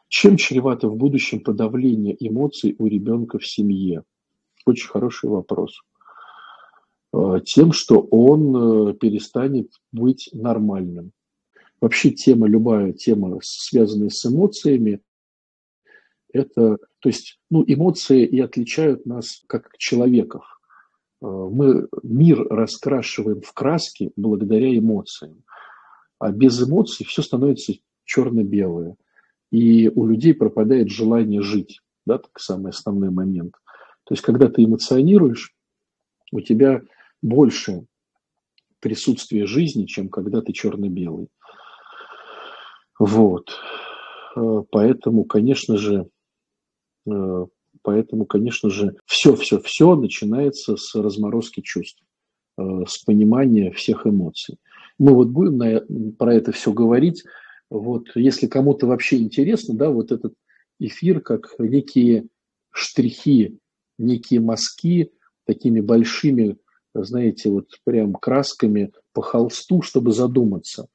Чем 0.07 0.35
чревато 0.35 0.89
в 0.89 0.97
будущем 0.97 1.39
подавление 1.39 2.15
эмоций 2.19 2.75
у 2.77 2.87
ребенка 2.87 3.39
в 3.39 3.47
семье? 3.47 4.03
Очень 4.65 4.89
хороший 4.89 5.29
вопрос. 5.29 5.79
А, 7.13 7.39
тем, 7.39 7.71
что 7.71 7.99
он 7.99 8.89
э, 8.89 8.93
перестанет 8.93 9.71
быть 9.91 10.29
нормальным. 10.33 11.11
Вообще 11.79 12.11
тема, 12.11 12.47
любая 12.47 12.93
тема, 12.93 13.39
связанная 13.41 14.09
с 14.09 14.25
эмоциями, 14.25 15.01
это, 16.33 16.77
то 16.99 17.09
есть, 17.09 17.39
ну, 17.49 17.63
эмоции 17.67 18.25
и 18.25 18.39
отличают 18.39 19.05
нас 19.05 19.43
как 19.47 19.77
человеков. 19.77 20.60
Э, 21.21 21.25
мы 21.25 21.87
мир 22.03 22.47
раскрашиваем 22.49 23.41
в 23.41 23.53
краски 23.53 24.11
благодаря 24.15 24.77
эмоциям. 24.77 25.43
А 26.19 26.31
без 26.31 26.61
эмоций 26.61 27.05
все 27.05 27.21
становится 27.21 27.73
черно-белое. 28.05 28.95
И 29.51 29.89
у 29.89 30.05
людей 30.05 30.33
пропадает 30.33 30.89
желание 30.89 31.41
жить. 31.41 31.81
Да, 32.05 32.17
так 32.17 32.39
самый 32.39 32.69
основной 32.69 33.09
момент. 33.09 33.53
То 34.05 34.13
есть, 34.13 34.23
когда 34.23 34.47
ты 34.47 34.63
эмоционируешь, 34.63 35.53
у 36.31 36.41
тебя 36.41 36.81
больше 37.21 37.85
присутствия 38.79 39.45
жизни, 39.45 39.85
чем 39.85 40.09
когда 40.09 40.41
ты 40.41 40.53
черно-белый. 40.53 41.27
Вот. 42.99 43.51
Э, 44.35 44.63
поэтому, 44.71 45.25
конечно 45.25 45.77
же, 45.77 46.09
Э, 47.09 47.45
поэтому, 47.83 48.25
конечно 48.25 48.69
же, 48.69 48.95
все-все-все 49.05 49.95
начинается 49.95 50.75
с 50.77 50.95
разморозки 50.95 51.61
чувств, 51.61 52.01
э, 52.57 52.63
с 52.87 53.03
понимания 53.03 53.71
всех 53.71 54.07
эмоций. 54.07 54.57
Мы 54.97 55.13
вот 55.13 55.29
будем 55.29 55.57
на, 55.57 55.81
про 56.17 56.35
это 56.35 56.51
все 56.51 56.71
говорить. 56.71 57.23
Вот, 57.69 58.07
если 58.15 58.47
кому-то 58.47 58.87
вообще 58.87 59.17
интересно, 59.17 59.75
да, 59.75 59.89
вот 59.89 60.11
этот 60.11 60.33
эфир 60.79 61.21
как 61.21 61.55
некие 61.57 62.27
штрихи, 62.71 63.57
некие 63.97 64.41
мазки 64.41 65.11
такими 65.45 65.79
большими, 65.79 66.57
знаете, 66.93 67.49
вот 67.49 67.67
прям 67.83 68.13
красками 68.13 68.91
по 69.13 69.21
холсту, 69.21 69.81
чтобы 69.81 70.11
задуматься. 70.11 70.87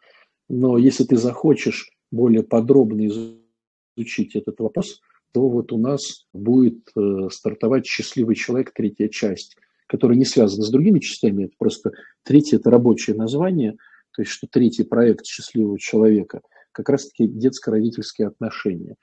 Но 0.48 0.78
если 0.78 1.04
ты 1.04 1.16
захочешь 1.16 1.90
более 2.10 2.42
подробно 2.42 3.06
изучить 3.06 4.36
этот 4.36 4.60
вопрос, 4.60 5.00
то 5.36 5.50
вот 5.50 5.70
у 5.70 5.76
нас 5.76 6.24
будет 6.32 6.88
э, 6.96 7.28
стартовать 7.30 7.84
«Счастливый 7.84 8.36
человек», 8.36 8.72
третья 8.72 9.08
часть, 9.08 9.58
которая 9.86 10.16
не 10.16 10.24
связана 10.24 10.64
с 10.64 10.70
другими 10.70 10.98
частями, 10.98 11.44
это 11.44 11.52
просто 11.58 11.90
третье– 12.22 12.56
это 12.58 12.70
рабочее 12.70 13.14
название, 13.14 13.72
то 14.12 14.22
есть 14.22 14.32
что 14.32 14.46
третий 14.46 14.84
проект 14.84 15.26
«Счастливого 15.26 15.78
человека» 15.78 16.40
как 16.72 16.88
раз-таки 16.88 17.26
детско-родительские 17.28 18.28
отношения 18.28 18.96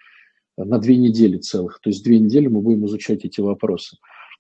на 0.57 0.79
две 0.79 0.97
недели 0.97 1.37
целых. 1.37 1.79
То 1.79 1.91
есть 1.91 2.03
две 2.03 2.17
недели 2.17 2.47
мы 2.47 2.61
будем 2.61 2.87
изучать 2.87 3.25
эти 3.25 3.39
вопросы. 3.39 3.97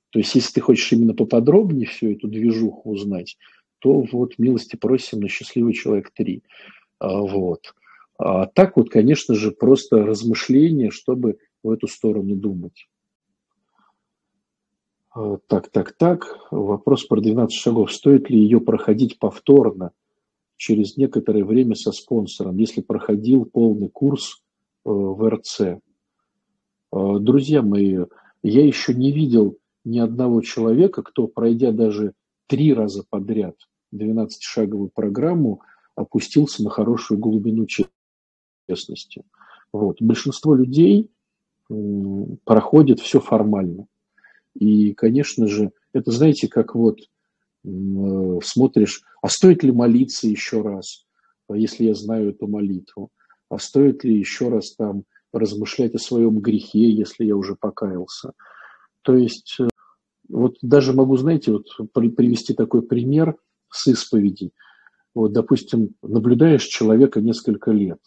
То 0.09 0.17
есть 0.17 0.33
если 0.33 0.51
ты 0.51 0.61
хочешь 0.61 0.91
именно 0.91 1.13
поподробнее 1.13 1.85
всю 1.85 2.13
эту 2.13 2.27
движуху 2.27 2.89
узнать, 2.89 3.37
то 3.77 4.03
вот 4.11 4.39
милости 4.39 4.77
просим 4.77 5.19
на 5.19 5.27
«Счастливый 5.27 5.73
человек 5.73 6.11
3». 6.19 6.41
А, 6.97 7.21
вот. 7.21 7.75
А 8.17 8.47
так 8.47 8.77
вот, 8.77 8.89
конечно 8.89 9.35
же, 9.35 9.51
просто 9.51 10.03
размышления, 10.03 10.89
чтобы 10.89 11.37
в 11.63 11.71
эту 11.71 11.87
сторону 11.87 12.35
думать. 12.35 12.87
А, 15.15 15.37
так, 15.47 15.69
так, 15.69 15.93
так. 15.93 16.37
Вопрос 16.51 17.05
про 17.05 17.21
12 17.21 17.55
шагов. 17.55 17.91
Стоит 17.91 18.29
ли 18.29 18.39
ее 18.39 18.59
проходить 18.59 19.19
повторно 19.19 19.91
через 20.57 20.97
некоторое 20.97 21.43
время 21.43 21.75
со 21.75 21.91
спонсором, 21.91 22.57
если 22.57 22.81
проходил 22.81 23.45
полный 23.45 23.89
курс 23.89 24.43
э, 24.85 24.89
в 24.89 25.29
РЦ? 25.29 25.61
А, 26.91 27.19
друзья 27.19 27.61
мои, 27.61 27.99
я 28.41 28.65
еще 28.65 28.93
не 28.93 29.11
видел 29.11 29.57
ни 29.85 29.99
одного 29.99 30.41
человека, 30.41 31.03
кто, 31.03 31.27
пройдя 31.27 31.71
даже 31.71 32.13
три 32.47 32.73
раза 32.73 33.03
подряд 33.09 33.55
12-шаговую 33.93 34.89
программу, 34.93 35.61
опустился 35.95 36.63
на 36.63 36.69
хорошую 36.69 37.19
глубину 37.19 37.67
честности. 38.67 39.23
Вот. 39.71 40.01
Большинство 40.01 40.55
людей 40.55 41.09
проходит 42.43 42.99
все 42.99 43.19
формально. 43.19 43.87
И, 44.55 44.93
конечно 44.93 45.47
же, 45.47 45.71
это, 45.93 46.11
знаете, 46.11 46.47
как 46.47 46.75
вот 46.75 46.99
э, 46.99 48.39
смотришь, 48.43 49.03
а 49.21 49.29
стоит 49.29 49.63
ли 49.63 49.71
молиться 49.71 50.27
еще 50.27 50.61
раз, 50.61 51.05
если 51.49 51.85
я 51.85 51.93
знаю 51.93 52.29
эту 52.29 52.47
молитву, 52.47 53.09
а 53.49 53.57
стоит 53.57 54.03
ли 54.03 54.17
еще 54.17 54.49
раз 54.49 54.75
там 54.75 55.03
размышлять 55.31 55.95
о 55.95 55.99
своем 55.99 56.39
грехе, 56.39 56.89
если 56.89 57.25
я 57.25 57.35
уже 57.35 57.55
покаялся. 57.55 58.33
То 59.01 59.15
есть, 59.15 59.57
э, 59.59 59.67
вот 60.29 60.57
даже 60.61 60.93
могу, 60.93 61.17
знаете, 61.17 61.51
вот 61.51 61.65
привести 61.93 62.53
такой 62.53 62.83
пример 62.83 63.35
с 63.69 63.87
исповедей. 63.87 64.53
Вот, 65.15 65.31
допустим, 65.31 65.95
наблюдаешь 66.01 66.63
человека 66.63 67.21
несколько 67.21 67.71
лет 67.71 67.99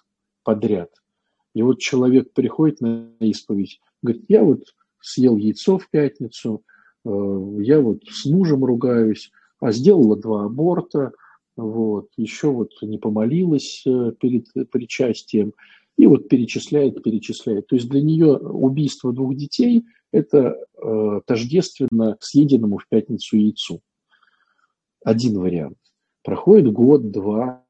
подряд– 0.44 0.90
и 1.56 1.62
вот 1.62 1.78
человек 1.78 2.34
приходит 2.34 2.82
на 2.82 3.08
исповедь, 3.18 3.80
говорит, 4.02 4.26
я 4.28 4.44
вот 4.44 4.74
съел 5.00 5.38
яйцо 5.38 5.78
в 5.78 5.88
пятницу, 5.88 6.62
э, 7.06 7.08
я 7.62 7.80
вот 7.80 8.04
с 8.04 8.26
мужем 8.26 8.62
ругаюсь, 8.62 9.30
а 9.58 9.72
сделала 9.72 10.18
два 10.18 10.44
аборта, 10.44 11.12
вот, 11.56 12.10
еще 12.18 12.50
вот 12.50 12.72
не 12.82 12.98
помолилась 12.98 13.84
э, 13.86 14.12
перед 14.20 14.52
причастием, 14.70 15.54
и 15.96 16.06
вот 16.06 16.28
перечисляет, 16.28 17.02
перечисляет. 17.02 17.68
То 17.68 17.76
есть 17.76 17.88
для 17.88 18.02
нее 18.02 18.36
убийство 18.36 19.14
двух 19.14 19.34
детей– 19.34 19.86
это 20.12 20.62
э, 20.76 21.20
тождественно 21.24 22.18
съеденному 22.20 22.76
в 22.76 22.86
пятницу 22.86 23.34
яйцу. 23.38 23.80
Один 25.02 25.38
вариант. 25.38 25.78
Проходит 26.22 26.70
год, 26.70 27.10
два, 27.10 27.64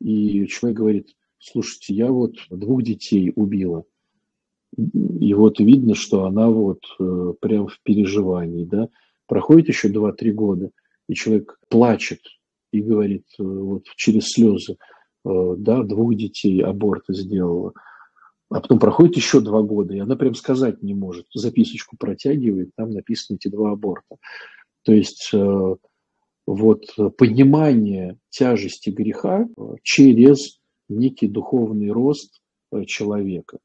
и 0.00 0.44
человек 0.48 0.76
говорит, 0.76 1.14
слушайте, 1.38 1.94
я 1.94 2.10
вот 2.10 2.34
двух 2.50 2.82
детей 2.82 3.32
убила. 3.34 3.84
И 4.76 5.34
вот 5.34 5.60
видно, 5.60 5.94
что 5.94 6.24
она 6.24 6.48
вот 6.48 6.80
э, 7.00 7.32
прям 7.40 7.68
в 7.68 7.80
переживании, 7.82 8.64
да. 8.64 8.88
Проходит 9.26 9.68
еще 9.68 9.88
2-3 9.88 10.30
года, 10.32 10.70
и 11.08 11.14
человек 11.14 11.58
плачет 11.68 12.20
и 12.72 12.80
говорит 12.80 13.24
э, 13.38 13.42
вот 13.42 13.84
через 13.96 14.28
слезы, 14.28 14.76
э, 15.24 15.54
да, 15.58 15.82
двух 15.82 16.14
детей 16.14 16.62
аборты 16.62 17.14
сделала. 17.14 17.72
А 18.50 18.60
потом 18.60 18.78
проходит 18.78 19.16
еще 19.16 19.40
два 19.40 19.62
года, 19.62 19.94
и 19.94 19.98
она 19.98 20.16
прям 20.16 20.34
сказать 20.34 20.82
не 20.82 20.94
может. 20.94 21.26
Записочку 21.34 21.96
протягивает, 21.98 22.70
там 22.76 22.90
написаны 22.90 23.36
эти 23.36 23.48
два 23.48 23.72
аборта. 23.72 24.16
То 24.84 24.92
есть 24.92 25.30
э, 25.32 25.74
вот 26.46 26.84
понимание 27.18 28.18
тяжести 28.30 28.90
греха 28.90 29.46
через 29.82 30.57
некий 30.88 31.28
духовный 31.28 31.90
рост 31.90 32.40
э, 32.72 32.84
человека. 32.84 33.58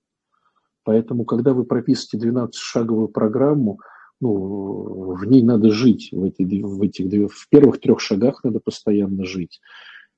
Поэтому, 0.84 1.26
когда 1.26 1.54
вы 1.54 1.64
прописываете 1.64 2.30
12-шаговую 2.30 3.08
программу, 3.08 3.80
ну, 4.20 5.16
в 5.16 5.26
ней 5.26 5.42
надо 5.42 5.72
жить, 5.72 6.10
в, 6.12 6.24
этой, 6.24 6.46
в, 6.46 6.82
этих, 6.82 7.32
в 7.32 7.50
первых 7.50 7.80
трех 7.80 8.00
шагах 8.00 8.44
надо 8.44 8.60
постоянно 8.60 9.26
жить. 9.26 9.60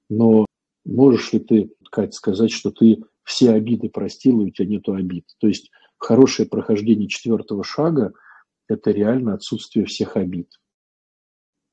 Но 0.09 0.45
можешь 0.85 1.33
ли 1.33 1.39
ты, 1.39 1.71
Кать, 1.91 2.13
сказать, 2.13 2.51
что 2.51 2.71
ты 2.71 3.03
все 3.23 3.51
обиды 3.51 3.89
простил, 3.89 4.41
и 4.41 4.45
у 4.45 4.49
тебя 4.49 4.67
нету 4.67 4.93
обид? 4.93 5.25
То 5.39 5.47
есть 5.47 5.71
хорошее 5.97 6.47
прохождение 6.47 7.07
четвертого 7.07 7.63
шага– 7.63 8.13
это 8.67 8.91
реально 8.91 9.33
отсутствие 9.33 9.85
всех 9.85 10.17
обид. 10.17 10.49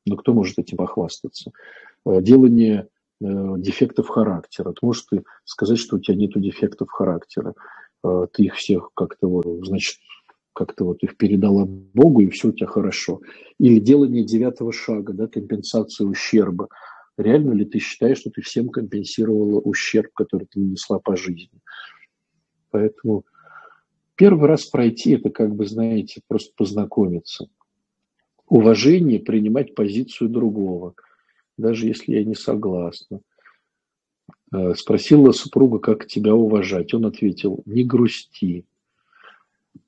Но 0.06 0.16
кто 0.16 0.32
может 0.32 0.58
этим 0.58 0.76
похвастаться? 0.76 1.52
Э, 2.04 2.20
делание 2.20 2.88
дефектов 3.58 4.08
характера. 4.08 4.72
Ты 4.72 4.78
можешь 4.82 5.04
ты 5.10 5.24
сказать, 5.44 5.78
что 5.78 5.96
у 5.96 5.98
тебя 5.98 6.16
нет 6.16 6.32
дефектов 6.34 6.90
характера. 6.90 7.54
Э, 8.04 8.26
ты 8.32 8.44
их 8.44 8.54
всех 8.56 8.90
как-то 8.94 9.28
вот, 9.28 9.46
значит, 9.66 9.98
как-то 10.52 10.84
вот 10.84 11.02
их 11.02 11.16
передала 11.16 11.64
Богу, 11.64 12.20
и 12.20 12.28
все 12.28 12.48
у 12.48 12.52
тебя 12.52 12.66
хорошо. 12.66 13.20
Или 13.58 13.78
делание 13.78 14.24
девятого 14.24 14.72
шага, 14.72 15.12
да, 15.12 15.26
компенсация 15.26 16.06
ущерба. 16.06 16.68
Реально 17.16 17.52
ли 17.52 17.64
ты 17.64 17.78
считаешь, 17.78 18.18
что 18.18 18.30
ты 18.30 18.42
всем 18.42 18.68
компенсировала 18.68 19.60
ущерб, 19.60 20.12
который 20.14 20.46
ты 20.50 20.60
нанесла 20.60 20.98
по 20.98 21.16
жизни? 21.16 21.60
Поэтому 22.70 23.24
первый 24.16 24.48
раз 24.48 24.64
пройти, 24.64 25.12
это 25.12 25.30
как 25.30 25.54
бы, 25.54 25.66
знаете, 25.66 26.22
просто 26.26 26.52
познакомиться. 26.56 27.48
Уважение, 28.48 29.20
принимать 29.20 29.74
позицию 29.74 30.30
другого, 30.30 30.94
даже 31.62 31.86
если 31.86 32.12
я 32.12 32.24
не 32.24 32.34
согласна. 32.34 33.20
Э, 34.52 34.74
спросила 34.74 35.32
супруга, 35.32 35.78
как 35.78 36.06
тебя 36.06 36.34
уважать. 36.34 36.92
Он 36.92 37.06
ответил, 37.06 37.62
не 37.64 37.84
грусти. 37.84 38.66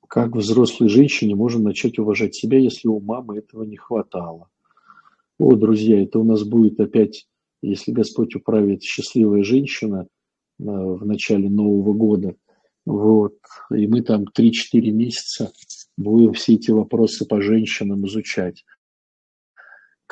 Как 0.07 0.35
взрослой 0.35 0.89
женщине 0.89 1.35
можно 1.35 1.61
начать 1.61 1.99
уважать 1.99 2.35
себя, 2.35 2.57
если 2.57 2.87
у 2.87 2.99
мамы 2.99 3.37
этого 3.37 3.63
не 3.63 3.77
хватало? 3.77 4.49
О, 5.37 5.55
друзья, 5.55 6.01
это 6.01 6.19
у 6.19 6.23
нас 6.23 6.43
будет 6.43 6.79
опять, 6.79 7.27
если 7.61 7.91
Господь 7.91 8.35
управит, 8.35 8.81
счастливая 8.81 9.43
женщина 9.43 10.07
э, 10.59 10.63
в 10.63 11.05
начале 11.05 11.49
Нового 11.49 11.93
года. 11.93 12.35
Вот. 12.85 13.35
И 13.71 13.87
мы 13.87 14.01
там 14.01 14.25
3-4 14.25 14.51
месяца 14.91 15.51
будем 15.97 16.33
все 16.33 16.53
эти 16.53 16.71
вопросы 16.71 17.25
по 17.25 17.41
женщинам 17.41 18.05
изучать. 18.07 18.63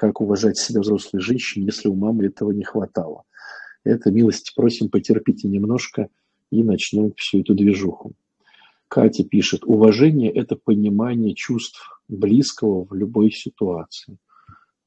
Как 0.03 0.19
уважать 0.19 0.57
себя 0.57 0.81
взрослой 0.81 1.21
женщине, 1.21 1.67
если 1.67 1.87
у 1.87 1.95
мамы 1.95 2.25
этого 2.25 2.51
не 2.51 2.65
хватало. 2.65 3.23
Это, 3.85 4.11
милости 4.11 4.51
просим, 4.53 4.89
потерпите 4.89 5.47
немножко 5.47 6.09
и 6.51 6.61
начнем 6.61 7.13
всю 7.15 7.39
эту 7.39 7.55
движуху. 7.55 8.11
Катя 8.89 9.23
пишет, 9.23 9.63
уважение– 9.63 10.29
это 10.33 10.57
понимание 10.57 11.33
чувств 11.33 12.01
близкого 12.09 12.83
в 12.83 12.93
любой 12.93 13.31
ситуации. 13.31 14.17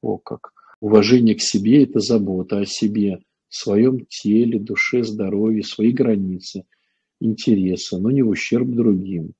О 0.03 0.19
как. 0.19 0.53
Уважение 0.81 1.33
к 1.33 1.41
себе– 1.41 1.81
это 1.85 1.99
забота 1.99 2.59
о 2.59 2.67
себе, 2.67 3.17
своем 3.49 4.05
теле, 4.05 4.59
душе, 4.59 5.03
здоровье, 5.03 5.63
свои 5.63 5.93
границы, 5.93 6.65
интересы, 7.19 7.97
но 7.97 8.11
не 8.11 8.21
в 8.21 8.29
ущерб 8.29 8.69
другим. 8.69 9.33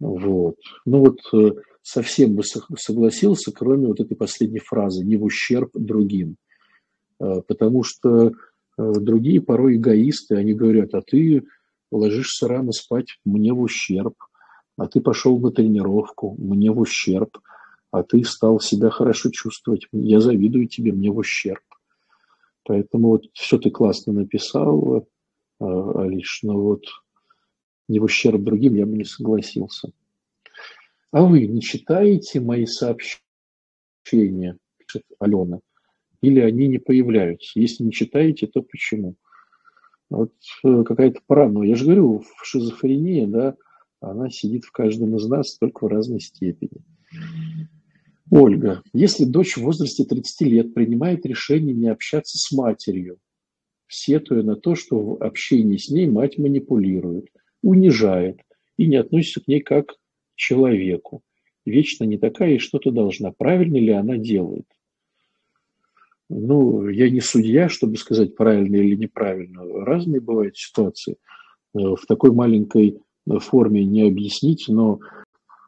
Вот. 0.00 0.56
Ну 0.84 0.98
вот 0.98 1.20
э, 1.32 1.52
совсем 1.88 2.34
бы 2.34 2.42
согласился, 2.44 3.50
кроме 3.50 3.86
вот 3.86 3.98
этой 3.98 4.14
последней 4.14 4.58
фразы 4.58 5.04
«не 5.04 5.16
в 5.16 5.24
ущерб 5.24 5.70
другим». 5.72 6.36
Э, 7.18 7.40
потому 7.48 7.82
что 7.82 8.28
э, 8.28 8.32
другие 8.76 9.40
порой 9.40 9.76
эгоисты, 9.76 10.36
они 10.36 10.52
говорят, 10.52 10.92
а 10.92 11.00
ты 11.00 11.44
ложишься 11.90 12.46
рано 12.46 12.72
спать, 12.72 13.18
мне 13.24 13.54
в 13.54 13.60
ущерб, 13.62 14.14
а 14.76 14.86
ты 14.86 15.00
пошел 15.00 15.38
на 15.38 15.50
тренировку, 15.50 16.36
мне 16.38 16.70
в 16.70 16.78
ущерб, 16.78 17.38
а 17.90 18.02
ты 18.02 18.22
стал 18.22 18.60
себя 18.60 18.90
хорошо 18.90 19.30
чувствовать, 19.30 19.86
я 19.92 20.20
завидую 20.20 20.68
тебе, 20.68 20.92
мне 20.92 21.10
в 21.10 21.16
ущерб. 21.16 21.64
Поэтому 22.64 23.08
вот 23.08 23.24
все 23.32 23.56
ты 23.56 23.70
классно 23.70 24.12
написал, 24.12 25.08
а, 25.58 26.02
Алиш, 26.02 26.40
но 26.42 26.60
вот 26.60 26.84
не 27.88 27.98
в 27.98 28.04
ущерб 28.04 28.42
другим 28.42 28.74
я 28.74 28.84
бы 28.84 28.94
не 28.94 29.04
согласился. 29.04 29.90
А 31.10 31.22
вы 31.22 31.46
не 31.46 31.62
читаете 31.62 32.40
мои 32.40 32.66
сообщения, 32.66 34.58
пишет 34.76 35.04
Алена, 35.18 35.60
или 36.20 36.40
они 36.40 36.68
не 36.68 36.78
появляются? 36.78 37.58
Если 37.58 37.84
не 37.84 37.92
читаете, 37.92 38.46
то 38.46 38.60
почему? 38.62 39.14
Вот 40.10 40.32
э, 40.64 40.82
какая-то 40.84 41.20
паранойя. 41.26 41.70
Я 41.70 41.76
же 41.76 41.84
говорю, 41.84 42.20
в 42.20 42.44
шизофрении, 42.44 43.24
да, 43.24 43.56
она 44.00 44.30
сидит 44.30 44.64
в 44.64 44.72
каждом 44.72 45.16
из 45.16 45.26
нас, 45.26 45.56
только 45.56 45.84
в 45.84 45.88
разной 45.88 46.20
степени. 46.20 46.82
Ольга, 48.30 48.82
если 48.92 49.24
дочь 49.24 49.56
в 49.56 49.62
возрасте 49.62 50.04
30 50.04 50.40
лет 50.42 50.74
принимает 50.74 51.24
решение 51.24 51.74
не 51.74 51.88
общаться 51.88 52.36
с 52.36 52.52
матерью, 52.52 53.18
сетуя 53.86 54.42
на 54.42 54.56
то, 54.56 54.74
что 54.74 55.00
в 55.00 55.22
общении 55.22 55.78
с 55.78 55.88
ней 55.88 56.06
мать 56.06 56.36
манипулирует, 56.36 57.28
унижает 57.62 58.40
и 58.76 58.86
не 58.86 58.96
относится 58.96 59.40
к 59.40 59.48
ней 59.48 59.60
как 59.60 59.94
человеку, 60.38 61.22
вечно 61.66 62.04
не 62.04 62.16
такая 62.16 62.54
и 62.54 62.58
что-то 62.58 62.90
должна, 62.90 63.32
правильно 63.32 63.76
ли 63.76 63.90
она 63.90 64.16
делает? 64.16 64.66
Ну, 66.30 66.88
я 66.88 67.10
не 67.10 67.20
судья, 67.20 67.68
чтобы 67.68 67.96
сказать, 67.96 68.36
правильно 68.36 68.76
или 68.76 68.94
неправильно. 68.96 69.62
Разные 69.84 70.20
бывают 70.20 70.56
ситуации. 70.56 71.16
Э, 71.74 71.78
в 71.78 72.04
такой 72.06 72.32
маленькой 72.32 73.00
форме 73.40 73.84
не 73.84 74.02
объяснить, 74.02 74.66
но, 74.68 75.00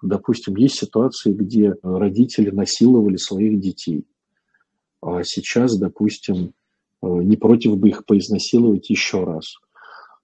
допустим, 0.02 0.56
есть 0.56 0.76
ситуации, 0.76 1.32
где 1.32 1.74
родители 1.82 2.50
насиловали 2.50 3.16
своих 3.16 3.58
детей. 3.60 4.04
А 5.02 5.22
сейчас, 5.24 5.78
допустим, 5.78 6.52
э, 7.02 7.06
не 7.06 7.36
против 7.36 7.78
бы 7.78 7.88
их 7.88 8.04
поизнасиловать 8.04 8.90
еще 8.90 9.24
раз. 9.24 9.56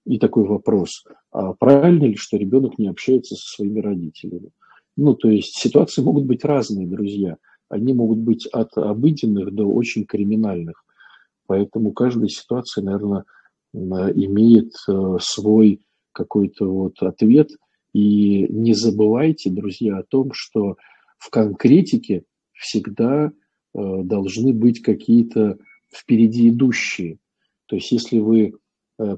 И 0.07 0.19
такой 0.19 0.45
вопрос, 0.45 1.03
а 1.31 1.53
правильно 1.53 2.05
ли, 2.05 2.15
что 2.15 2.37
ребенок 2.37 2.79
не 2.79 2.87
общается 2.87 3.35
со 3.35 3.55
своими 3.55 3.81
родителями? 3.81 4.51
Ну, 4.95 5.13
то 5.13 5.29
есть 5.29 5.57
ситуации 5.57 6.01
могут 6.01 6.25
быть 6.25 6.45
разные, 6.45 6.87
друзья 6.87 7.37
они 7.69 7.93
могут 7.93 8.19
быть 8.19 8.45
от 8.47 8.77
обыденных 8.77 9.53
до 9.53 9.65
очень 9.65 10.05
криминальных. 10.05 10.83
Поэтому 11.47 11.91
каждая 11.91 12.27
ситуация, 12.27 12.83
наверное, 12.83 13.25
имеет 13.73 14.73
э, 14.87 15.17
свой 15.21 15.81
какой-то 16.11 16.65
вот 16.65 17.01
ответ. 17.01 17.49
И 17.93 18.47
не 18.49 18.73
забывайте, 18.73 19.49
друзья, 19.49 19.97
о 19.97 20.03
том, 20.03 20.31
что 20.33 20.77
в 21.17 21.29
конкретике 21.29 22.23
всегда 22.53 23.27
э, 23.27 23.31
должны 23.73 24.53
быть 24.53 24.81
какие-то 24.81 25.57
впереди 25.93 26.49
идущие. 26.49 27.19
То 27.67 27.75
есть 27.75 27.91
если 27.91 28.19
вы 28.19 28.53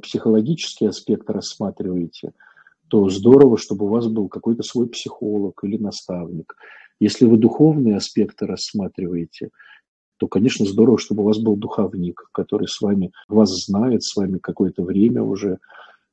психологический 0.01 0.87
аспект 0.87 1.29
рассматриваете, 1.29 2.33
то 2.89 3.07
здорово, 3.09 3.57
чтобы 3.57 3.85
у 3.85 3.89
вас 3.89 4.07
был 4.07 4.27
какой-то 4.27 4.63
свой 4.63 4.87
психолог 4.87 5.63
или 5.63 5.77
наставник. 5.77 6.55
Если 6.99 7.25
вы 7.25 7.37
духовные 7.37 7.95
аспекты 7.95 8.45
рассматриваете, 8.45 9.51
то, 10.17 10.27
конечно, 10.27 10.65
здорово, 10.65 10.97
чтобы 10.97 11.23
у 11.23 11.25
вас 11.25 11.39
был 11.39 11.55
духовник, 11.55 12.27
который 12.33 12.67
с 12.67 12.81
вами, 12.81 13.11
вас 13.29 13.49
знает, 13.65 14.03
с 14.03 14.15
вами 14.17 14.37
какое-то 14.37 14.83
время 14.83 15.23
уже. 15.23 15.59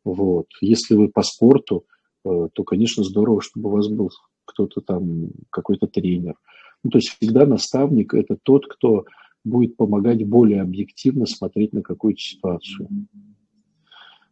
Вот. 0.04 0.46
Если 0.60 0.94
вы 0.94 1.08
по 1.08 1.22
спорту, 1.22 1.84
э, 2.24 2.48
то, 2.52 2.62
конечно, 2.62 3.02
здорово, 3.02 3.40
чтобы 3.42 3.68
у 3.68 3.72
вас 3.72 3.88
был 3.88 4.10
кто-то 4.44 4.80
там, 4.80 5.30
какой-то 5.50 5.88
тренер. 5.88 6.36
Ну, 6.84 6.90
то 6.90 6.98
есть 6.98 7.16
всегда 7.18 7.46
наставник– 7.46 8.14
это 8.14 8.36
тот, 8.40 8.66
кто 8.68 9.06
будет 9.44 9.76
помогать 9.76 10.24
более 10.24 10.62
объективно 10.62 11.26
смотреть 11.26 11.72
на 11.72 11.82
какую-то 11.82 12.20
ситуацию. 12.20 12.88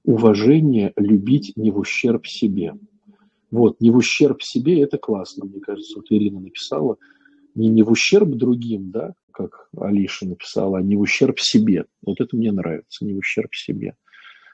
Уважение 0.05 0.93
любить 0.97 1.53
не 1.57 1.71
в 1.71 1.79
ущерб 1.79 2.27
себе– 2.27 2.75
вот, 3.55 3.81
не 3.81 3.93
в 3.93 3.97
ущерб 3.99 4.43
себе, 4.43 4.83
это 4.83 4.99
классно, 4.99 5.45
мне 5.45 5.61
кажется. 5.61 5.95
Вот 5.95 6.07
Ирина 6.11 6.41
написала, 6.41 6.97
не, 7.55 7.69
не 7.69 7.85
в 7.85 7.91
ущерб 7.93 8.31
другим, 8.31 8.91
да, 8.91 9.15
как 9.31 9.69
Алиша 9.77 10.27
написала, 10.27 10.79
а 10.79 10.83
не 10.83 10.97
в 10.97 11.01
ущерб 11.03 11.39
себе. 11.39 11.85
Вот 12.05 12.21
это 12.21 12.37
мне 12.37 12.51
нравится, 12.51 13.05
не 13.05 13.15
в 13.15 13.19
ущерб 13.19 13.55
себе. 13.55 13.95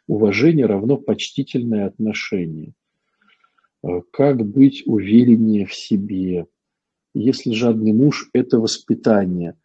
Уважение 0.07 0.67
равно 0.67 0.99
почтительное 0.99 1.87
отношение. 1.87 2.75
Э, 3.83 4.03
как 4.13 4.45
быть 4.45 4.83
увереннее 4.85 5.65
в 5.65 5.75
себе? 5.75 6.45
Если 7.15 7.53
жадный 7.53 7.95
муж– 7.95 8.29
это 8.35 8.59
воспитание, 8.59 9.57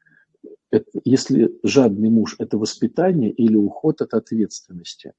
это, 0.71 0.89
если 1.03 1.51
жадный 1.61 2.09
муж– 2.09 2.37
это 2.39 2.57
воспитание 2.57 3.31
или 3.31 3.57
уход 3.57 3.99
от 3.99 4.13
ответственности. 4.13 5.11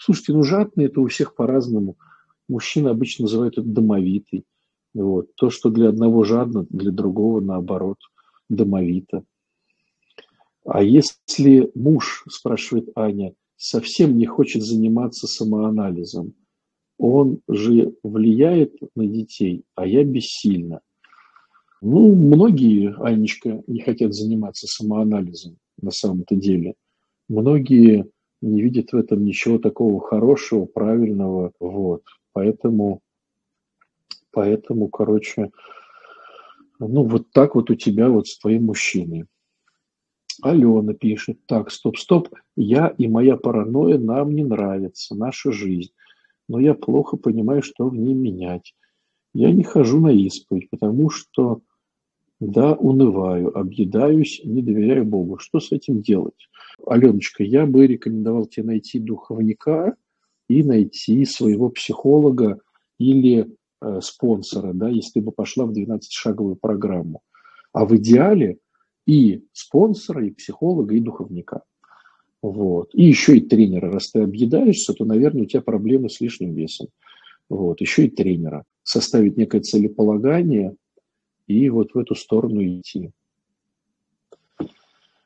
Слушайте, 0.00 0.32
ну 0.32 0.42
жадный– 0.42 0.84
это 0.86 1.00
у 1.00 1.06
всех 1.06 1.34
по-разному– 1.34 1.96
Мужчина 2.50 2.90
обычно 2.90 3.26
называют 3.26 3.58
это 3.58 3.66
домовитый. 3.68 4.44
Вот. 4.92 5.32
То, 5.36 5.50
что 5.50 5.70
для 5.70 5.88
одного 5.88 6.24
жадно, 6.24 6.66
для 6.68 6.90
другого, 6.90 7.40
наоборот, 7.40 7.98
домовито. 8.48 9.22
А 10.64 10.82
если 10.82 11.70
муж, 11.76 12.24
спрашивает 12.28 12.90
Аня, 12.96 13.34
совсем 13.56 14.18
не 14.18 14.26
хочет 14.26 14.64
заниматься 14.64 15.28
самоанализом, 15.28 16.34
он 16.98 17.40
же 17.46 17.94
влияет 18.02 18.74
на 18.96 19.06
детей, 19.06 19.62
а 19.76 19.86
я 19.86 20.02
бессильна. 20.02 20.80
Ну, 21.80 22.12
многие, 22.16 22.96
Анечка, 23.00 23.62
не 23.68 23.80
хотят 23.80 24.12
заниматься 24.12 24.66
самоанализом 24.66 25.56
на 25.80 25.92
самом-то 25.92 26.34
деле. 26.34 26.74
Многие 27.28 28.10
не 28.40 28.62
видят 28.62 28.92
в 28.92 28.96
этом 28.96 29.24
ничего 29.24 29.58
такого 29.58 30.00
хорошего, 30.00 30.64
правильного. 30.64 31.52
Вот. 31.60 32.02
Поэтому, 32.32 33.00
поэтому, 34.30 34.88
короче, 34.88 35.50
ну, 36.78 37.04
вот 37.04 37.30
так 37.32 37.54
вот 37.54 37.70
у 37.70 37.74
тебя 37.74 38.08
вот 38.08 38.26
с 38.26 38.38
твоим 38.38 38.66
мужчиной. 38.66 39.26
Алена 40.42 40.94
пишет, 40.94 41.44
так, 41.46 41.70
стоп, 41.70 41.98
стоп, 41.98 42.28
я 42.56 42.88
и 42.88 43.08
моя 43.08 43.36
паранойя 43.36 43.98
нам 43.98 44.34
не 44.34 44.42
нравится, 44.42 45.14
наша 45.14 45.52
жизнь, 45.52 45.92
но 46.48 46.58
я 46.58 46.74
плохо 46.74 47.18
понимаю, 47.18 47.62
что 47.62 47.88
в 47.88 47.96
ней 47.96 48.14
менять. 48.14 48.74
Я 49.34 49.52
не 49.52 49.62
хожу 49.62 50.00
на 50.00 50.10
исповедь, 50.10 50.70
потому 50.70 51.10
что, 51.10 51.60
да, 52.40 52.72
унываю, 52.72 53.56
объедаюсь, 53.56 54.40
не 54.44 54.62
доверяю 54.62 55.04
Богу. 55.04 55.38
Что 55.38 55.60
с 55.60 55.72
этим 55.72 56.00
делать? 56.00 56.48
Аленочка, 56.86 57.44
я 57.44 57.66
бы 57.66 57.86
рекомендовал 57.86 58.46
тебе 58.46 58.66
найти 58.66 58.98
духовника 58.98 59.94
и 60.48 60.62
найти 60.62 61.24
своего 61.26 61.68
психолога 61.68 62.58
или 62.98 63.46
э, 63.82 64.00
спонсора, 64.00 64.72
да, 64.72 64.88
если 64.88 65.20
бы 65.20 65.32
пошла 65.32 65.66
в 65.66 65.72
12-шаговую 65.72 66.56
программу. 66.56 67.20
А 67.72 67.84
в 67.84 67.94
идеале 67.96 68.56
и 69.06 69.44
спонсора, 69.52 70.26
и 70.26 70.30
психолога, 70.30 70.94
и 70.94 71.00
духовника. 71.00 71.62
Вот. 72.42 72.94
И 72.94 73.04
еще 73.04 73.36
и 73.36 73.40
тренера. 73.40 73.92
Раз 73.92 74.12
ты 74.12 74.22
объедаешься, 74.22 74.94
то, 74.94 75.04
наверное, 75.04 75.42
у 75.42 75.46
тебя 75.46 75.60
проблемы 75.60 76.08
с 76.08 76.22
лишним 76.22 76.54
весом. 76.54 76.88
Вот. 77.50 77.82
Еще 77.82 78.06
и 78.06 78.10
тренера. 78.10 78.64
Составить 78.82 79.36
некое 79.36 79.60
целеполагание 79.60 80.74
и 81.50 81.68
вот 81.68 81.94
в 81.94 81.98
эту 81.98 82.14
сторону 82.14 82.62
идти. 82.62 83.10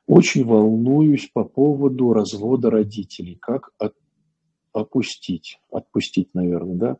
Очень 0.06 0.44
волнуюсь 0.44 1.28
по 1.32 1.44
поводу 1.44 2.12
развода 2.12 2.70
родителей. 2.70 3.36
Как 3.40 3.70
от, 3.78 3.94
опустить? 4.72 5.58
Отпустить, 5.70 6.28
наверное, 6.34 6.76
да? 6.76 6.96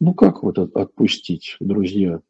Ну, 0.00 0.14
как 0.14 0.42
вот 0.42 0.58
от, 0.58 0.74
отпустить, 0.74 1.56
друзья? 1.60 2.20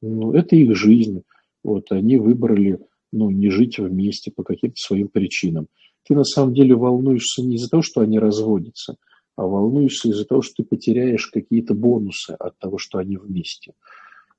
Ну, 0.00 0.32
это 0.32 0.54
их 0.54 0.76
жизнь. 0.76 1.22
Вот 1.64 1.90
они 1.90 2.16
выбрали, 2.16 2.78
ну, 3.12 3.30
не 3.30 3.50
жить 3.50 3.78
вместе 3.78 4.30
по 4.30 4.44
каким-то 4.44 4.76
своим 4.76 5.08
причинам. 5.08 5.66
Ты 6.04 6.14
на 6.14 6.24
самом 6.24 6.54
деле 6.54 6.76
волнуешься 6.76 7.42
не 7.42 7.56
из-за 7.56 7.68
того, 7.68 7.82
что 7.82 8.00
они 8.00 8.18
разводятся, 8.18 8.96
а 9.36 9.46
волнуешься 9.46 10.08
из-за 10.10 10.24
того, 10.24 10.42
что 10.42 10.62
ты 10.62 10.64
потеряешь 10.64 11.26
какие-то 11.26 11.74
бонусы 11.74 12.32
от 12.38 12.56
того, 12.58 12.78
что 12.78 12.98
они 12.98 13.16
вместе. 13.16 13.74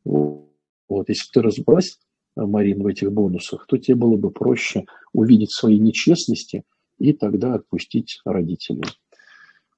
Вот, 0.04 0.51
если 1.08 1.24
бы 1.24 1.32
ты 1.34 1.42
разобралась 1.42 2.00
Марин, 2.36 2.82
в 2.84 2.88
этих 2.88 3.12
бонусах, 3.12 3.66
то 3.68 3.78
тебе 3.78 3.96
было 3.96 4.18
бы 4.18 4.32
проще 4.32 4.86
увидеть 5.14 5.52
свои 5.52 5.80
нечестности 5.80 6.64
и 7.00 7.14
тогда 7.14 7.56
отпустить 7.56 8.20
родителей. 8.26 8.84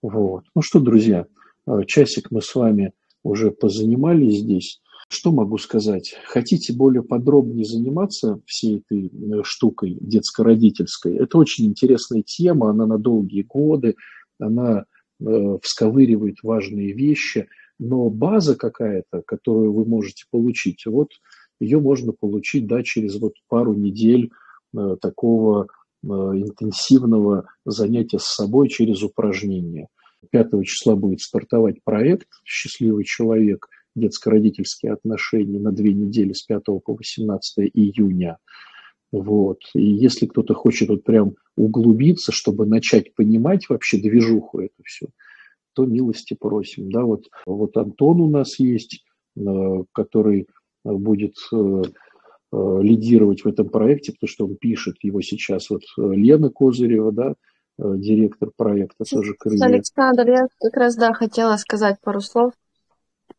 Вот. 0.01 0.43
Ну 0.53 0.61
что, 0.61 0.79
друзья, 0.79 1.25
э, 1.65 1.81
часик 1.87 2.29
мы 2.31 2.41
с 2.41 2.53
вами 2.53 2.93
уже 3.23 3.51
позанимались 3.51 4.39
здесь. 4.39 4.81
Что 5.09 5.31
могу 5.31 5.57
сказать? 5.57 6.15
Хотите 6.25 6.73
более 6.73 7.03
подробнее 7.03 7.65
заниматься 7.65 8.41
всей 8.45 8.79
этой 8.79 9.07
э, 9.07 9.43
штукой 9.43 9.97
детско-родительской? 10.01 11.15
Это 11.15 11.37
очень 11.37 11.65
интересная 11.65 12.21
тема, 12.21 12.69
она 12.69 12.85
на 12.85 12.97
долгие 12.97 13.43
годы, 13.43 13.95
она 14.39 14.85
э, 15.19 15.57
всковыривает 15.61 16.37
важные 16.43 16.93
вещи, 16.93 17.47
но 17.79 18.09
база 18.09 18.55
какая-то, 18.55 19.21
которую 19.25 19.73
вы 19.73 19.85
можете 19.85 20.25
получить, 20.31 20.85
вот 20.85 21.09
ее 21.59 21.79
можно 21.79 22.11
получить 22.11 22.67
да, 22.67 22.83
через 22.83 23.19
вот 23.19 23.33
пару 23.47 23.73
недель 23.73 24.31
э, 24.75 24.97
такого 25.01 25.67
э, 26.03 26.07
интенсивного 26.07 27.47
занятия 27.65 28.19
с 28.19 28.35
собой 28.35 28.69
через 28.69 29.03
упражнения. 29.03 29.87
5 30.31 30.65
числа 30.65 30.95
будет 30.95 31.21
стартовать 31.21 31.83
проект 31.83 32.27
«Счастливый 32.45 33.03
человек. 33.03 33.67
Детско-родительские 33.95 34.93
отношения» 34.93 35.59
на 35.59 35.71
две 35.71 35.93
недели 35.93 36.33
с 36.33 36.43
5 36.43 36.63
по 36.83 36.95
18 36.95 37.69
июня. 37.73 38.37
Вот. 39.11 39.59
И 39.75 39.85
если 39.85 40.25
кто-то 40.25 40.55
хочет 40.55 40.89
вот 40.89 41.03
прям 41.03 41.35
углубиться, 41.55 42.31
чтобы 42.31 42.65
начать 42.65 43.13
понимать 43.13 43.69
вообще 43.69 43.99
движуху 43.99 44.59
эту 44.59 44.81
всю, 44.83 45.09
то 45.73 45.85
милости 45.85 46.35
просим. 46.39 46.91
Да, 46.91 47.03
вот, 47.03 47.25
вот 47.45 47.75
Антон 47.77 48.21
у 48.21 48.29
нас 48.29 48.59
есть, 48.59 49.03
э, 49.35 49.41
который 49.91 50.47
будет 50.83 51.35
э, 51.51 51.55
э, 51.55 52.79
лидировать 52.81 53.43
в 53.43 53.47
этом 53.47 53.69
проекте, 53.69 54.11
потому 54.13 54.29
что 54.29 54.45
он 54.45 54.55
пишет 54.55 54.95
его 55.01 55.21
сейчас 55.21 55.69
вот 55.69 55.81
э, 55.97 56.01
Лена 56.01 56.49
Козырева, 56.49 57.11
да, 57.11 57.33
директор 57.77 58.51
проекта 58.55 59.03
тоже 59.03 59.33
«Крылья». 59.33 59.65
Александр, 59.65 60.29
я 60.29 60.47
как 60.61 60.75
раз, 60.75 60.95
да, 60.95 61.11
хотела 61.13 61.57
сказать 61.57 61.97
пару 62.03 62.21
слов. 62.21 62.53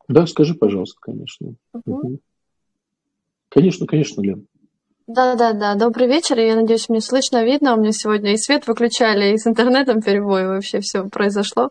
Да, 0.09 0.27
скажи, 0.27 0.55
пожалуйста, 0.55 0.99
конечно. 1.01 1.55
Угу. 1.73 2.19
Конечно, 3.49 3.87
конечно, 3.87 4.21
Лен. 4.23 4.49
Да, 5.07 5.37
да, 5.37 5.53
да. 5.53 5.77
Добрый 5.77 6.09
вечер. 6.09 6.37
Я 6.41 6.57
надеюсь, 6.57 6.89
мне 6.89 7.01
слышно, 7.01 7.45
видно. 7.45 7.75
У 7.75 7.81
меня 7.81 7.93
сегодня 7.93 8.33
и 8.33 8.37
свет 8.37 8.67
выключали, 8.67 9.35
и 9.35 9.39
с 9.39 9.47
интернетом 9.47 10.03
перебой 10.03 10.49
вообще 10.49 10.81
все 10.81 11.09
произошло. 11.09 11.67
Э, 11.67 11.71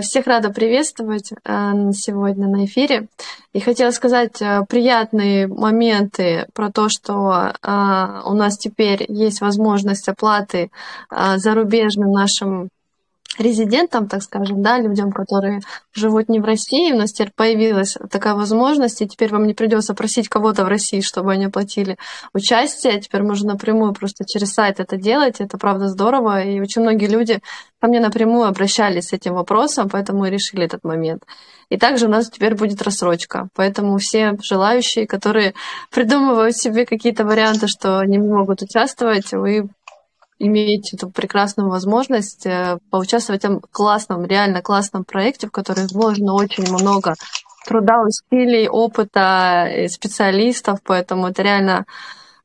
всех 0.00 0.26
рада 0.26 0.50
приветствовать 0.50 1.32
э, 1.32 1.72
сегодня 1.92 2.48
на 2.48 2.64
эфире. 2.64 3.08
И 3.52 3.60
хотела 3.60 3.90
сказать 3.90 4.40
э, 4.40 4.62
приятные 4.68 5.46
моменты 5.46 6.46
про 6.54 6.70
то, 6.70 6.88
что 6.88 7.52
у 7.62 8.34
нас 8.34 8.56
теперь 8.58 9.04
есть 9.08 9.40
возможность 9.40 10.08
оплаты 10.08 10.70
зарубежным 11.10 12.12
нашим 12.12 12.70
резидентам, 13.38 14.08
так 14.08 14.22
скажем, 14.22 14.62
да, 14.62 14.78
людям, 14.78 15.12
которые 15.12 15.60
живут 15.92 16.28
не 16.28 16.40
в 16.40 16.44
России. 16.44 16.92
У 16.92 16.96
нас 16.96 17.12
теперь 17.12 17.32
появилась 17.34 17.96
такая 18.10 18.34
возможность, 18.34 19.02
и 19.02 19.08
теперь 19.08 19.30
вам 19.30 19.46
не 19.46 19.54
придется 19.54 19.94
просить 19.94 20.28
кого-то 20.28 20.64
в 20.64 20.68
России, 20.68 21.00
чтобы 21.00 21.32
они 21.32 21.46
оплатили 21.46 21.96
участие. 22.32 23.00
Теперь 23.00 23.22
можно 23.22 23.52
напрямую 23.52 23.92
просто 23.92 24.24
через 24.24 24.52
сайт 24.52 24.80
это 24.80 24.96
делать. 24.96 25.40
Это 25.40 25.58
правда 25.58 25.88
здорово. 25.88 26.42
И 26.42 26.60
очень 26.60 26.82
многие 26.82 27.06
люди 27.06 27.40
ко 27.80 27.88
мне 27.88 28.00
напрямую 28.00 28.48
обращались 28.48 29.08
с 29.08 29.12
этим 29.12 29.34
вопросом, 29.34 29.88
поэтому 29.88 30.20
мы 30.20 30.30
решили 30.30 30.64
этот 30.64 30.84
момент. 30.84 31.24
И 31.68 31.76
также 31.76 32.06
у 32.06 32.08
нас 32.08 32.30
теперь 32.30 32.54
будет 32.54 32.82
рассрочка. 32.82 33.48
Поэтому 33.54 33.98
все 33.98 34.36
желающие, 34.42 35.06
которые 35.06 35.54
придумывают 35.90 36.56
себе 36.56 36.86
какие-то 36.86 37.24
варианты, 37.24 37.68
что 37.68 37.98
они 37.98 38.18
могут 38.18 38.62
участвовать, 38.62 39.32
вы 39.32 39.68
иметь 40.38 40.94
эту 40.94 41.10
прекрасную 41.10 41.68
возможность 41.68 42.46
э, 42.46 42.78
поучаствовать 42.90 43.42
в 43.42 43.44
этом 43.44 43.60
классном, 43.70 44.24
реально 44.24 44.62
классном 44.62 45.04
проекте, 45.04 45.46
в 45.48 45.50
который 45.50 45.86
вложено 45.86 46.34
очень 46.34 46.70
много 46.70 47.14
труда, 47.66 48.02
усилий, 48.02 48.68
опыта 48.68 49.68
специалистов, 49.88 50.80
поэтому 50.84 51.28
это 51.28 51.42
реально 51.42 51.86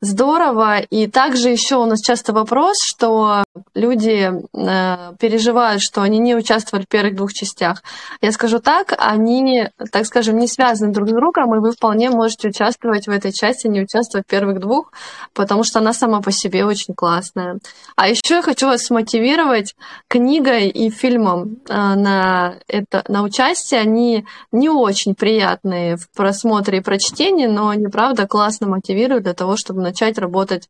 здорово. 0.04 0.80
И 0.80 1.08
также 1.08 1.50
еще 1.50 1.78
у 1.78 1.86
нас 1.86 2.02
часто 2.02 2.34
вопрос, 2.34 2.78
что 2.84 3.44
люди 3.74 4.32
э, 4.54 5.14
переживают, 5.20 5.82
что 5.82 6.02
они 6.02 6.20
не 6.20 6.36
участвовали 6.36 6.84
в 6.84 6.88
первых 6.90 7.16
двух 7.16 7.34
частях. 7.34 7.82
Я 8.22 8.32
скажу 8.32 8.60
так, 8.60 8.94
они, 8.98 9.70
так 9.92 10.06
скажем, 10.06 10.38
не 10.38 10.48
связаны 10.48 10.92
друг 10.92 11.10
с 11.10 11.12
другом, 11.12 11.56
и 11.56 11.60
вы 11.60 11.72
вполне 11.72 12.10
можете 12.10 12.50
участвовать 12.50 13.08
в 13.08 13.12
этой 13.12 13.32
части, 13.32 13.68
не 13.68 13.82
участвовать 13.82 14.28
в 14.28 14.30
первых 14.30 14.60
двух, 14.60 14.92
потому 15.34 15.64
что 15.64 15.80
она 15.80 15.94
сама 15.94 16.22
по 16.22 16.32
себе 16.32 16.66
очень 16.66 16.94
классная. 16.94 17.60
А 17.96 18.10
еще 18.10 18.36
я 18.36 18.42
хочу 18.42 18.68
вас 18.68 18.90
мотивировать 18.90 19.76
книгой 20.08 20.68
и 20.68 20.90
фильмом 20.90 21.58
э, 21.70 21.74
на, 21.74 22.56
это, 22.68 23.04
на 23.08 23.24
участие. 23.24 23.80
Они 23.80 24.26
не 24.52 24.70
очень 24.70 25.16
приятные 25.16 25.96
в 25.96 26.10
просмотре 26.10 26.80
и 26.80 26.82
прочтении, 26.82 27.48
но 27.48 27.70
они, 27.70 27.88
правда, 27.88 28.28
классно 28.28 28.68
мотивируют 28.68 29.24
для 29.24 29.34
того, 29.34 29.56
чтобы 29.56 29.82
начать 29.94 30.18
работать 30.18 30.68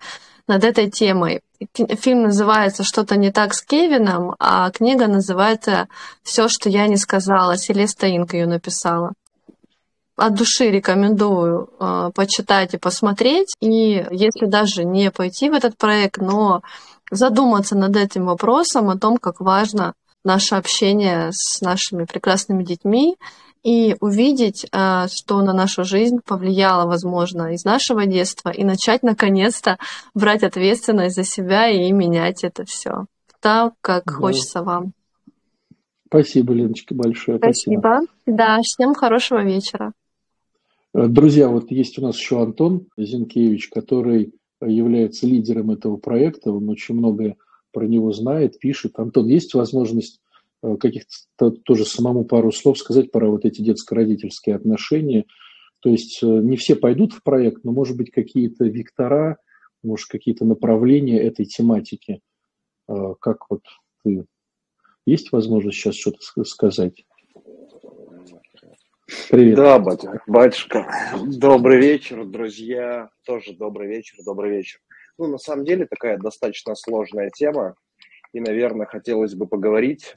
над 0.48 0.64
этой 0.64 0.90
темой. 0.92 1.42
Фильм 1.74 2.24
называется 2.24 2.84
«Что-то 2.84 3.16
не 3.16 3.32
так 3.32 3.54
с 3.54 3.62
Кевином», 3.62 4.36
а 4.40 4.70
книга 4.72 5.08
называется 5.08 5.88
«Все, 6.24 6.50
что 6.50 6.70
я 6.70 6.88
не 6.88 6.98
сказала». 6.98 7.58
Селеста 7.58 8.14
Инк 8.14 8.34
ее 8.34 8.46
написала. 8.46 9.14
От 10.18 10.36
души 10.36 10.70
рекомендую 10.70 11.70
э, 11.80 12.12
почитать 12.14 12.74
и 12.74 12.78
посмотреть. 12.78 13.56
И 13.62 14.06
если 14.12 14.46
даже 14.46 14.84
не 14.84 15.10
пойти 15.10 15.50
в 15.50 15.54
этот 15.54 15.78
проект, 15.78 16.18
но 16.18 16.62
задуматься 17.10 17.76
над 17.76 17.96
этим 17.96 18.26
вопросом, 18.26 18.90
о 18.90 18.98
том, 18.98 19.18
как 19.18 19.40
важно 19.40 19.94
наше 20.24 20.56
общение 20.56 21.30
с 21.32 21.62
нашими 21.62 22.04
прекрасными 22.04 22.64
детьми 22.64 23.16
и 23.64 23.96
увидеть, 24.02 24.66
э, 24.72 25.08
что 25.08 25.42
на 25.42 25.54
нашу 25.54 25.84
жизнь 25.84 26.20
повлияло, 26.26 26.88
возможно, 26.88 27.54
из 27.54 27.64
нашего 27.64 28.06
детства, 28.06 28.50
и 28.50 28.64
начать 28.64 29.04
наконец-то 29.04 29.78
брать 30.14 30.44
ответственность 30.44 31.16
за 31.16 31.24
себя 31.24 31.70
и 31.70 31.92
менять 31.92 32.44
это 32.44 32.66
все 32.66 33.06
так, 33.44 33.74
как 33.82 34.06
да. 34.06 34.14
хочется 34.14 34.64
вам. 34.64 34.94
Спасибо, 36.08 36.54
Леночка, 36.54 36.96
большое. 36.96 37.38
Спасибо. 37.38 37.80
спасибо. 37.80 38.08
Да, 38.26 38.60
всем 38.64 38.94
хорошего 38.94 39.44
вечера. 39.44 39.92
Друзья, 40.94 41.50
вот 41.50 41.70
есть 41.72 41.98
у 42.00 42.04
нас 42.04 42.18
еще 42.18 42.42
Антон 42.42 42.88
Зинкевич, 42.98 43.70
который 43.70 44.34
является 44.62 45.28
лидером 45.28 45.72
этого 45.72 45.98
проекта. 45.98 46.52
Он 46.52 46.70
очень 46.70 46.96
многое 46.96 47.36
про 47.74 47.86
него 47.86 48.12
знает, 48.14 48.60
пишет. 48.60 48.98
Антон, 48.98 49.28
есть 49.28 49.54
возможность 49.56 50.22
каких-то 50.80 51.52
тоже 51.52 51.86
самому 51.86 52.26
пару 52.26 52.52
слов 52.52 52.78
сказать 52.78 53.12
про 53.12 53.30
вот 53.30 53.46
эти 53.46 53.62
детско-родительские 53.62 54.56
отношения? 54.56 55.26
То 55.80 55.90
есть 55.90 56.24
э, 56.24 56.26
не 56.26 56.58
все 56.58 56.76
пойдут 56.76 57.14
в 57.14 57.24
проект, 57.24 57.64
но, 57.64 57.72
может 57.72 57.98
быть, 57.98 58.12
какие-то 58.12 58.66
вектора, 58.66 59.38
может, 59.84 60.08
какие-то 60.08 60.46
направления 60.46 61.22
этой 61.22 61.46
тематики. 61.46 62.22
Как 62.88 63.50
вот 63.50 63.64
ты 64.04 64.26
есть 65.06 65.32
возможность 65.32 65.78
сейчас 65.78 65.96
что-то 65.96 66.44
сказать? 66.46 67.06
Привет. 69.30 69.56
Да, 69.56 69.80
батя, 69.80 70.22
батюшка. 70.28 70.88
Добрый 71.38 71.80
вечер, 71.80 72.26
друзья. 72.26 73.10
Тоже 73.26 73.54
добрый 73.54 73.90
вечер, 73.90 74.18
добрый 74.26 74.52
вечер. 74.52 74.80
Ну, 75.18 75.28
на 75.28 75.38
самом 75.38 75.66
деле, 75.66 75.86
такая 75.86 76.18
достаточно 76.18 76.76
сложная 76.76 77.30
тема. 77.30 77.76
И, 78.34 78.40
наверное, 78.40 78.86
хотелось 78.86 79.36
бы 79.36 79.48
поговорить 79.48 80.16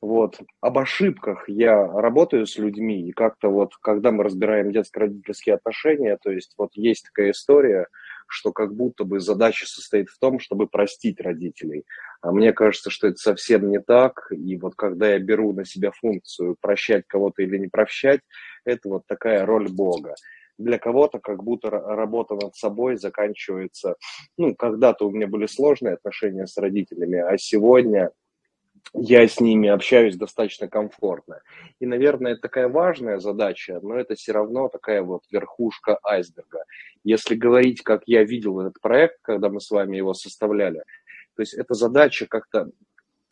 вот. 0.00 0.38
Об 0.60 0.78
ошибках 0.78 1.48
я 1.48 1.86
работаю 1.86 2.46
с 2.46 2.56
людьми, 2.56 3.08
и 3.08 3.12
как-то 3.12 3.48
вот, 3.48 3.74
когда 3.80 4.12
мы 4.12 4.24
разбираем 4.24 4.70
детско-родительские 4.70 5.56
отношения, 5.56 6.16
то 6.22 6.30
есть 6.30 6.54
вот 6.56 6.70
есть 6.74 7.06
такая 7.06 7.32
история, 7.32 7.88
что 8.28 8.52
как 8.52 8.74
будто 8.74 9.04
бы 9.04 9.20
задача 9.20 9.66
состоит 9.66 10.08
в 10.08 10.18
том, 10.18 10.38
чтобы 10.38 10.68
простить 10.68 11.20
родителей. 11.20 11.84
А 12.20 12.30
мне 12.30 12.52
кажется, 12.52 12.90
что 12.90 13.08
это 13.08 13.16
совсем 13.16 13.70
не 13.70 13.80
так. 13.80 14.30
И 14.30 14.56
вот 14.58 14.74
когда 14.76 15.10
я 15.10 15.18
беру 15.18 15.52
на 15.52 15.64
себя 15.64 15.90
функцию 15.90 16.56
прощать 16.60 17.04
кого-то 17.06 17.42
или 17.42 17.56
не 17.56 17.68
прощать, 17.68 18.20
это 18.64 18.88
вот 18.88 19.02
такая 19.06 19.46
роль 19.46 19.68
Бога 19.68 20.14
для 20.58 20.78
кого-то 20.78 21.20
как 21.20 21.44
будто 21.44 21.70
работа 21.70 22.34
над 22.34 22.56
собой 22.56 22.96
заканчивается. 22.96 23.94
Ну, 24.36 24.56
когда-то 24.56 25.06
у 25.06 25.10
меня 25.12 25.28
были 25.28 25.46
сложные 25.46 25.94
отношения 25.94 26.46
с 26.46 26.56
родителями, 26.56 27.18
а 27.18 27.38
сегодня 27.38 28.10
я 28.94 29.26
с 29.26 29.40
ними 29.40 29.68
общаюсь 29.68 30.16
достаточно 30.16 30.68
комфортно. 30.68 31.40
И, 31.80 31.86
наверное, 31.86 32.32
это 32.32 32.42
такая 32.42 32.68
важная 32.68 33.18
задача, 33.18 33.80
но 33.82 33.96
это 33.96 34.14
все 34.14 34.32
равно 34.32 34.68
такая 34.68 35.02
вот 35.02 35.22
верхушка 35.30 35.98
айсберга. 36.02 36.64
Если 37.04 37.34
говорить, 37.34 37.82
как 37.82 38.02
я 38.06 38.24
видел 38.24 38.60
этот 38.60 38.80
проект, 38.80 39.18
когда 39.22 39.48
мы 39.48 39.60
с 39.60 39.70
вами 39.70 39.96
его 39.96 40.14
составляли, 40.14 40.82
то 41.36 41.42
есть 41.42 41.54
эта 41.54 41.74
задача 41.74 42.26
как-то, 42.26 42.70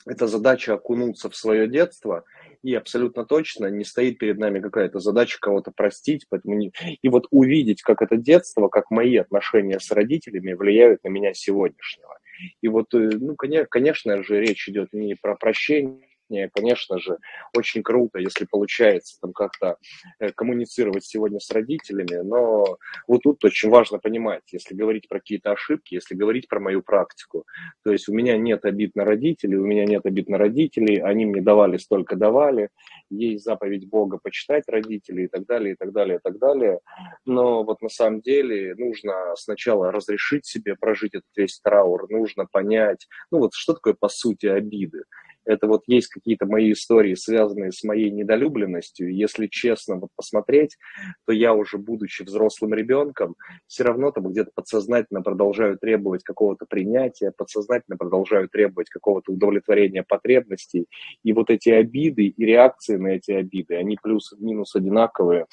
эта 0.07 0.27
задача 0.27 0.75
окунуться 0.75 1.29
в 1.29 1.37
свое 1.37 1.67
детство, 1.67 2.25
и 2.63 2.75
абсолютно 2.75 3.25
точно 3.25 3.67
не 3.67 3.85
стоит 3.85 4.19
перед 4.19 4.39
нами 4.39 4.61
какая-то 4.61 4.99
задача 4.99 5.39
кого-то 5.41 5.71
простить, 5.71 6.27
поэтому 6.29 6.57
не... 6.57 6.73
и 7.03 7.09
вот 7.09 7.27
увидеть, 7.31 7.83
как 7.83 8.03
это 8.03 8.17
детство, 8.17 8.69
как 8.69 8.91
мои 8.91 9.17
отношения 9.17 9.79
с 9.79 9.91
родителями 9.91 10.53
влияют 10.53 11.05
на 11.05 11.09
меня 11.09 11.33
сегодняшнего. 11.35 12.19
И 12.61 12.69
вот, 12.69 12.93
э, 12.95 13.11
ну, 13.21 13.37
конечно 13.37 14.23
же, 14.23 14.41
речь 14.41 14.69
идет 14.69 14.93
не 14.93 15.15
про 15.15 15.37
прощение, 15.37 16.09
конечно 16.55 16.99
же, 16.99 17.19
очень 17.57 17.83
круто, 17.83 18.19
если 18.19 18.47
получается 18.51 19.19
там 19.21 19.33
как-то 19.33 19.77
э, 20.19 20.31
коммуницировать 20.33 21.05
сегодня 21.05 21.39
с 21.39 21.51
родителями, 21.51 22.23
но 22.23 22.79
вот 23.07 23.23
тут 23.23 23.45
очень 23.45 23.71
важно 23.71 23.99
понимать, 23.99 24.43
если 24.51 24.75
говорить 24.75 25.09
про 25.09 25.21
какие-то 25.21 25.53
ошибки, 25.53 25.95
если 25.95 26.15
говорить 26.15 26.49
про 26.49 26.59
мою 26.59 26.83
практику, 26.83 27.45
то 27.85 27.93
есть 27.93 28.09
у 28.09 28.13
меня 28.13 28.37
нет 28.37 28.65
обид 28.65 28.97
на 28.97 29.05
родителей, 29.05 29.57
у 29.57 29.65
меня 29.65 29.85
нет 29.85 30.05
обид 30.05 30.29
на 30.29 30.39
родителей, 30.39 31.01
они 31.01 31.27
мне 31.27 31.43
давали 31.43 31.77
столько 31.77 32.17
давали, 32.17 32.71
есть 33.09 33.45
заповедь 33.45 33.89
Бога 33.89 34.19
почитать 34.21 34.65
родителей 34.67 35.25
и 35.25 35.29
так 35.29 35.47
далее, 35.47 35.75
и 35.75 35.77
так 35.77 35.93
далее, 35.93 36.17
и 36.17 36.21
так 36.23 36.39
далее, 36.39 36.81
но 37.25 37.63
вот 37.63 37.83
на 37.83 37.89
самом 37.89 38.21
деле 38.21 38.75
нужно 38.75 39.35
сначала 39.37 39.93
разрешить 39.93 40.45
себе 40.45 40.75
прожить 40.75 41.15
этот 41.15 41.29
весь 41.37 41.61
траур, 41.61 42.11
нужно 42.11 42.47
понять, 42.51 43.07
ну 43.31 43.39
вот 43.39 43.55
что 43.55 43.75
такое 43.75 43.95
по 43.95 44.09
сути 44.09 44.47
обиды, 44.47 45.03
это 45.47 45.67
вот 45.67 45.83
есть 45.87 46.09
какие-то 46.09 46.47
мои 46.47 46.73
истории, 46.73 47.15
связанные 47.15 47.73
с 47.73 47.83
моей 47.85 48.11
недолюбленностью. 48.11 49.15
Если 49.15 49.47
честно 49.47 49.97
вот 49.97 50.11
посмотреть, 50.17 50.77
то 51.25 51.33
я 51.33 51.55
уже, 51.55 51.79
будучи 51.79 52.23
взрослым 52.23 52.75
ребенком, 52.75 53.37
все 53.67 53.85
равно 53.85 54.11
там 54.11 54.29
где-то 54.29 54.51
подсознательно 54.55 55.23
продолжаю 55.23 55.79
требовать 55.79 56.23
какого-то 56.23 56.67
принятия, 56.67 57.33
подсознательно 57.37 57.97
продолжаю 57.97 58.49
требовать 58.49 58.91
какого-то 58.91 59.33
удовлетворения 59.33 60.03
потребностей. 60.03 60.87
И 61.23 61.33
вот 61.33 61.51
эти 61.51 61.71
обиды 61.71 62.27
и 62.27 62.45
реакции 62.45 62.97
на 62.97 63.09
эти 63.09 63.31
обиды, 63.31 63.77
они 63.77 63.97
плюс-минус 64.03 64.75
одинаковые 64.75 65.47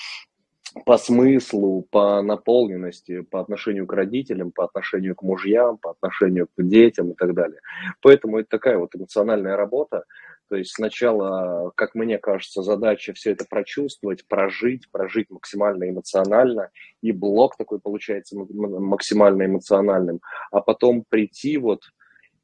по 0.85 0.97
смыслу, 0.97 1.87
по 1.89 2.21
наполненности, 2.21 3.21
по 3.21 3.39
отношению 3.39 3.87
к 3.87 3.93
родителям, 3.93 4.51
по 4.51 4.65
отношению 4.65 5.15
к 5.15 5.21
мужьям, 5.21 5.77
по 5.77 5.91
отношению 5.91 6.47
к 6.47 6.63
детям 6.63 7.11
и 7.11 7.15
так 7.15 7.33
далее. 7.33 7.59
Поэтому 8.01 8.39
это 8.39 8.49
такая 8.49 8.77
вот 8.77 8.95
эмоциональная 8.95 9.55
работа. 9.55 10.03
То 10.49 10.57
есть 10.57 10.73
сначала, 10.75 11.71
как 11.75 11.95
мне 11.95 12.17
кажется, 12.17 12.61
задача 12.61 13.13
все 13.13 13.31
это 13.31 13.45
прочувствовать, 13.49 14.27
прожить, 14.27 14.89
прожить 14.91 15.29
максимально 15.29 15.89
эмоционально, 15.89 16.69
и 17.01 17.11
блок 17.11 17.55
такой 17.57 17.79
получается 17.79 18.35
максимально 18.37 19.45
эмоциональным, 19.45 20.19
а 20.51 20.61
потом 20.61 21.05
прийти 21.07 21.57
вот 21.57 21.81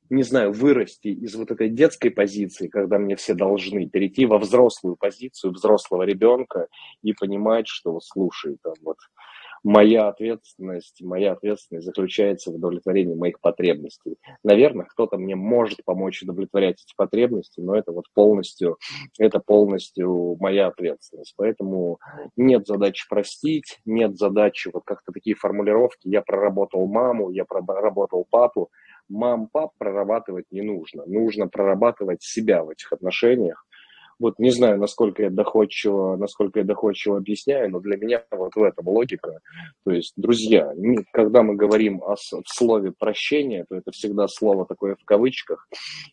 не 0.09 0.23
знаю, 0.23 0.51
вырасти 0.51 1.09
из 1.09 1.35
вот 1.35 1.51
этой 1.51 1.69
детской 1.69 2.09
позиции, 2.09 2.67
когда 2.67 2.97
мне 2.97 3.15
все 3.15 3.33
должны, 3.33 3.87
перейти 3.87 4.25
во 4.25 4.37
взрослую 4.37 4.95
позицию 4.95 5.53
взрослого 5.53 6.03
ребенка 6.03 6.67
и 7.03 7.13
понимать, 7.13 7.67
что, 7.67 7.99
слушай, 7.99 8.57
там 8.63 8.73
вот 8.81 8.97
моя 9.63 10.07
ответственность, 10.07 11.01
моя 11.01 11.33
ответственность 11.33 11.85
заключается 11.85 12.51
в 12.51 12.55
удовлетворении 12.55 13.15
моих 13.15 13.39
потребностей. 13.39 14.17
Наверное, 14.43 14.85
кто-то 14.85 15.17
мне 15.17 15.35
может 15.35 15.83
помочь 15.83 16.21
удовлетворять 16.23 16.83
эти 16.85 16.93
потребности, 16.95 17.59
но 17.59 17.75
это 17.75 17.91
вот 17.91 18.05
полностью, 18.13 18.77
это 19.17 19.39
полностью 19.39 20.37
моя 20.39 20.67
ответственность. 20.67 21.33
Поэтому 21.37 21.99
нет 22.35 22.67
задачи 22.67 23.07
простить, 23.09 23.79
нет 23.85 24.17
задачи 24.17 24.69
вот 24.73 24.83
как-то 24.85 25.11
такие 25.11 25.35
формулировки. 25.35 26.07
Я 26.07 26.21
проработал 26.21 26.87
маму, 26.87 27.29
я 27.29 27.45
проработал 27.45 28.25
папу, 28.29 28.69
мам, 29.09 29.47
пап 29.47 29.71
прорабатывать 29.77 30.45
не 30.51 30.61
нужно. 30.61 31.03
Нужно 31.05 31.47
прорабатывать 31.47 32.23
себя 32.23 32.63
в 32.63 32.69
этих 32.69 32.93
отношениях. 32.93 33.65
Вот 34.19 34.37
не 34.37 34.51
знаю, 34.51 34.77
насколько 34.77 35.23
я 35.23 35.29
доходчиво, 35.29 36.17
насколько 36.17 36.59
я 36.59 36.65
доходчиво 36.65 37.17
объясняю, 37.17 37.71
но 37.71 37.79
для 37.79 37.95
меня 37.95 38.21
вот 38.31 38.53
в 38.53 38.61
этом 38.61 38.89
логика. 38.89 39.39
То 39.85 39.91
есть, 39.91 40.11
друзья, 40.17 40.73
когда 41.13 41.41
мы 41.41 41.55
говорим 41.55 42.03
о 42.03 42.15
слове 42.45 42.91
прощение, 42.91 43.65
то 43.69 43.77
это 43.77 43.91
всегда 43.91 44.27
слово 44.27 44.65
такое 44.65 44.97
в 44.99 45.05
кавычках, 45.05 45.69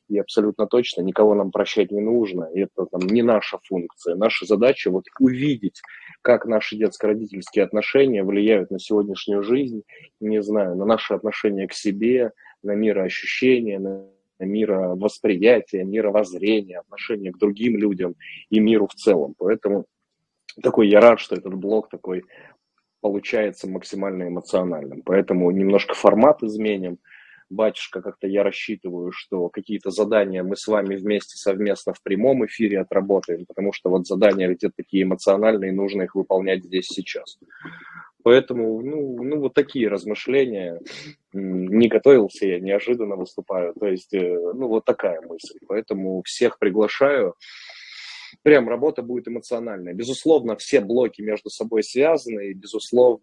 и 0.09 0.19
абсолютно 0.19 0.69
точно 0.69 1.03
никого 1.03 1.35
нам 1.35 1.51
прощать 1.51 1.91
не 1.91 2.01
нужно. 2.01 2.45
И 2.55 2.61
это 2.61 2.87
там 2.87 3.01
не 3.01 3.23
наша 3.23 3.59
функция. 3.65 4.15
Наша 4.15 4.47
задача 4.47 4.93
вот 4.93 5.07
увидеть, 5.19 5.83
как 6.23 6.47
наши 6.47 6.77
детско-родительские 6.77 7.65
отношения 7.65 8.23
влияют 8.23 8.71
на 8.71 8.79
сегодняшнюю 8.79 9.43
жизнь, 9.43 9.83
не 10.21 10.41
знаю, 10.43 10.77
на 10.77 10.85
наши 10.85 11.13
отношения 11.13 11.67
к 11.67 11.73
себе, 11.73 12.31
на 12.67 12.73
мироощущение, 12.73 13.79
на 13.79 14.07
мировосприятие, 14.39 15.85
мировоззрение, 15.85 16.81
отношение 16.81 17.33
к 17.33 17.39
другим 17.39 17.79
людям 17.79 18.15
и 18.51 18.61
миру 18.61 18.87
в 18.87 18.95
целом. 18.95 19.35
Поэтому 19.39 19.87
такой 20.63 20.89
я 20.89 21.01
рад, 21.01 21.21
что 21.21 21.37
этот 21.37 21.55
блог 21.55 21.89
такой 21.89 22.25
получается 23.01 23.69
максимально 23.69 24.29
эмоциональным. 24.29 25.03
Поэтому 25.03 25.51
немножко 25.51 25.95
формат 25.95 26.43
изменим. 26.43 26.99
Батюшка, 27.49 28.03
как-то 28.03 28.27
я 28.27 28.43
рассчитываю, 28.43 29.13
что 29.13 29.49
какие-то 29.49 29.91
задания 29.91 30.43
мы 30.43 30.57
с 30.57 30.67
вами 30.67 30.97
вместе 30.97 31.39
совместно 31.39 31.93
в 31.95 32.03
прямом 32.03 32.45
эфире 32.47 32.81
отработаем, 32.81 33.47
потому 33.47 33.73
что 33.73 33.89
вот 33.89 34.09
задания 34.09 34.49
где-то 34.49 34.75
такие 34.77 35.05
эмоциональные, 35.05 35.73
нужно 35.73 36.03
их 36.03 36.17
выполнять 36.17 36.65
здесь 36.65 36.87
сейчас. 36.89 37.39
Поэтому, 38.27 38.83
ну, 38.83 39.23
ну, 39.23 39.39
вот 39.39 39.55
такие 39.55 39.87
размышления. 39.87 40.81
Не 41.33 41.87
готовился 41.87 42.45
я, 42.45 42.59
неожиданно 42.59 43.15
выступаю. 43.15 43.73
То 43.75 43.87
есть, 43.87 44.13
э, 44.15 44.53
ну, 44.53 44.67
вот 44.67 44.85
такая 44.85 45.21
мысль. 45.21 45.61
Поэтому 45.69 46.25
всех 46.25 46.59
приглашаю. 46.59 47.37
Прям 48.43 48.69
работа 48.69 49.03
будет 49.03 49.29
эмоциональная. 49.29 49.95
Безусловно, 49.95 50.57
все 50.57 50.81
блоки 50.81 51.23
между 51.23 51.51
собой 51.51 51.85
связаны, 51.85 52.49
и, 52.49 52.53
безусловно, 52.53 53.23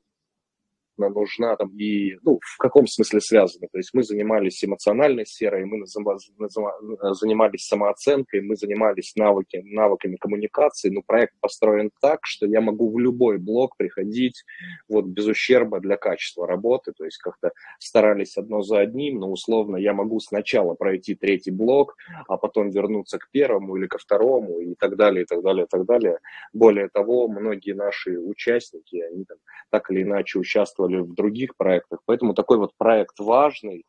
нужна 0.98 1.56
там 1.56 1.70
и, 1.78 2.16
ну, 2.24 2.40
в 2.42 2.58
каком 2.58 2.88
смысле 2.88 3.22
связана. 3.22 3.68
То 3.72 3.78
есть 3.78 3.92
мы 3.94 4.04
занимались 4.04 4.64
эмоциональной 4.64 5.26
сферой, 5.26 5.66
мы 5.66 5.86
занимались 5.86 7.66
самооценкой, 7.66 8.42
мы 8.42 8.56
занимались 8.56 9.14
навыки, 9.16 9.62
навыками 9.66 10.16
коммуникации, 10.16 10.90
но 10.90 11.02
проект 11.02 11.34
построен 11.40 11.92
так, 12.02 12.20
что 12.24 12.46
я 12.46 12.62
могу 12.62 12.92
в 12.92 13.00
любой 13.00 13.38
блок 13.38 13.78
приходить 13.78 14.44
вот 14.88 15.06
без 15.06 15.28
ущерба 15.28 15.80
для 15.80 15.98
качества 15.98 16.48
работы, 16.48 16.94
то 16.96 17.06
есть 17.06 17.18
как-то 17.18 17.52
старались 17.80 18.38
одно 18.38 18.62
за 18.62 18.80
одним, 18.80 19.20
но 19.20 19.32
условно 19.32 19.78
я 19.78 19.94
могу 19.94 20.20
сначала 20.20 20.76
пройти 20.76 21.16
третий 21.16 21.52
блок, 21.52 21.96
а 22.28 22.38
потом 22.38 22.70
вернуться 22.70 23.18
к 23.18 23.30
первому 23.32 23.76
или 23.78 23.88
ко 23.88 23.98
второму 23.98 24.60
и 24.60 24.76
так 24.76 24.96
далее, 24.96 25.24
и 25.24 25.26
так 25.26 25.42
далее, 25.42 25.66
и 25.66 25.68
так 25.68 25.86
далее. 25.86 26.20
Более 26.54 26.90
того, 26.90 27.28
многие 27.28 27.74
наши 27.74 28.18
участники, 28.20 28.98
они 28.98 29.26
там 29.26 29.38
так 29.70 29.90
или 29.92 30.04
иначе 30.04 30.40
участвовали 30.84 31.02
в 31.02 31.14
других 31.14 31.56
проектах, 31.56 32.00
поэтому 32.06 32.34
такой 32.34 32.58
вот 32.58 32.72
проект 32.78 33.20
важный, 33.20 33.86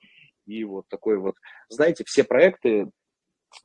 и 0.46 0.64
вот 0.64 0.86
такой 0.88 1.18
вот, 1.18 1.36
знаете, 1.68 2.04
все 2.04 2.24
проекты 2.24 2.90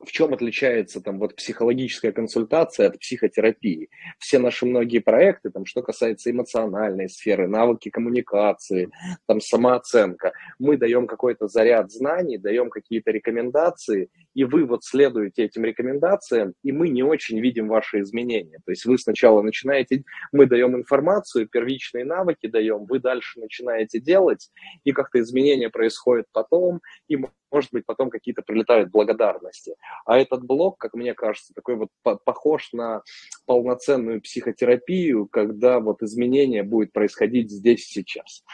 в 0.04 0.12
чем 0.12 0.32
отличается 0.32 1.00
там 1.00 1.18
вот 1.18 1.34
психологическая 1.34 2.12
консультация 2.12 2.86
от 2.86 3.00
психотерапии? 3.00 3.88
Все 4.20 4.38
наши 4.38 4.64
многие 4.64 5.00
проекты, 5.00 5.50
там, 5.50 5.66
что 5.66 5.82
касается 5.82 6.30
эмоциональной 6.30 7.08
сферы, 7.08 7.48
навыки 7.48 7.90
коммуникации, 7.90 8.88
там, 9.26 9.40
самооценка, 9.40 10.32
мы 10.60 10.76
даем 10.76 11.08
какой-то 11.08 11.48
заряд 11.48 11.90
знаний, 11.90 12.38
даем 12.38 12.70
какие-то 12.70 13.10
рекомендации, 13.10 14.10
и 14.34 14.44
вы 14.44 14.64
вот 14.64 14.84
следуете 14.84 15.44
этим 15.44 15.64
рекомендациям, 15.64 16.54
и 16.62 16.72
мы 16.72 16.88
не 16.88 17.02
очень 17.02 17.40
видим 17.40 17.68
ваши 17.68 18.00
изменения. 18.00 18.58
То 18.64 18.72
есть 18.72 18.84
вы 18.84 18.98
сначала 18.98 19.42
начинаете, 19.42 20.04
мы 20.32 20.46
даем 20.46 20.76
информацию, 20.76 21.48
первичные 21.48 22.04
навыки 22.04 22.46
даем, 22.46 22.84
вы 22.86 22.98
дальше 22.98 23.40
начинаете 23.40 24.00
делать, 24.00 24.50
и 24.84 24.92
как-то 24.92 25.20
изменения 25.20 25.70
происходят 25.70 26.26
потом, 26.32 26.80
и 27.08 27.16
может 27.50 27.70
быть, 27.72 27.84
потом 27.84 28.10
какие-то 28.10 28.42
прилетают 28.42 28.90
благодарности. 28.90 29.74
А 30.04 30.18
этот 30.18 30.44
блок, 30.44 30.78
как 30.78 30.94
мне 30.94 31.14
кажется, 31.14 31.52
такой 31.54 31.76
вот 31.76 31.88
похож 32.24 32.72
на 32.72 33.02
полноценную 33.46 34.20
психотерапию, 34.20 35.26
когда 35.26 35.80
вот 35.80 36.02
изменение 36.02 36.62
будет 36.62 36.92
происходить 36.92 37.50
здесь 37.50 37.86
сейчас. 37.86 38.44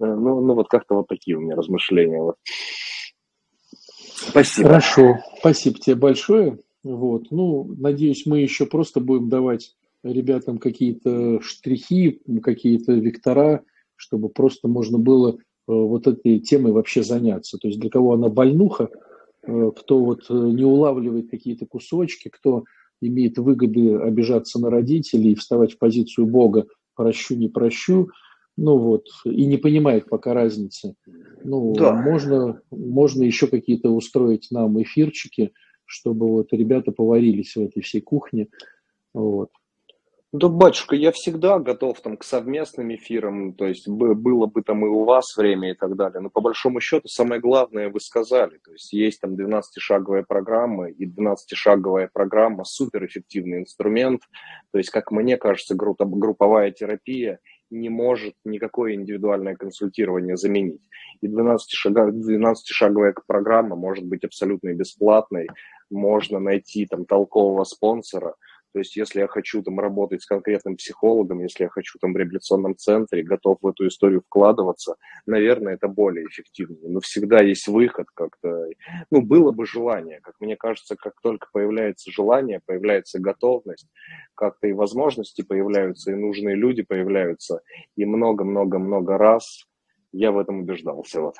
Э, 0.00 0.04
ну, 0.04 0.40
ну 0.40 0.54
вот 0.54 0.68
как-то 0.68 0.94
вот 0.94 1.08
такие 1.08 1.36
у 1.36 1.40
меня 1.40 1.56
размышления. 1.56 2.20
Вот. 2.20 2.36
Спасибо. 4.16 4.68
Хорошо, 4.68 5.18
спасибо 5.38 5.78
тебе 5.78 5.96
большое. 5.96 6.58
Вот. 6.82 7.30
Ну, 7.30 7.74
надеюсь, 7.78 8.26
мы 8.26 8.40
еще 8.40 8.66
просто 8.66 9.00
будем 9.00 9.28
давать 9.28 9.74
ребятам 10.02 10.58
какие-то 10.58 11.40
штрихи, 11.40 12.20
какие-то 12.42 12.92
вектора, 12.92 13.62
чтобы 13.96 14.28
просто 14.28 14.68
можно 14.68 14.98
было 14.98 15.38
Э, 15.66 15.72
вот 15.72 16.06
этой 16.06 16.40
темой 16.40 16.72
вообще 16.72 17.02
заняться. 17.02 17.58
То 17.58 17.68
есть 17.68 17.80
для 17.80 17.90
кого 17.90 18.12
она 18.12 18.28
больнуха, 18.28 18.90
э, 19.42 19.70
кто 19.76 20.04
вот 20.04 20.26
э, 20.28 20.34
не 20.34 20.64
улавливает 20.64 21.30
какие-то 21.30 21.66
кусочки, 21.66 22.28
кто 22.28 22.64
имеет 23.00 23.38
выгоды 23.38 23.96
обижаться 23.96 24.60
на 24.60 24.70
родителей 24.70 25.32
и 25.32 25.34
вставать 25.34 25.74
в 25.74 25.78
позицию 25.78 26.26
Бога, 26.26 26.66
прощу, 26.94 27.34
не 27.34 27.48
прощу, 27.48 28.10
ну 28.56 28.78
вот, 28.78 29.06
и 29.24 29.46
не 29.46 29.56
понимает 29.56 30.08
пока 30.08 30.34
разницы. 30.34 30.94
Ну, 31.42 31.74
да. 31.74 31.92
можно, 31.94 32.60
можно 32.70 33.22
еще 33.22 33.46
какие-то 33.46 33.90
устроить 33.90 34.48
нам 34.50 34.80
эфирчики, 34.80 35.52
чтобы 35.84 36.28
вот 36.28 36.52
ребята 36.52 36.92
поварились 36.92 37.56
в 37.56 37.60
этой 37.60 37.82
всей 37.82 38.00
кухне. 38.00 38.48
Вот. 39.12 39.50
Да, 40.36 40.48
батюшка, 40.48 40.96
я 40.96 41.12
всегда 41.12 41.60
готов 41.60 42.00
там 42.00 42.16
к 42.16 42.24
совместным 42.24 42.92
эфирам, 42.92 43.52
то 43.52 43.66
есть 43.68 43.88
было 43.88 44.46
бы 44.46 44.62
там 44.62 44.84
и 44.84 44.88
у 44.88 45.04
вас 45.04 45.36
время 45.36 45.70
и 45.70 45.74
так 45.74 45.94
далее. 45.94 46.18
Но 46.20 46.28
по 46.28 46.40
большому 46.40 46.80
счету 46.80 47.06
самое 47.06 47.40
главное 47.40 47.88
вы 47.88 48.00
сказали. 48.00 48.58
То 48.64 48.72
есть 48.72 48.92
есть 48.92 49.20
там 49.20 49.36
12-шаговая 49.36 50.24
программа, 50.26 50.88
и 50.88 51.06
12-шаговая 51.06 52.08
программа 52.12 52.64
суперэффективный 52.64 53.60
инструмент. 53.60 54.22
То 54.72 54.78
есть, 54.78 54.90
как 54.90 55.12
мне 55.12 55.36
кажется, 55.36 55.76
групповая 55.76 56.72
терапия 56.72 57.38
не 57.70 57.88
может 57.88 58.34
никакое 58.44 58.94
индивидуальное 58.94 59.54
консультирование 59.54 60.36
заменить. 60.36 60.82
И 61.20 61.28
12-шаговая 61.28 63.14
программа 63.28 63.76
может 63.76 64.04
быть 64.04 64.24
абсолютно 64.24 64.74
бесплатной, 64.74 65.46
можно 65.90 66.40
найти 66.40 66.86
там 66.86 67.04
толкового 67.04 67.62
спонсора– 67.62 68.34
то 68.74 68.80
есть, 68.80 68.96
если 68.96 69.20
я 69.20 69.28
хочу 69.28 69.62
там 69.62 69.78
работать 69.78 70.22
с 70.22 70.26
конкретным 70.26 70.74
психологом, 70.74 71.38
если 71.38 71.62
я 71.62 71.68
хочу 71.68 71.96
там 72.00 72.12
в 72.12 72.16
реабилитационном 72.16 72.76
центре, 72.76 73.22
готов 73.22 73.58
в 73.62 73.68
эту 73.68 73.86
историю 73.86 74.22
вкладываться, 74.26 74.96
наверное, 75.26 75.74
это 75.74 75.86
более 75.86 76.26
эффективно. 76.26 76.76
Но 76.82 76.98
всегда 76.98 77.40
есть 77.40 77.68
выход 77.68 78.08
как-то. 78.12 78.66
Ну, 79.12 79.22
было 79.22 79.52
бы 79.52 79.64
желание. 79.64 80.18
Как 80.20 80.34
мне 80.40 80.56
кажется, 80.56 80.96
как 80.96 81.14
только 81.22 81.46
появляется 81.52 82.10
желание, 82.10 82.60
появляется 82.66 83.20
готовность, 83.20 83.86
как-то 84.34 84.66
и 84.66 84.72
возможности 84.72 85.42
появляются, 85.42 86.10
и 86.10 86.16
нужные 86.16 86.56
люди 86.56 86.82
появляются. 86.82 87.60
И 87.94 88.04
много-много-много 88.04 89.16
раз 89.18 89.68
я 90.10 90.32
в 90.32 90.38
этом 90.38 90.62
убеждался. 90.62 91.20
Вот. 91.20 91.36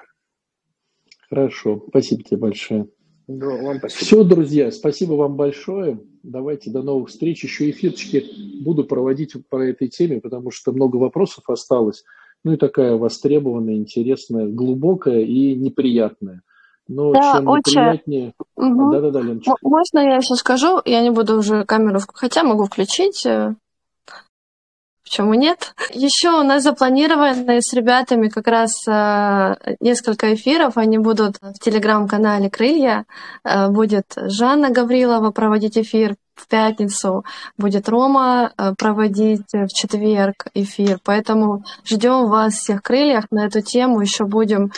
Хорошо, 1.29 1.85
спасибо 1.89 2.23
тебе 2.23 2.37
большое. 2.37 2.87
Да, 3.27 3.47
вам 3.47 3.79
спасибо. 3.79 4.05
Все, 4.05 4.25
друзья, 4.25 4.71
спасибо 4.71 5.13
вам 5.15 5.37
большое. 5.37 5.99
Давайте 6.23 6.71
до 6.71 6.83
новых 6.83 7.09
встреч. 7.09 7.43
Еще 7.45 7.71
эфирчики 7.71 8.25
буду 8.63 8.85
проводить 8.85 9.35
по 9.49 9.57
этой 9.57 9.89
теме, 9.89 10.21
потому 10.21 10.51
что 10.51 10.73
много 10.73 10.97
вопросов 10.97 11.45
осталось. 11.49 12.05
Ну 12.45 12.53
и 12.53 12.57
такая 12.57 12.97
востребованная, 12.97 13.77
интересная, 13.77 14.47
глубокая 14.47 15.21
и 15.21 15.55
неприятная. 15.55 16.43
Но 16.87 17.13
да, 17.13 17.33
чем 17.33 17.49
очень... 17.49 17.81
неприятнее... 17.81 18.35
Угу. 18.57 18.93
Да-да-да, 18.93 19.21
Леночка. 19.23 19.55
Можно 19.63 20.01
я 20.01 20.21
сейчас 20.21 20.41
скажу? 20.41 20.83
Я 20.85 21.01
не 21.01 21.11
буду 21.11 21.39
уже 21.39 21.65
камеру... 21.65 22.01
Хотя 22.13 22.43
могу 22.45 22.65
включить. 22.65 23.27
Почему 25.05 25.35
нет? 25.35 25.75
Еще 25.91 26.31
у 26.31 26.43
нас 26.43 26.63
запланированы 26.63 27.61
с 27.61 27.75
ребятами 27.75 28.29
как 28.29 28.47
раз 28.47 28.73
э, 28.89 29.55
несколько 29.81 30.35
эфиров. 30.35 30.79
Они 30.79 30.97
будут 30.97 31.37
в 31.43 31.59
телеграм-канале 31.61 32.49
«Крылья». 32.49 33.05
Э, 33.45 33.69
будет 33.69 34.07
Жанна 34.17 34.71
Гаврилова 34.71 35.31
проводить 35.31 35.77
эфир 35.77 36.17
в 36.35 36.49
пятницу, 36.49 37.25
будет 37.59 37.89
Рома 37.89 38.53
э, 38.57 38.75
проводить 38.79 39.53
в 39.53 39.69
четверг 39.69 40.47
эфир. 40.55 40.99
Поэтому 41.05 41.65
ждем 41.85 42.29
вас 42.29 42.55
всех 42.55 42.83
крыльях 42.83 43.27
на 43.31 43.45
эту 43.47 43.61
тему. 43.61 44.01
Еще 44.01 44.25
будем 44.25 44.73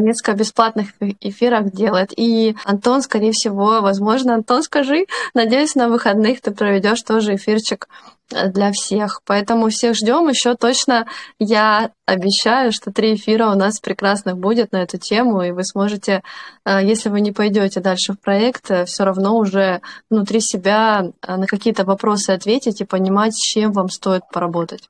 несколько 0.00 0.34
бесплатных 0.34 0.88
эфиров 1.20 1.72
делать. 1.72 2.12
И 2.16 2.56
Антон, 2.64 3.02
скорее 3.02 3.32
всего, 3.32 3.80
возможно, 3.80 4.34
Антон, 4.34 4.62
скажи, 4.62 5.06
надеюсь, 5.34 5.74
на 5.74 5.88
выходных 5.88 6.40
ты 6.40 6.50
проведешь 6.50 7.02
тоже 7.02 7.34
эфирчик 7.34 7.88
для 8.30 8.72
всех. 8.72 9.22
Поэтому 9.24 9.68
всех 9.68 9.94
ждем. 9.94 10.28
Еще 10.28 10.54
точно 10.54 11.06
я 11.38 11.92
обещаю, 12.06 12.72
что 12.72 12.92
три 12.92 13.14
эфира 13.14 13.48
у 13.48 13.54
нас 13.54 13.80
прекрасных 13.80 14.38
будет 14.38 14.72
на 14.72 14.82
эту 14.82 14.98
тему, 14.98 15.42
и 15.42 15.50
вы 15.50 15.64
сможете, 15.64 16.22
э, 16.64 16.80
если 16.82 17.08
вы 17.08 17.20
не 17.20 17.32
пойдете 17.32 17.80
дальше 17.80 18.12
в 18.12 18.20
проект, 18.20 18.70
э, 18.70 18.84
все 18.84 19.04
равно 19.04 19.36
уже 19.36 19.80
внутри 20.08 20.40
себя 20.40 21.12
э, 21.22 21.36
на 21.36 21.46
какие-то 21.46 21.84
вопросы 21.84 22.30
ответить 22.30 22.80
и 22.80 22.84
понимать, 22.84 23.34
с 23.34 23.40
чем 23.40 23.72
вам 23.72 23.88
стоит 23.88 24.22
поработать. 24.32 24.88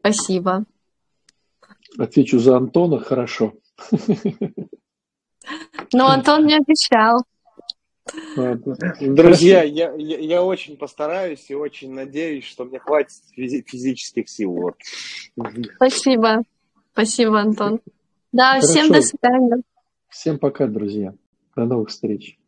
Спасибо. 0.00 0.64
Отвечу 1.98 2.38
за 2.38 2.56
Антона, 2.56 2.98
хорошо. 2.98 3.52
Но 5.92 6.08
Антон 6.08 6.46
не 6.46 6.56
обещал. 6.56 7.24
Друзья, 9.00 9.62
я, 9.62 9.92
я, 9.94 10.18
я 10.18 10.42
очень 10.42 10.76
постараюсь 10.76 11.50
и 11.50 11.54
очень 11.54 11.92
надеюсь, 11.92 12.44
что 12.44 12.64
мне 12.64 12.78
хватит 12.78 13.12
физи- 13.36 13.62
физических 13.66 14.28
сил. 14.28 14.52
Вот. 14.52 14.74
Спасибо. 15.76 16.42
Спасибо, 16.92 17.40
Антон. 17.40 17.80
Да, 18.32 18.54
Хорошо. 18.54 18.66
всем 18.68 18.92
до 18.92 19.02
свидания. 19.02 19.62
Всем 20.08 20.38
пока, 20.38 20.66
друзья. 20.66 21.14
До 21.54 21.64
новых 21.64 21.90
встреч. 21.90 22.38